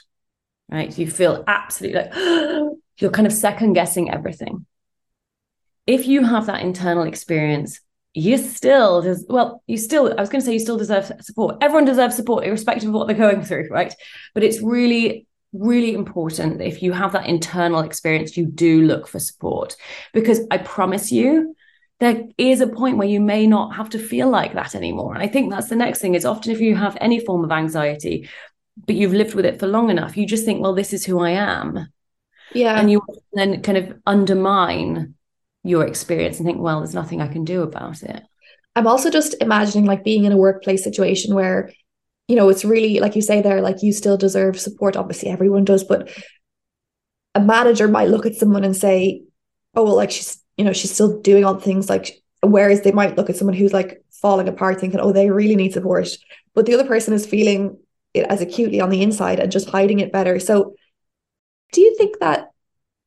right? 0.70 0.96
You 0.98 1.10
feel 1.10 1.44
absolutely 1.48 2.02
like 2.02 2.14
you're 2.98 3.12
kind 3.12 3.28
of 3.28 3.34
second 3.34 3.74
guessing 3.74 4.12
everything. 4.12 4.66
If 5.88 6.08
you 6.08 6.24
have 6.24 6.46
that 6.46 6.62
internal 6.62 7.04
experience, 7.04 7.80
you 8.14 8.38
still 8.38 9.02
des- 9.02 9.26
well 9.30 9.64
you 9.68 9.78
still 9.78 10.14
i 10.18 10.20
was 10.20 10.30
going 10.30 10.42
to 10.42 10.46
say 10.46 10.52
you 10.52 10.60
still 10.60 10.78
deserve 10.78 11.10
support 11.22 11.56
everyone 11.62 11.86
deserves 11.86 12.16
support 12.16 12.44
irrespective 12.44 12.90
of 12.90 12.94
what 12.94 13.08
they're 13.08 13.16
going 13.16 13.42
through 13.42 13.68
right 13.70 13.96
but 14.34 14.44
it's 14.44 14.62
really 14.62 15.26
really 15.54 15.94
important 15.94 16.58
that 16.58 16.68
if 16.68 16.84
you 16.84 16.92
have 16.92 17.14
that 17.14 17.28
internal 17.28 17.80
experience 17.80 18.36
you 18.36 18.46
do 18.46 18.82
look 18.82 19.08
for 19.08 19.20
support 19.20 19.78
because 20.14 20.42
i 20.52 20.58
promise 20.58 21.10
you 21.10 21.56
there 22.02 22.24
is 22.40 22.62
a 22.62 22.68
point 22.68 22.98
where 22.98 23.08
you 23.08 23.20
may 23.20 23.46
not 23.46 23.76
have 23.76 23.92
to 23.92 24.00
feel 24.00 24.28
like 24.28 24.56
that 24.56 24.74
anymore. 24.74 25.14
And 25.14 25.22
I 25.22 25.28
think 25.28 25.52
that's 25.52 25.70
the 25.70 25.76
next 25.76 26.00
thing 26.00 26.16
is 26.16 26.26
often 26.26 26.52
if 26.52 26.60
you 26.60 26.76
have 26.76 26.98
any 27.00 27.20
form 27.20 27.44
of 27.44 27.52
anxiety, 27.52 28.28
but 28.88 28.96
you've 28.96 29.14
lived 29.14 29.36
with 29.36 29.46
it 29.46 29.60
for 29.60 29.68
long 29.68 29.92
enough, 29.92 30.18
you 30.18 30.26
just 30.26 30.44
think, 30.44 30.62
well, 30.62 30.74
this 30.74 30.94
is 30.94 31.06
who 31.06 31.20
I 31.20 31.30
am. 31.30 31.88
Yeah. 32.56 32.80
And 32.80 32.92
you 32.92 33.04
then 33.34 33.62
kind 33.62 33.78
of 33.78 33.94
undermine 34.08 35.14
your 35.64 35.86
experience 35.86 36.40
and 36.40 36.48
think, 36.48 36.60
well, 36.60 36.80
there's 36.80 36.96
nothing 36.96 37.22
I 37.22 37.28
can 37.28 37.46
do 37.46 37.62
about 37.62 38.02
it. 38.02 38.24
I'm 38.76 38.88
also 38.88 39.12
just 39.12 39.36
imagining 39.40 39.86
like 39.86 40.04
being 40.04 40.24
in 40.24 40.32
a 40.32 40.38
workplace 40.38 40.84
situation 40.84 41.36
where, 41.36 41.72
you 42.28 42.36
know, 42.36 42.50
it's 42.50 42.66
really 42.66 43.00
like 43.00 43.16
you 43.16 43.22
say 43.22 43.44
there, 43.44 43.62
like 43.62 43.84
you 43.84 43.94
still 43.94 44.18
deserve 44.18 44.60
support. 44.60 44.98
Obviously, 44.98 45.30
everyone 45.30 45.66
does, 45.66 45.84
but 45.84 46.10
a 47.36 47.42
manager 47.42 47.88
might 47.88 48.10
look 48.10 48.26
at 48.26 48.36
someone 48.36 48.64
and 48.64 48.76
say, 48.76 49.22
oh, 49.76 49.84
well, 49.84 49.96
like 49.96 50.10
she's, 50.10 50.41
you 50.58 50.66
know, 50.66 50.74
she's 50.74 50.92
still 50.94 51.22
doing 51.22 51.46
all 51.46 51.54
the 51.56 51.62
things 51.62 51.90
like, 51.90 52.22
whereas 52.42 52.82
they 52.82 52.92
might 52.92 53.18
look 53.18 53.30
at 53.30 53.36
someone 53.36 53.56
who's 53.56 53.74
like 53.74 54.04
falling 54.12 54.48
apart 54.48 54.80
thinking, 54.80 55.00
oh, 55.00 55.12
they 55.12 55.30
really 55.30 55.56
need 55.56 55.74
support. 55.74 56.10
But 56.54 56.66
the 56.66 56.74
other 56.74 56.86
person 56.88 57.14
is 57.14 57.26
feeling 57.26 57.78
it 58.14 58.26
as 58.28 58.42
acutely 58.42 58.82
on 58.82 58.90
the 58.90 59.02
inside 59.02 59.40
and 59.40 59.52
just 59.52 59.70
hiding 59.70 60.00
it 60.00 60.12
better. 60.12 60.40
So 60.40 60.76
do 61.72 61.82
you 61.82 61.96
think 61.98 62.20
that 62.20 62.52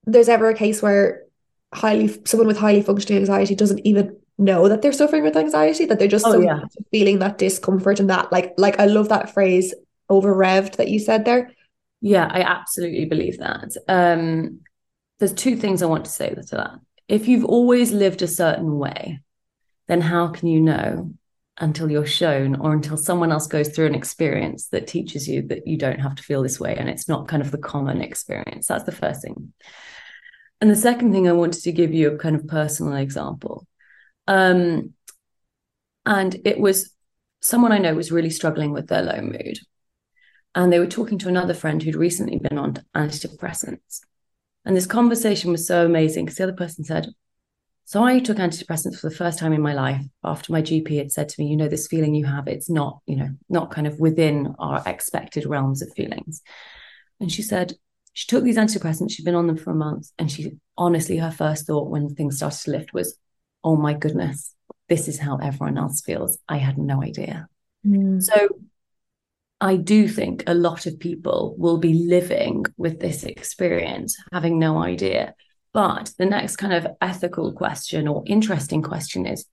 there's 0.05 0.28
ever 0.28 0.49
a 0.49 0.55
case 0.55 0.82
where 0.82 1.24
highly 1.72 2.09
someone 2.24 2.47
with 2.47 2.59
highly 2.59 2.82
functioning 2.82 3.18
anxiety 3.20 3.55
doesn't 3.55 3.84
even 3.86 4.16
know 4.38 4.68
that 4.68 4.82
they're 4.82 4.92
suffering 4.92 5.22
with 5.22 5.36
anxiety, 5.36 5.86
that 5.86 5.99
they're 5.99 6.09
just 6.09 6.26
Oh, 6.26 6.32
so 6.32 6.40
yeah. 6.40 6.61
feeling 6.90 7.18
that 7.18 7.38
discomfort 7.38 8.01
and 8.01 8.11
that 8.11 8.32
like 8.32 8.55
like 8.59 8.78
I 8.80 8.86
love 8.86 9.09
that 9.11 9.32
phrase 9.32 9.74
over 10.09 10.34
revved 10.34 10.76
that 10.76 10.88
you 10.88 10.99
said 10.99 11.24
there. 11.24 11.51
Yeah, 12.01 12.28
I 12.30 12.40
absolutely 12.42 13.07
believe 13.07 13.38
that. 13.38 13.76
Um, 13.88 14.61
there's 15.18 15.32
two 15.32 15.57
things 15.57 15.82
I 15.82 15.86
want 15.86 16.05
to 16.05 16.11
say 16.11 16.30
to 16.30 16.42
that. 16.57 16.78
If 17.09 17.28
you've 17.28 17.44
always 17.44 17.92
lived 17.92 18.22
a 18.22 18.28
certain 18.28 18.78
way, 18.78 19.20
then 19.88 20.00
how 20.00 20.28
can 20.28 20.48
you 20.48 20.61
know 20.61 21.12
until 21.59 21.90
you're 21.90 22.07
shown 22.07 22.57
or 22.57 22.72
until 22.72 22.96
someone 22.96 23.30
else 23.30 23.46
goes 23.46 23.68
through 23.68 23.86
an 23.86 23.94
experience 23.94 24.68
that 24.68 24.86
teaches 24.86 25.28
you 25.28 25.42
that 25.42 25.66
you 25.66 25.76
don't 25.76 26.00
have 26.00 26.16
to 26.16 26.22
feel 26.22 26.42
this 26.42 26.59
way 26.59 26.74
and 26.76 26.88
it's 26.88 27.09
not 27.09 27.28
kind 27.28 27.42
of 27.42 27.50
the 27.50 27.59
common 27.59 28.00
experience? 28.00 28.66
That's 28.66 28.84
the 28.84 28.92
first 28.92 29.22
thing. 29.22 29.52
And 30.61 30.70
the 30.70 30.76
second 30.76 31.12
thing 31.12 31.28
I 31.28 31.32
wanted 31.32 31.62
to 31.62 31.72
give 31.72 31.92
you 31.92 32.12
a 32.12 32.18
kind 32.18 32.36
of 32.36 32.46
personal 32.46 32.94
example. 32.94 33.66
Um, 34.26 34.94
and 36.07 36.36
it 36.44 36.59
was 36.59 36.90
someone 37.40 37.72
I 37.72 37.78
know 37.78 37.94
was 37.94 38.11
really 38.11 38.30
struggling 38.30 38.72
with 38.72 38.88
their 38.88 39.02
low 39.02 39.20
mood 39.20 39.59
and 40.55 40.72
they 40.72 40.78
were 40.78 40.86
talking 40.86 41.18
to 41.18 41.28
another 41.28 41.55
friend 41.55 41.82
who'd 41.82 41.96
recently 41.96 42.38
been 42.38 42.59
on 42.59 42.74
antidepressants. 42.94 44.00
And 44.64 44.76
this 44.76 44.86
conversation 44.86 45.50
was 45.50 45.66
so 45.66 45.84
amazing 45.84 46.24
because 46.24 46.38
the 46.38 46.44
other 46.44 46.52
person 46.52 46.84
said, 46.84 47.08
So 47.84 48.02
I 48.02 48.18
took 48.18 48.38
antidepressants 48.38 48.98
for 48.98 49.08
the 49.08 49.14
first 49.14 49.38
time 49.38 49.52
in 49.52 49.60
my 49.60 49.74
life 49.74 50.02
after 50.22 50.52
my 50.52 50.62
GP 50.62 50.96
had 50.96 51.12
said 51.12 51.28
to 51.28 51.40
me, 51.40 51.48
You 51.48 51.56
know, 51.56 51.68
this 51.68 51.86
feeling 51.86 52.14
you 52.14 52.24
have, 52.24 52.48
it's 52.48 52.70
not, 52.70 53.00
you 53.06 53.16
know, 53.16 53.30
not 53.48 53.70
kind 53.70 53.86
of 53.86 53.98
within 53.98 54.54
our 54.58 54.82
expected 54.86 55.46
realms 55.46 55.82
of 55.82 55.92
feelings. 55.94 56.42
And 57.20 57.30
she 57.30 57.42
said, 57.42 57.74
she 58.14 58.26
took 58.28 58.44
these 58.44 58.56
antidepressants, 58.56 59.10
she'd 59.10 59.24
been 59.24 59.34
on 59.34 59.48
them 59.48 59.56
for 59.56 59.70
a 59.70 59.76
month. 59.76 60.10
And 60.18 60.30
she 60.30 60.56
honestly, 60.78 61.18
her 61.18 61.32
first 61.32 61.66
thought 61.66 61.90
when 61.90 62.14
things 62.14 62.36
started 62.36 62.60
to 62.60 62.70
lift 62.70 62.94
was, 62.94 63.18
Oh 63.62 63.76
my 63.76 63.92
goodness, 63.92 64.54
this 64.88 65.08
is 65.08 65.18
how 65.18 65.36
everyone 65.38 65.78
else 65.78 66.00
feels. 66.00 66.38
I 66.48 66.58
had 66.58 66.78
no 66.78 67.02
idea. 67.02 67.48
Mm. 67.86 68.22
So 68.22 68.48
I 69.64 69.76
do 69.76 70.08
think 70.08 70.44
a 70.46 70.52
lot 70.52 70.84
of 70.84 71.00
people 71.00 71.54
will 71.56 71.78
be 71.78 71.94
living 71.94 72.66
with 72.76 73.00
this 73.00 73.24
experience, 73.24 74.14
having 74.30 74.58
no 74.58 74.76
idea. 74.76 75.34
But 75.72 76.12
the 76.18 76.26
next 76.26 76.56
kind 76.56 76.74
of 76.74 76.86
ethical 77.00 77.50
question 77.54 78.06
or 78.06 78.22
interesting 78.26 78.82
question 78.82 79.24
is 79.24 79.46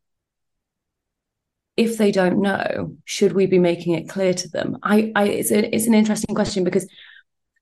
if 1.78 1.98
they 1.98 2.12
don't 2.12 2.42
know, 2.42 2.98
should 3.06 3.32
we 3.32 3.46
be 3.46 3.58
making 3.58 3.94
it 3.94 4.10
clear 4.10 4.34
to 4.34 4.50
them? 4.50 4.80
I, 4.84 5.14
I 5.16 5.24
it's 5.30 5.50
a, 5.50 5.74
it's 5.74 5.88
an 5.88 5.94
interesting 5.94 6.36
question 6.36 6.66
because 6.66 6.90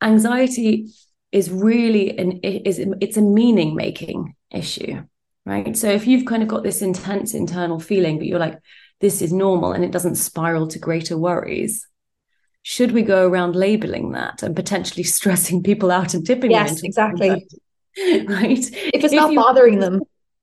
anxiety 0.01 0.87
is 1.31 1.51
really 1.51 2.17
an 2.17 2.39
is 2.39 2.79
it's 2.99 3.17
a 3.17 3.21
meaning 3.21 3.75
making 3.75 4.33
issue, 4.49 5.03
right? 5.45 5.77
So 5.77 5.87
if 5.91 6.07
you've 6.07 6.25
kind 6.25 6.41
of 6.41 6.49
got 6.49 6.63
this 6.63 6.81
intense 6.81 7.35
internal 7.35 7.79
feeling, 7.79 8.17
but 8.17 8.25
you're 8.25 8.39
like, 8.39 8.57
this 9.01 9.21
is 9.21 9.31
normal 9.31 9.73
and 9.73 9.83
it 9.85 9.91
doesn't 9.91 10.15
spiral 10.15 10.67
to 10.69 10.79
greater 10.79 11.15
worries, 11.15 11.85
should 12.63 12.91
we 12.91 13.01
go 13.01 13.27
around 13.27 13.55
labeling 13.55 14.11
that 14.11 14.43
and 14.43 14.55
potentially 14.55 15.03
stressing 15.17 15.63
people 15.63 15.91
out 15.91 16.13
and 16.13 16.25
tipping 16.25 16.51
them 16.51 16.65
Yes, 16.67 16.83
exactly. 16.83 17.29
right 18.27 18.59
If 18.93 19.03
it's 19.03 19.13
not 19.13 19.31
you- 19.31 19.39
bothering 19.39 19.79
them. 19.79 20.01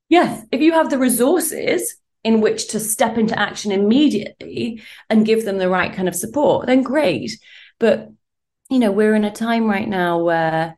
yes 0.09 0.45
if 0.51 0.61
you 0.61 0.73
have 0.73 0.89
the 0.89 0.97
resources 0.97 1.95
in 2.23 2.41
which 2.41 2.69
to 2.69 2.79
step 2.79 3.17
into 3.17 3.37
action 3.39 3.71
immediately 3.71 4.81
and 5.09 5.25
give 5.25 5.45
them 5.45 5.57
the 5.57 5.69
right 5.69 5.93
kind 5.93 6.07
of 6.07 6.15
support 6.15 6.65
then 6.65 6.81
great 6.83 7.31
but 7.79 8.09
you 8.69 8.79
know 8.79 8.91
we're 8.91 9.15
in 9.15 9.23
a 9.23 9.31
time 9.31 9.65
right 9.65 9.87
now 9.87 10.21
where 10.23 10.77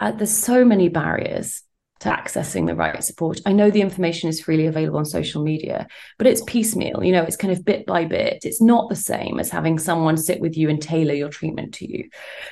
uh, 0.00 0.10
there's 0.12 0.36
so 0.36 0.64
many 0.64 0.88
barriers 0.88 1.62
to 2.00 2.08
accessing 2.08 2.66
the 2.66 2.74
right 2.74 3.04
support. 3.04 3.40
I 3.46 3.52
know 3.52 3.70
the 3.70 3.82
information 3.82 4.28
is 4.28 4.40
freely 4.40 4.66
available 4.66 4.98
on 4.98 5.04
social 5.04 5.42
media, 5.42 5.86
but 6.18 6.26
it's 6.26 6.42
piecemeal, 6.46 7.04
you 7.04 7.12
know, 7.12 7.22
it's 7.22 7.36
kind 7.36 7.52
of 7.52 7.64
bit 7.64 7.86
by 7.86 8.06
bit. 8.06 8.44
It's 8.44 8.60
not 8.60 8.88
the 8.88 8.96
same 8.96 9.38
as 9.38 9.50
having 9.50 9.78
someone 9.78 10.16
sit 10.16 10.40
with 10.40 10.56
you 10.56 10.70
and 10.70 10.80
tailor 10.80 11.14
your 11.14 11.28
treatment 11.28 11.74
to 11.74 11.90
you. 11.90 12.08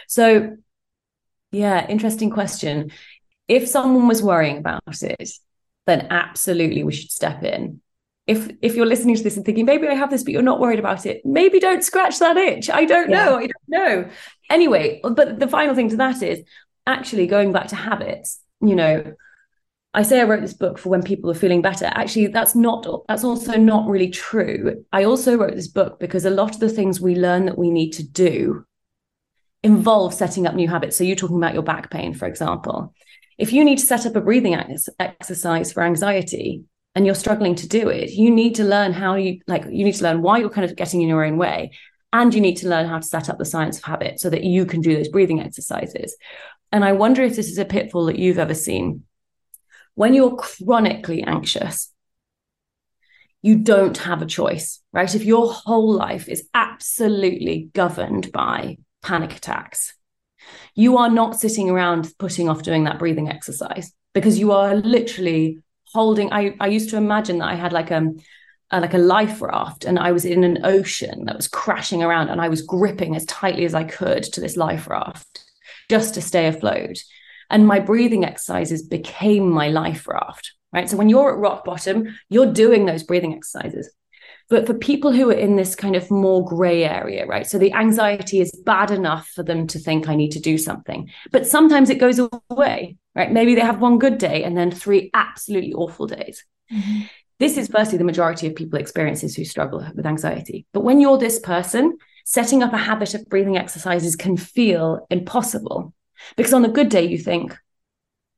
So, 0.06 0.56
yeah, 1.50 1.86
interesting 1.88 2.30
question. 2.30 2.90
If 3.48 3.66
someone 3.68 4.06
was 4.06 4.22
worrying 4.22 4.58
about 4.58 4.82
it, 4.86 5.30
then 5.86 6.08
absolutely 6.10 6.84
we 6.84 6.92
should 6.92 7.10
step 7.10 7.42
in. 7.42 7.80
If 8.26 8.50
if 8.60 8.74
you're 8.74 8.84
listening 8.84 9.16
to 9.16 9.22
this 9.22 9.36
and 9.38 9.46
thinking 9.46 9.64
maybe 9.64 9.88
I 9.88 9.94
have 9.94 10.10
this 10.10 10.22
but 10.22 10.34
you're 10.34 10.42
not 10.42 10.60
worried 10.60 10.78
about 10.78 11.06
it, 11.06 11.24
maybe 11.24 11.58
don't 11.58 11.82
scratch 11.82 12.18
that 12.18 12.36
itch. 12.36 12.68
I 12.68 12.84
don't 12.84 13.08
Yeah. 13.08 13.24
know. 13.24 13.36
I 13.38 13.46
don't 13.46 13.68
know. 13.68 14.10
Anyway, 14.50 15.00
but 15.02 15.38
the 15.38 15.48
final 15.48 15.74
thing 15.74 15.88
to 15.88 15.96
that 15.96 16.22
is 16.22 16.42
actually 16.86 17.26
going 17.26 17.52
back 17.52 17.68
to 17.68 17.76
habits, 17.76 18.40
you 18.60 18.74
know, 18.76 19.14
I 19.94 20.02
say 20.02 20.20
I 20.20 20.24
wrote 20.24 20.42
this 20.42 20.54
book 20.54 20.78
for 20.78 20.90
when 20.90 21.02
people 21.02 21.30
are 21.30 21.34
feeling 21.34 21.62
better. 21.62 21.86
Actually, 21.86 22.28
that's 22.28 22.54
not 22.54 22.86
that's 23.08 23.24
also 23.24 23.56
not 23.56 23.88
really 23.88 24.10
true. 24.10 24.84
I 24.92 25.04
also 25.04 25.36
wrote 25.36 25.54
this 25.54 25.68
book 25.68 25.98
because 25.98 26.24
a 26.24 26.30
lot 26.30 26.54
of 26.54 26.60
the 26.60 26.68
things 26.68 27.00
we 27.00 27.16
learn 27.16 27.46
that 27.46 27.58
we 27.58 27.70
need 27.70 27.92
to 27.92 28.06
do 28.06 28.64
involve 29.62 30.14
setting 30.14 30.46
up 30.46 30.54
new 30.54 30.68
habits. 30.68 30.96
So 30.96 31.04
you're 31.04 31.16
talking 31.16 31.38
about 31.38 31.54
your 31.54 31.62
back 31.62 31.90
pain, 31.90 32.14
for 32.14 32.26
example. 32.26 32.94
If 33.38 33.52
you 33.52 33.64
need 33.64 33.78
to 33.78 33.86
set 33.86 34.04
up 34.04 34.14
a 34.14 34.20
breathing 34.20 34.54
ex- 34.54 34.88
exercise 34.98 35.72
for 35.72 35.82
anxiety 35.82 36.64
and 36.94 37.06
you're 37.06 37.14
struggling 37.14 37.54
to 37.56 37.68
do 37.68 37.88
it, 37.88 38.10
you 38.10 38.30
need 38.30 38.56
to 38.56 38.64
learn 38.64 38.92
how 38.92 39.14
you 39.14 39.40
like 39.46 39.64
you 39.64 39.84
need 39.84 39.94
to 39.94 40.04
learn 40.04 40.22
why 40.22 40.38
you're 40.38 40.50
kind 40.50 40.68
of 40.68 40.76
getting 40.76 41.00
in 41.00 41.08
your 41.08 41.24
own 41.24 41.38
way 41.38 41.70
and 42.12 42.34
you 42.34 42.40
need 42.40 42.56
to 42.56 42.68
learn 42.68 42.86
how 42.86 42.98
to 42.98 43.06
set 43.06 43.28
up 43.28 43.38
the 43.38 43.44
science 43.44 43.78
of 43.78 43.84
habit 43.84 44.20
so 44.20 44.28
that 44.30 44.44
you 44.44 44.66
can 44.66 44.80
do 44.80 44.96
those 44.96 45.08
breathing 45.08 45.40
exercises. 45.40 46.16
And 46.72 46.84
I 46.84 46.92
wonder 46.92 47.22
if 47.22 47.36
this 47.36 47.50
is 47.50 47.58
a 47.58 47.64
pitfall 47.64 48.06
that 48.06 48.18
you've 48.18 48.38
ever 48.38 48.54
seen 48.54 49.04
when 49.98 50.14
you're 50.14 50.36
chronically 50.36 51.24
anxious, 51.24 51.92
you 53.42 53.58
don't 53.58 53.98
have 53.98 54.22
a 54.22 54.26
choice, 54.26 54.80
right? 54.92 55.12
If 55.12 55.24
your 55.24 55.52
whole 55.52 55.92
life 55.92 56.28
is 56.28 56.48
absolutely 56.54 57.70
governed 57.74 58.30
by 58.30 58.78
panic 59.02 59.34
attacks, 59.34 59.94
you 60.76 60.98
are 60.98 61.10
not 61.10 61.40
sitting 61.40 61.68
around 61.68 62.12
putting 62.16 62.48
off 62.48 62.62
doing 62.62 62.84
that 62.84 63.00
breathing 63.00 63.28
exercise 63.28 63.92
because 64.14 64.38
you 64.38 64.52
are 64.52 64.76
literally 64.76 65.58
holding. 65.92 66.32
I, 66.32 66.54
I 66.60 66.68
used 66.68 66.90
to 66.90 66.96
imagine 66.96 67.38
that 67.38 67.48
I 67.48 67.56
had 67.56 67.72
like 67.72 67.90
a, 67.90 68.08
a 68.70 68.80
like 68.80 68.94
a 68.94 68.98
life 68.98 69.42
raft 69.42 69.84
and 69.84 69.98
I 69.98 70.12
was 70.12 70.24
in 70.24 70.44
an 70.44 70.64
ocean 70.64 71.24
that 71.24 71.34
was 71.34 71.48
crashing 71.48 72.04
around 72.04 72.28
and 72.28 72.40
I 72.40 72.48
was 72.48 72.62
gripping 72.62 73.16
as 73.16 73.24
tightly 73.24 73.64
as 73.64 73.74
I 73.74 73.82
could 73.82 74.22
to 74.22 74.40
this 74.40 74.56
life 74.56 74.86
raft 74.86 75.44
just 75.90 76.14
to 76.14 76.22
stay 76.22 76.46
afloat 76.46 76.98
and 77.50 77.66
my 77.66 77.80
breathing 77.80 78.24
exercises 78.24 78.82
became 78.82 79.48
my 79.48 79.68
life 79.68 80.06
raft 80.06 80.52
right? 80.72 80.88
So 80.88 80.96
when 80.96 81.08
you're 81.08 81.32
at 81.32 81.38
rock 81.38 81.64
bottom 81.64 82.16
you're 82.28 82.52
doing 82.52 82.86
those 82.86 83.02
breathing 83.02 83.34
exercises. 83.34 83.90
But 84.50 84.66
for 84.66 84.72
people 84.72 85.12
who 85.12 85.28
are 85.28 85.34
in 85.34 85.56
this 85.56 85.74
kind 85.74 85.94
of 85.94 86.10
more 86.10 86.44
gray 86.44 86.84
area 86.84 87.26
right? 87.26 87.46
So 87.46 87.58
the 87.58 87.72
anxiety 87.72 88.40
is 88.40 88.52
bad 88.64 88.90
enough 88.90 89.28
for 89.28 89.42
them 89.42 89.66
to 89.68 89.78
think 89.78 90.08
i 90.08 90.14
need 90.14 90.32
to 90.32 90.40
do 90.40 90.58
something. 90.58 91.10
But 91.30 91.46
sometimes 91.46 91.90
it 91.90 91.98
goes 91.98 92.20
away 92.50 92.96
right? 93.14 93.32
Maybe 93.32 93.54
they 93.54 93.62
have 93.62 93.80
one 93.80 93.98
good 93.98 94.18
day 94.18 94.44
and 94.44 94.56
then 94.56 94.70
three 94.70 95.10
absolutely 95.12 95.74
awful 95.74 96.06
days. 96.06 96.44
Mm-hmm. 96.72 97.00
This 97.40 97.56
is 97.56 97.68
firstly 97.68 97.98
the 97.98 98.04
majority 98.04 98.46
of 98.46 98.54
people 98.54 98.78
experiences 98.78 99.34
who 99.34 99.44
struggle 99.44 99.84
with 99.94 100.06
anxiety. 100.06 100.66
But 100.72 100.80
when 100.80 101.00
you're 101.00 101.18
this 101.18 101.38
person 101.38 101.98
setting 102.24 102.62
up 102.62 102.72
a 102.72 102.78
habit 102.78 103.14
of 103.14 103.28
breathing 103.28 103.56
exercises 103.56 104.16
can 104.16 104.36
feel 104.36 105.06
impossible 105.10 105.92
because 106.36 106.54
on 106.54 106.64
a 106.64 106.68
good 106.68 106.88
day, 106.88 107.04
you 107.04 107.18
think, 107.18 107.56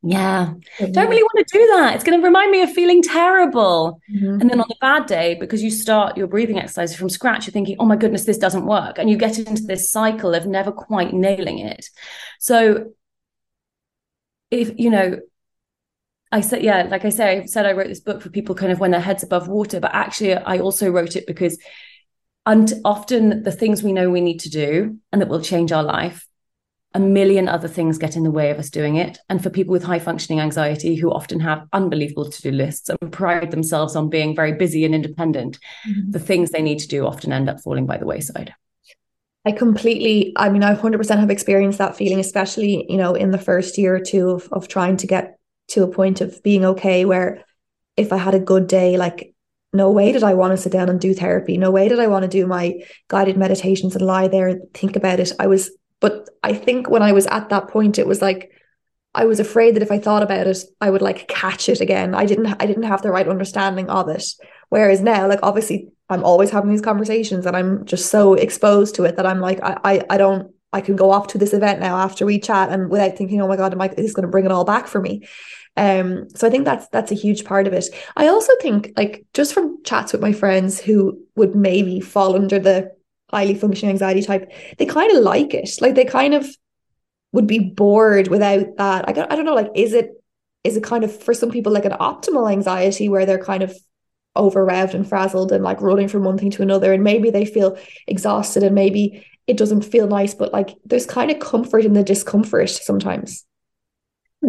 yeah, 0.02 0.54
don't 0.78 1.10
really 1.10 1.22
want 1.22 1.46
to 1.46 1.58
do 1.58 1.66
that. 1.76 1.94
It's 1.94 2.04
going 2.04 2.18
to 2.18 2.24
remind 2.24 2.50
me 2.50 2.62
of 2.62 2.72
feeling 2.72 3.02
terrible. 3.02 4.00
Mhm. 4.10 4.40
And 4.40 4.50
then 4.50 4.60
on 4.60 4.66
a 4.70 4.78
bad 4.80 5.06
day, 5.06 5.36
because 5.38 5.62
you 5.62 5.70
start 5.70 6.16
your 6.16 6.26
breathing 6.26 6.58
exercises 6.58 6.96
from 6.96 7.10
scratch, 7.10 7.46
you're 7.46 7.52
thinking, 7.52 7.76
oh 7.78 7.84
my 7.84 7.96
goodness, 7.96 8.24
this 8.24 8.38
doesn't 8.38 8.64
work. 8.64 8.98
And 8.98 9.10
you 9.10 9.16
get 9.16 9.38
into 9.38 9.62
this 9.62 9.90
cycle 9.90 10.34
of 10.34 10.46
never 10.46 10.72
quite 10.72 11.12
nailing 11.12 11.58
it. 11.58 11.90
So, 12.38 12.92
if 14.50 14.72
you 14.78 14.88
know, 14.88 15.18
I 16.32 16.40
said, 16.40 16.62
yeah, 16.62 16.84
like 16.84 17.04
I 17.04 17.10
say, 17.10 17.40
I 17.40 17.44
said 17.44 17.66
I 17.66 17.72
wrote 17.72 17.88
this 17.88 18.00
book 18.00 18.22
for 18.22 18.30
people 18.30 18.54
kind 18.54 18.72
of 18.72 18.80
when 18.80 18.92
their 18.92 19.00
heads 19.00 19.22
above 19.22 19.48
water, 19.48 19.80
but 19.80 19.94
actually, 19.94 20.34
I 20.34 20.60
also 20.60 20.90
wrote 20.90 21.14
it 21.14 21.26
because 21.26 21.58
and 22.46 22.72
often 22.84 23.42
the 23.42 23.52
things 23.52 23.82
we 23.82 23.92
know 23.92 24.08
we 24.10 24.20
need 24.20 24.40
to 24.40 24.48
do 24.48 24.98
and 25.12 25.20
that 25.20 25.28
will 25.28 25.42
change 25.42 25.72
our 25.72 25.82
life 25.82 26.26
a 26.92 27.00
million 27.00 27.48
other 27.48 27.68
things 27.68 27.98
get 27.98 28.16
in 28.16 28.24
the 28.24 28.30
way 28.30 28.50
of 28.50 28.58
us 28.58 28.68
doing 28.68 28.96
it. 28.96 29.18
And 29.28 29.42
for 29.42 29.50
people 29.50 29.72
with 29.72 29.84
high 29.84 30.00
functioning 30.00 30.40
anxiety 30.40 30.96
who 30.96 31.12
often 31.12 31.38
have 31.40 31.66
unbelievable 31.72 32.28
to 32.28 32.42
do 32.42 32.50
lists 32.50 32.88
and 32.88 33.12
pride 33.12 33.50
themselves 33.50 33.94
on 33.94 34.08
being 34.08 34.34
very 34.34 34.52
busy 34.52 34.84
and 34.84 34.94
independent, 34.94 35.58
mm-hmm. 35.88 36.10
the 36.10 36.18
things 36.18 36.50
they 36.50 36.62
need 36.62 36.80
to 36.80 36.88
do 36.88 37.06
often 37.06 37.32
end 37.32 37.48
up 37.48 37.60
falling 37.60 37.86
by 37.86 37.96
the 37.96 38.06
wayside. 38.06 38.54
I 39.46 39.52
completely, 39.52 40.32
I 40.36 40.50
mean, 40.50 40.64
I 40.64 40.74
100% 40.74 41.18
have 41.18 41.30
experienced 41.30 41.78
that 41.78 41.96
feeling, 41.96 42.18
especially, 42.18 42.84
you 42.90 42.98
know, 42.98 43.14
in 43.14 43.30
the 43.30 43.38
first 43.38 43.78
year 43.78 43.94
or 43.94 44.00
two 44.00 44.30
of, 44.30 44.48
of 44.52 44.68
trying 44.68 44.96
to 44.98 45.06
get 45.06 45.38
to 45.68 45.84
a 45.84 45.88
point 45.88 46.20
of 46.20 46.42
being 46.42 46.64
okay, 46.64 47.04
where 47.04 47.44
if 47.96 48.12
I 48.12 48.16
had 48.16 48.34
a 48.34 48.40
good 48.40 48.66
day, 48.66 48.96
like, 48.96 49.32
no 49.72 49.92
way 49.92 50.10
did 50.10 50.24
I 50.24 50.34
want 50.34 50.52
to 50.52 50.56
sit 50.56 50.72
down 50.72 50.88
and 50.88 51.00
do 51.00 51.14
therapy. 51.14 51.56
No 51.56 51.70
way 51.70 51.88
did 51.88 52.00
I 52.00 52.08
want 52.08 52.24
to 52.24 52.28
do 52.28 52.44
my 52.46 52.80
guided 53.06 53.36
meditations 53.36 53.94
and 53.94 54.04
lie 54.04 54.26
there 54.26 54.48
and 54.48 54.62
think 54.74 54.96
about 54.96 55.20
it. 55.20 55.32
I 55.38 55.46
was 55.46 55.70
but 56.00 56.28
I 56.50 56.54
think 56.54 56.90
when 56.90 57.02
I 57.02 57.12
was 57.12 57.26
at 57.26 57.48
that 57.50 57.68
point, 57.68 57.98
it 57.98 58.06
was 58.06 58.20
like 58.20 58.50
I 59.14 59.24
was 59.24 59.40
afraid 59.40 59.74
that 59.74 59.82
if 59.82 59.92
I 59.92 59.98
thought 59.98 60.22
about 60.22 60.46
it, 60.46 60.58
I 60.80 60.90
would 60.90 61.02
like 61.02 61.28
catch 61.28 61.68
it 61.68 61.80
again. 61.80 62.14
I 62.14 62.26
didn't 62.26 62.46
I 62.60 62.66
didn't 62.66 62.84
have 62.84 63.02
the 63.02 63.10
right 63.10 63.28
understanding 63.28 63.88
of 63.88 64.08
it. 64.08 64.24
Whereas 64.68 65.00
now, 65.00 65.28
like 65.28 65.40
obviously 65.42 65.88
I'm 66.08 66.24
always 66.24 66.50
having 66.50 66.70
these 66.70 66.80
conversations 66.80 67.46
and 67.46 67.56
I'm 67.56 67.84
just 67.84 68.10
so 68.10 68.34
exposed 68.34 68.96
to 68.96 69.04
it 69.04 69.16
that 69.16 69.26
I'm 69.26 69.40
like, 69.40 69.60
I 69.62 69.78
I, 69.84 70.04
I 70.10 70.16
don't 70.18 70.52
I 70.72 70.80
can 70.80 70.96
go 70.96 71.10
off 71.10 71.28
to 71.28 71.38
this 71.38 71.52
event 71.52 71.80
now 71.80 71.96
after 71.96 72.26
we 72.26 72.38
chat 72.38 72.70
and 72.70 72.90
without 72.90 73.16
thinking, 73.16 73.40
oh 73.40 73.48
my 73.48 73.56
God, 73.56 73.72
am 73.72 73.80
I 73.80 73.88
is 73.96 74.14
to 74.14 74.26
bring 74.26 74.44
it 74.44 74.52
all 74.52 74.64
back 74.64 74.86
for 74.86 75.00
me? 75.00 75.26
Um, 75.76 76.28
so 76.30 76.46
I 76.46 76.50
think 76.50 76.64
that's 76.64 76.88
that's 76.88 77.12
a 77.12 77.22
huge 77.24 77.44
part 77.44 77.66
of 77.68 77.72
it. 77.72 77.86
I 78.16 78.26
also 78.26 78.52
think 78.60 78.92
like 78.96 79.24
just 79.34 79.54
from 79.54 79.82
chats 79.84 80.12
with 80.12 80.20
my 80.20 80.32
friends 80.32 80.80
who 80.80 81.20
would 81.36 81.54
maybe 81.54 82.00
fall 82.00 82.34
under 82.34 82.58
the 82.58 82.92
highly 83.30 83.54
functioning 83.54 83.92
anxiety 83.92 84.22
type, 84.22 84.52
they 84.78 84.86
kind 84.86 85.16
of 85.16 85.22
like 85.22 85.54
it. 85.54 85.70
Like 85.80 85.94
they 85.94 86.04
kind 86.04 86.34
of 86.34 86.46
would 87.32 87.46
be 87.46 87.58
bored 87.58 88.28
without 88.28 88.76
that. 88.76 89.08
I, 89.08 89.10
I 89.10 89.36
don't 89.36 89.44
know, 89.44 89.54
like, 89.54 89.70
is 89.74 89.92
it 89.92 90.12
is 90.64 90.76
it 90.76 90.84
kind 90.84 91.04
of 91.04 91.22
for 91.22 91.32
some 91.32 91.50
people 91.50 91.72
like 91.72 91.86
an 91.86 91.92
optimal 91.92 92.50
anxiety 92.50 93.08
where 93.08 93.24
they're 93.24 93.42
kind 93.42 93.62
of 93.62 93.74
over 94.36 94.64
revved 94.64 94.94
and 94.94 95.08
frazzled 95.08 95.52
and 95.52 95.64
like 95.64 95.80
running 95.80 96.08
from 96.08 96.22
one 96.22 96.38
thing 96.38 96.50
to 96.50 96.62
another 96.62 96.92
and 96.92 97.02
maybe 97.02 97.30
they 97.30 97.44
feel 97.44 97.76
exhausted 98.06 98.62
and 98.62 98.74
maybe 98.74 99.26
it 99.46 99.56
doesn't 99.56 99.82
feel 99.82 100.06
nice 100.06 100.34
but 100.34 100.52
like 100.52 100.76
there's 100.84 101.06
kind 101.06 101.30
of 101.30 101.40
comfort 101.40 101.84
in 101.84 101.94
the 101.94 102.04
discomfort 102.04 102.70
sometimes 102.70 103.44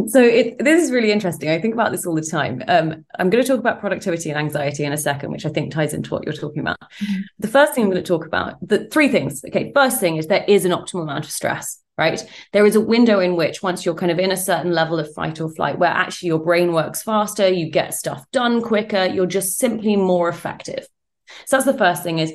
so 0.07 0.21
it, 0.21 0.57
this 0.59 0.83
is 0.83 0.91
really 0.91 1.11
interesting. 1.11 1.49
I 1.49 1.59
think 1.59 1.73
about 1.73 1.91
this 1.91 2.05
all 2.05 2.15
the 2.15 2.21
time. 2.21 2.63
Um, 2.67 3.05
I'm 3.19 3.29
going 3.29 3.43
to 3.43 3.47
talk 3.47 3.59
about 3.59 3.81
productivity 3.81 4.29
and 4.29 4.39
anxiety 4.39 4.85
in 4.85 4.93
a 4.93 4.97
second, 4.97 5.31
which 5.31 5.45
I 5.45 5.49
think 5.49 5.73
ties 5.73 5.93
into 5.93 6.11
what 6.11 6.23
you're 6.23 6.33
talking 6.33 6.61
about. 6.61 6.79
Mm-hmm. 6.79 7.21
The 7.39 7.47
first 7.47 7.73
thing 7.73 7.83
I'm 7.83 7.91
going 7.91 8.01
to 8.01 8.07
talk 8.07 8.25
about, 8.25 8.55
the 8.65 8.87
three 8.89 9.09
things. 9.09 9.43
Okay, 9.45 9.71
first 9.75 9.99
thing 9.99 10.15
is 10.15 10.27
there 10.27 10.45
is 10.47 10.63
an 10.63 10.71
optimal 10.71 11.03
amount 11.03 11.25
of 11.25 11.31
stress, 11.31 11.81
right? 11.97 12.23
There 12.53 12.65
is 12.65 12.75
a 12.75 12.81
window 12.81 13.19
in 13.19 13.35
which 13.35 13.61
once 13.61 13.85
you're 13.85 13.95
kind 13.95 14.11
of 14.11 14.19
in 14.19 14.31
a 14.31 14.37
certain 14.37 14.71
level 14.71 14.97
of 14.97 15.13
fight 15.13 15.41
or 15.41 15.49
flight, 15.49 15.77
where 15.77 15.89
actually 15.89 16.27
your 16.27 16.39
brain 16.39 16.71
works 16.71 17.03
faster, 17.03 17.49
you 17.49 17.69
get 17.69 17.93
stuff 17.93 18.25
done 18.31 18.61
quicker, 18.61 19.05
you're 19.05 19.25
just 19.25 19.57
simply 19.57 19.97
more 19.97 20.29
effective. 20.29 20.87
So 21.45 21.57
that's 21.57 21.65
the 21.65 21.77
first 21.77 22.03
thing 22.03 22.19
is 22.19 22.33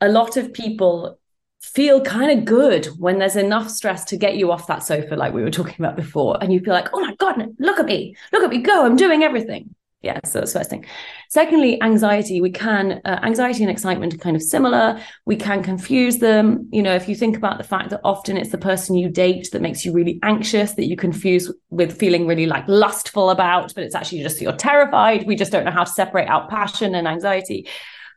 a 0.00 0.08
lot 0.08 0.36
of 0.36 0.52
people 0.52 1.20
feel 1.62 2.00
kind 2.00 2.36
of 2.36 2.44
good 2.44 2.86
when 2.98 3.18
there's 3.18 3.36
enough 3.36 3.70
stress 3.70 4.04
to 4.04 4.16
get 4.16 4.36
you 4.36 4.50
off 4.50 4.66
that 4.66 4.82
sofa, 4.82 5.14
like 5.14 5.32
we 5.32 5.42
were 5.42 5.50
talking 5.50 5.76
about 5.78 5.96
before. 5.96 6.36
And 6.42 6.52
you 6.52 6.60
feel 6.60 6.74
like, 6.74 6.88
oh 6.92 7.00
my 7.00 7.14
God, 7.14 7.54
look 7.58 7.78
at 7.78 7.86
me, 7.86 8.16
look 8.32 8.42
at 8.42 8.50
me 8.50 8.58
go, 8.58 8.84
I'm 8.84 8.96
doing 8.96 9.22
everything. 9.22 9.74
Yeah, 10.02 10.18
so 10.24 10.40
that's 10.40 10.52
first 10.52 10.68
thing. 10.68 10.84
Secondly, 11.28 11.80
anxiety. 11.80 12.40
We 12.40 12.50
can, 12.50 13.00
uh, 13.04 13.20
anxiety 13.22 13.62
and 13.62 13.70
excitement 13.70 14.12
are 14.12 14.18
kind 14.18 14.34
of 14.34 14.42
similar. 14.42 15.00
We 15.26 15.36
can 15.36 15.62
confuse 15.62 16.18
them. 16.18 16.68
You 16.72 16.82
know, 16.82 16.92
if 16.92 17.08
you 17.08 17.14
think 17.14 17.36
about 17.36 17.58
the 17.58 17.64
fact 17.64 17.90
that 17.90 18.00
often 18.02 18.36
it's 18.36 18.50
the 18.50 18.58
person 18.58 18.96
you 18.96 19.08
date 19.08 19.50
that 19.52 19.62
makes 19.62 19.84
you 19.84 19.92
really 19.92 20.18
anxious, 20.24 20.72
that 20.72 20.88
you 20.88 20.96
confuse 20.96 21.52
with 21.70 21.96
feeling 21.96 22.26
really 22.26 22.46
like 22.46 22.64
lustful 22.66 23.30
about, 23.30 23.72
but 23.76 23.84
it's 23.84 23.94
actually 23.94 24.22
just 24.22 24.40
you're 24.40 24.56
terrified. 24.56 25.24
We 25.24 25.36
just 25.36 25.52
don't 25.52 25.64
know 25.64 25.70
how 25.70 25.84
to 25.84 25.90
separate 25.90 26.26
out 26.26 26.50
passion 26.50 26.96
and 26.96 27.06
anxiety. 27.06 27.68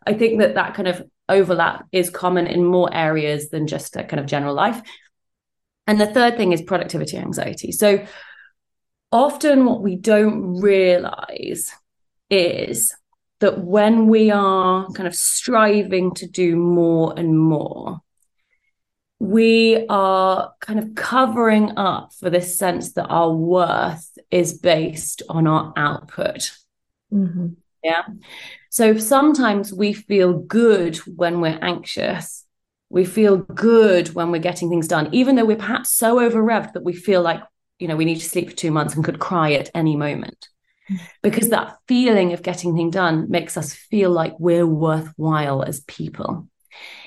I 0.06 0.14
think 0.14 0.39
that 0.39 0.56
that 0.56 0.74
kind 0.74 0.88
of 0.88 1.03
overlap 1.28 1.86
is 1.91 2.10
common 2.10 2.47
in 2.47 2.64
more 2.64 2.93
areas 2.93 3.49
than 3.49 3.68
just 3.68 3.95
a 3.95 4.03
kind 4.03 4.20
of 4.20 4.26
general 4.26 4.53
life. 4.53 4.82
And 5.88 5.99
the 5.99 6.08
third 6.08 6.38
thing 6.38 6.51
is 6.51 6.62
productivity 6.62 7.18
anxiety. 7.18 7.72
So 7.72 8.06
often 9.12 9.66
what 9.66 9.82
we 9.82 9.95
don't 9.95 10.60
realize 10.60 11.72
is 12.30 12.95
that 13.39 13.64
when 13.64 14.08
we 14.08 14.32
are 14.32 14.88
kind 14.91 15.08
of 15.08 15.16
striving 15.16 16.14
to 16.16 16.28
do 16.28 16.56
more 16.56 17.14
and 17.18 17.38
more, 17.38 18.01
we 19.20 19.86
are 19.88 20.53
kind 20.60 20.80
of 20.80 20.95
covering 20.95 21.78
up 21.78 22.14
for 22.14 22.30
this 22.30 22.58
sense 22.58 22.93
that 22.93 23.08
our 23.08 23.32
worth 23.32 24.18
is 24.30 24.58
based 24.58 25.22
on 25.30 25.47
our 25.47 25.74
output. 25.78 26.51
Mm-hmm. 27.14 27.47
Yeah. 27.86 28.02
So 28.72 28.98
sometimes 28.98 29.72
we 29.72 29.94
feel 29.94 30.40
good 30.40 30.98
when 30.98 31.40
we're 31.40 31.60
anxious. 31.62 32.44
We 32.90 33.06
feel 33.06 33.38
good 33.38 34.16
when 34.16 34.32
we're 34.32 34.42
getting 34.42 34.72
things 34.72 34.88
done, 34.88 35.10
even 35.12 35.36
though 35.36 35.46
we're 35.46 35.56
perhaps 35.56 35.92
so 35.92 36.20
over 36.20 36.42
revved 36.42 36.74
that 36.74 36.84
we 36.84 36.94
feel 36.94 37.22
like, 37.22 37.42
you 37.78 37.88
know, 37.88 37.96
we 37.96 38.06
need 38.06 38.20
to 38.20 38.28
sleep 38.28 38.50
for 38.50 38.56
two 38.56 38.72
months 38.72 38.96
and 38.96 39.06
could 39.06 39.20
cry 39.20 39.54
at 39.54 39.70
any 39.76 39.96
moment. 39.96 40.50
Because 41.22 41.50
that 41.50 41.78
feeling 41.88 42.34
of 42.34 42.42
getting 42.42 42.76
things 42.76 42.94
done 42.94 43.30
makes 43.30 43.56
us 43.56 43.74
feel 43.74 44.10
like 44.10 44.34
we're 44.40 44.68
worthwhile 44.68 45.64
as 45.64 45.82
people. 45.82 46.48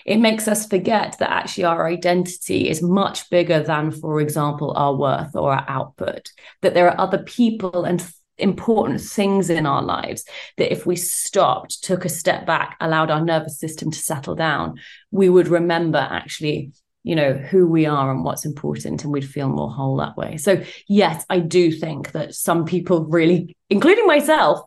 It 0.05 0.19
makes 0.19 0.47
us 0.47 0.67
forget 0.67 1.17
that 1.19 1.31
actually 1.31 1.65
our 1.65 1.89
identity 1.89 2.69
is 2.69 2.83
much 2.83 3.31
bigger 3.31 3.63
than, 3.63 3.91
for 3.91 4.21
example, 4.21 4.75
our 4.77 4.97
worth 4.97 5.35
or 5.35 5.53
our 5.53 5.65
output, 5.69 6.31
that 6.63 6.75
there 6.75 6.89
are 6.89 7.01
other 7.01 7.19
people 7.19 7.85
and 7.85 8.01
important 8.39 9.01
things 9.01 9.51
in 9.51 9.67
our 9.67 9.83
lives 9.83 10.25
that 10.57 10.73
if 10.73 10.87
we 10.87 10.97
stopped, 10.97 11.83
took 11.83 12.05
a 12.05 12.09
step 12.09 12.47
back, 12.47 12.77
allowed 12.81 13.11
our 13.11 13.25
nervous 13.25 13.59
system 13.59 13.91
to 13.91 13.99
settle 13.99 14.35
down, 14.35 14.79
we 15.11 15.29
would 15.29 15.49
remember 15.49 15.99
actually 15.99 16.73
you 17.05 17.15
know 17.15 17.33
who 17.33 17.67
we 17.67 17.87
are 17.87 18.11
and 18.11 18.25
what's 18.25 18.45
important 18.45 19.03
and 19.03 19.13
we'd 19.13 19.29
feel 19.29 19.49
more 19.49 19.71
whole 19.71 19.97
that 19.97 20.17
way. 20.17 20.37
So 20.37 20.63
yes 20.89 21.25
i 21.31 21.39
do 21.39 21.71
think 21.71 22.13
that 22.13 22.35
some 22.35 22.65
people 22.65 23.05
really 23.07 23.57
including 23.71 24.07
myself 24.07 24.61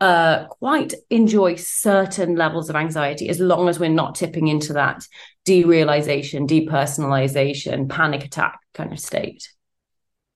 uh 0.00 0.46
quite 0.46 0.94
enjoy 1.10 1.56
certain 1.56 2.36
levels 2.36 2.70
of 2.70 2.76
anxiety 2.76 3.28
as 3.28 3.40
long 3.40 3.68
as 3.68 3.80
we're 3.80 3.88
not 3.88 4.14
tipping 4.14 4.46
into 4.46 4.74
that 4.74 5.04
derealization 5.44 6.46
depersonalization 6.46 7.88
panic 7.88 8.24
attack 8.24 8.60
kind 8.74 8.92
of 8.92 9.00
state 9.00 9.50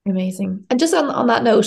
Amazing. 0.04 0.66
And 0.68 0.80
just 0.80 0.94
on, 0.94 1.10
on 1.10 1.28
that 1.28 1.44
note, 1.44 1.66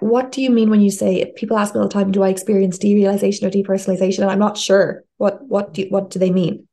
what 0.00 0.32
do 0.32 0.40
you 0.40 0.50
mean 0.50 0.70
when 0.70 0.80
you 0.80 0.90
say 0.90 1.32
people 1.36 1.58
ask 1.58 1.74
me 1.74 1.80
all 1.80 1.88
the 1.88 1.92
time, 1.92 2.10
do 2.10 2.22
I 2.22 2.30
experience 2.30 2.78
derealization 2.78 3.42
or 3.42 3.50
depersonalization? 3.50 4.20
And 4.20 4.30
I'm 4.30 4.38
not 4.38 4.56
sure. 4.56 5.04
What 5.18 5.46
what 5.46 5.74
do 5.74 5.86
what 5.90 6.10
do 6.10 6.18
they 6.18 6.30
mean? 6.30 6.68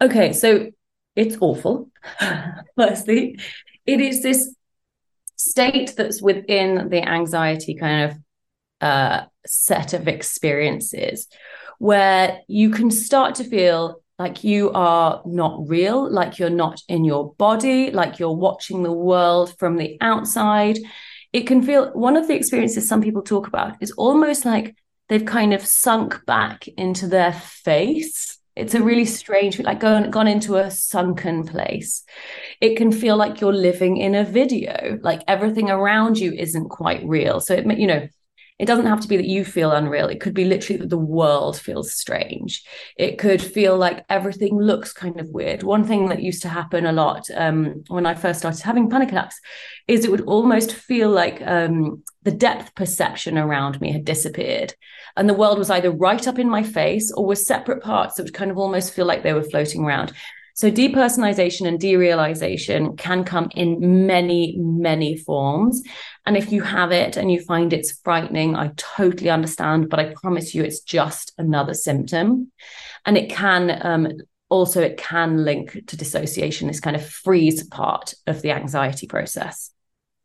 Okay, 0.00 0.32
so 0.32 0.70
it's 1.16 1.36
awful. 1.40 1.90
Firstly, 2.76 3.38
it 3.86 4.00
is 4.00 4.22
this 4.22 4.54
state 5.36 5.94
that's 5.96 6.20
within 6.20 6.90
the 6.90 7.02
anxiety 7.02 7.74
kind 7.74 8.10
of 8.10 8.18
uh, 8.80 9.24
set 9.46 9.94
of 9.94 10.06
experiences 10.06 11.28
where 11.78 12.40
you 12.46 12.70
can 12.70 12.90
start 12.90 13.36
to 13.36 13.44
feel 13.44 14.02
like 14.20 14.44
you 14.44 14.70
are 14.72 15.22
not 15.24 15.66
real, 15.66 16.12
like 16.12 16.38
you're 16.38 16.50
not 16.50 16.78
in 16.88 17.06
your 17.06 17.32
body, 17.36 17.90
like 17.90 18.18
you're 18.18 18.36
watching 18.36 18.82
the 18.82 18.92
world 18.92 19.58
from 19.58 19.78
the 19.78 19.96
outside. 20.02 20.78
It 21.32 21.46
can 21.46 21.62
feel 21.62 21.90
one 21.92 22.18
of 22.18 22.28
the 22.28 22.34
experiences 22.34 22.86
some 22.86 23.00
people 23.00 23.22
talk 23.22 23.46
about 23.46 23.78
is 23.80 23.92
almost 23.92 24.44
like 24.44 24.76
they've 25.08 25.24
kind 25.24 25.54
of 25.54 25.64
sunk 25.64 26.20
back 26.26 26.68
into 26.68 27.06
their 27.06 27.32
face. 27.32 28.38
It's 28.56 28.74
a 28.74 28.82
really 28.82 29.06
strange, 29.06 29.58
like 29.58 29.80
gone, 29.80 30.10
gone 30.10 30.28
into 30.28 30.56
a 30.56 30.70
sunken 30.70 31.46
place. 31.46 32.04
It 32.60 32.76
can 32.76 32.92
feel 32.92 33.16
like 33.16 33.40
you're 33.40 33.54
living 33.54 33.96
in 33.96 34.14
a 34.14 34.22
video, 34.22 34.98
like 35.00 35.22
everything 35.28 35.70
around 35.70 36.18
you 36.18 36.30
isn't 36.32 36.68
quite 36.68 37.02
real. 37.06 37.40
So 37.40 37.54
it, 37.54 37.78
you 37.78 37.86
know, 37.86 38.06
it 38.60 38.66
doesn't 38.66 38.84
have 38.84 39.00
to 39.00 39.08
be 39.08 39.16
that 39.16 39.24
you 39.24 39.42
feel 39.42 39.72
unreal. 39.72 40.08
It 40.08 40.20
could 40.20 40.34
be 40.34 40.44
literally 40.44 40.80
that 40.80 40.90
the 40.90 40.98
world 40.98 41.58
feels 41.58 41.94
strange. 41.94 42.62
It 42.94 43.16
could 43.16 43.40
feel 43.40 43.74
like 43.78 44.04
everything 44.10 44.58
looks 44.58 44.92
kind 44.92 45.18
of 45.18 45.30
weird. 45.30 45.62
One 45.62 45.82
thing 45.82 46.10
that 46.10 46.22
used 46.22 46.42
to 46.42 46.50
happen 46.50 46.84
a 46.84 46.92
lot 46.92 47.24
um, 47.34 47.84
when 47.88 48.04
I 48.04 48.12
first 48.12 48.40
started 48.40 48.62
having 48.62 48.90
panic 48.90 49.12
attacks 49.12 49.40
is 49.88 50.04
it 50.04 50.10
would 50.10 50.26
almost 50.26 50.74
feel 50.74 51.08
like 51.08 51.40
um, 51.46 52.02
the 52.22 52.32
depth 52.32 52.74
perception 52.74 53.38
around 53.38 53.80
me 53.80 53.92
had 53.92 54.04
disappeared. 54.04 54.74
And 55.16 55.26
the 55.26 55.32
world 55.32 55.58
was 55.58 55.70
either 55.70 55.90
right 55.90 56.28
up 56.28 56.38
in 56.38 56.50
my 56.50 56.62
face 56.62 57.10
or 57.10 57.24
was 57.24 57.46
separate 57.46 57.82
parts 57.82 58.16
that 58.16 58.24
would 58.24 58.34
kind 58.34 58.50
of 58.50 58.58
almost 58.58 58.92
feel 58.92 59.06
like 59.06 59.22
they 59.22 59.32
were 59.32 59.42
floating 59.42 59.84
around. 59.84 60.12
So 60.60 60.70
depersonalization 60.70 61.66
and 61.66 61.80
derealization 61.80 62.98
can 62.98 63.24
come 63.24 63.48
in 63.56 64.06
many, 64.06 64.56
many 64.58 65.16
forms. 65.16 65.82
And 66.26 66.36
if 66.36 66.52
you 66.52 66.60
have 66.60 66.92
it 66.92 67.16
and 67.16 67.32
you 67.32 67.40
find 67.40 67.72
it's 67.72 67.98
frightening, 68.04 68.56
I 68.56 68.72
totally 68.76 69.30
understand, 69.30 69.88
but 69.88 69.98
I 69.98 70.12
promise 70.12 70.54
you 70.54 70.62
it's 70.62 70.80
just 70.80 71.32
another 71.38 71.72
symptom. 71.72 72.52
And 73.06 73.16
it 73.16 73.30
can 73.30 73.80
um, 73.80 74.08
also 74.50 74.82
it 74.82 74.98
can 74.98 75.46
link 75.46 75.86
to 75.86 75.96
dissociation, 75.96 76.68
this 76.68 76.78
kind 76.78 76.94
of 76.94 77.08
freeze 77.08 77.64
part 77.64 78.12
of 78.26 78.42
the 78.42 78.50
anxiety 78.50 79.06
process. 79.06 79.70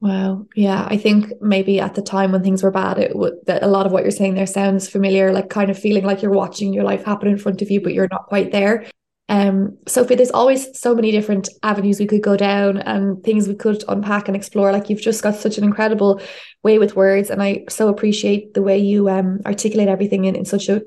Wow. 0.02 0.48
Yeah. 0.54 0.86
I 0.86 0.98
think 0.98 1.32
maybe 1.40 1.80
at 1.80 1.96
the 1.96 2.02
time 2.02 2.34
when 2.34 2.44
things 2.44 2.62
were 2.62 2.72
bad, 2.72 2.98
it 2.98 3.16
would 3.16 3.36
that 3.46 3.64
a 3.64 3.68
lot 3.68 3.86
of 3.86 3.94
what 3.94 4.04
you're 4.04 4.12
saying 4.12 4.36
there 4.36 4.48
sounds 4.48 4.90
familiar, 4.90 5.32
like 5.32 5.50
kind 5.50 5.72
of 5.72 5.80
feeling 5.80 6.04
like 6.04 6.22
you're 6.22 6.32
watching 6.32 6.74
your 6.74 6.84
life 6.84 7.06
happen 7.06 7.30
in 7.30 7.38
front 7.38 7.62
of 7.62 7.72
you, 7.72 7.80
but 7.80 7.94
you're 7.94 8.10
not 8.12 8.26
quite 8.26 8.52
there. 8.52 8.86
Um, 9.28 9.78
Sophie, 9.88 10.16
there's 10.16 10.32
always 10.32 10.80
so 10.80 10.94
many 10.94 11.12
different 11.12 11.50
avenues 11.64 12.00
we 12.00 12.06
could 12.06 12.22
go 12.22 12.38
down 12.38 12.78
and 12.78 13.24
things 13.24 13.48
we 13.48 13.56
could 13.56 13.84
unpack 13.88 14.28
and 14.28 14.36
explore. 14.36 14.72
Like 14.72 14.90
you've 14.90 15.02
just 15.02 15.24
got 15.24 15.36
such 15.36 15.58
an 15.58 15.64
incredible 15.64 16.22
way 16.64 16.78
with 16.78 16.96
words, 16.96 17.30
and 17.30 17.42
I 17.42 17.66
so 17.70 17.88
appreciate 17.88 18.54
the 18.54 18.62
way 18.62 18.78
you 18.78 19.10
um 19.10 19.40
articulate 19.46 19.88
everything 19.88 20.26
in, 20.26 20.36
in 20.36 20.46
such 20.46 20.70
a 20.70 20.84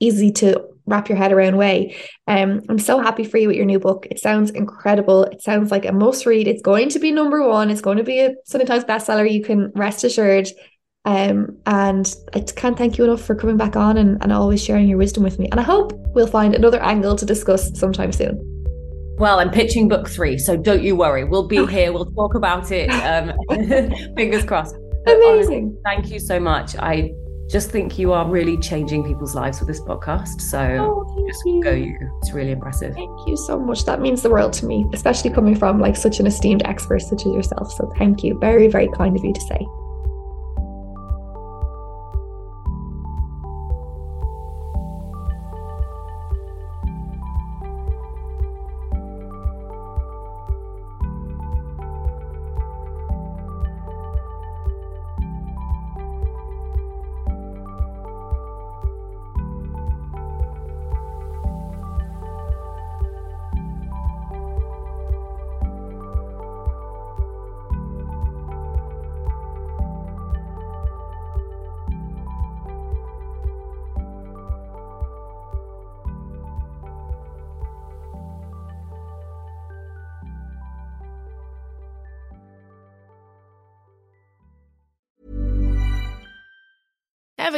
easy 0.00 0.32
to 0.32 0.66
wrap 0.86 1.08
your 1.08 1.16
head 1.16 1.32
around 1.32 1.56
way. 1.56 1.96
Um, 2.26 2.60
I'm 2.68 2.78
so 2.78 3.00
happy 3.00 3.24
for 3.24 3.38
you 3.38 3.48
with 3.48 3.56
your 3.56 3.64
new 3.64 3.78
book. 3.78 4.06
It 4.10 4.18
sounds 4.18 4.50
incredible. 4.50 5.24
It 5.24 5.42
sounds 5.42 5.70
like 5.70 5.86
a 5.86 5.92
must 5.92 6.26
read. 6.26 6.46
It's 6.46 6.62
going 6.62 6.90
to 6.90 6.98
be 6.98 7.10
number 7.10 7.46
one. 7.46 7.70
It's 7.70 7.80
going 7.80 7.98
to 7.98 8.04
be 8.04 8.20
a 8.20 8.34
Sunday 8.44 8.66
Times 8.66 8.84
bestseller. 8.84 9.30
You 9.30 9.42
can 9.42 9.72
rest 9.74 10.04
assured. 10.04 10.48
Um, 11.04 11.58
and 11.66 12.14
I 12.32 12.40
can't 12.40 12.78
thank 12.78 12.96
you 12.96 13.04
enough 13.04 13.20
for 13.20 13.34
coming 13.34 13.56
back 13.56 13.76
on 13.76 13.98
and, 13.98 14.22
and 14.22 14.32
always 14.32 14.62
sharing 14.62 14.88
your 14.88 14.98
wisdom 14.98 15.22
with 15.22 15.38
me. 15.38 15.48
And 15.50 15.60
I 15.60 15.62
hope 15.62 15.92
we'll 16.14 16.26
find 16.26 16.54
another 16.54 16.82
angle 16.82 17.14
to 17.16 17.26
discuss 17.26 17.78
sometime 17.78 18.12
soon. 18.12 18.40
Well, 19.18 19.38
I'm 19.38 19.50
pitching 19.50 19.86
book 19.88 20.08
three, 20.08 20.38
so 20.38 20.56
don't 20.56 20.82
you 20.82 20.96
worry. 20.96 21.24
We'll 21.24 21.46
be 21.46 21.64
here. 21.66 21.92
We'll 21.92 22.10
talk 22.12 22.34
about 22.34 22.72
it. 22.72 22.88
Um, 22.88 23.32
fingers 24.16 24.44
crossed. 24.44 24.74
Amazing. 25.06 25.26
Honestly, 25.26 25.72
thank 25.84 26.10
you 26.10 26.18
so 26.18 26.40
much. 26.40 26.74
I 26.76 27.12
just 27.48 27.70
think 27.70 27.98
you 27.98 28.12
are 28.12 28.28
really 28.28 28.56
changing 28.56 29.04
people's 29.04 29.34
lives 29.34 29.60
with 29.60 29.68
this 29.68 29.80
podcast. 29.80 30.40
So 30.40 30.58
oh, 30.58 31.26
just 31.28 31.42
you. 31.44 31.62
go 31.62 31.70
you. 31.70 31.96
It's 32.22 32.32
really 32.32 32.52
impressive. 32.52 32.94
Thank 32.94 33.28
you 33.28 33.36
so 33.36 33.60
much. 33.60 33.84
That 33.84 34.00
means 34.00 34.22
the 34.22 34.30
world 34.30 34.54
to 34.54 34.66
me, 34.66 34.86
especially 34.92 35.30
coming 35.30 35.54
from 35.54 35.78
like 35.78 35.96
such 35.96 36.18
an 36.18 36.26
esteemed 36.26 36.62
expert 36.64 37.00
such 37.00 37.26
as 37.26 37.32
yourself. 37.32 37.70
So 37.72 37.92
thank 37.98 38.24
you. 38.24 38.38
Very, 38.40 38.68
very 38.68 38.88
kind 38.96 39.14
of 39.14 39.22
you 39.22 39.34
to 39.34 39.40
say. 39.42 39.66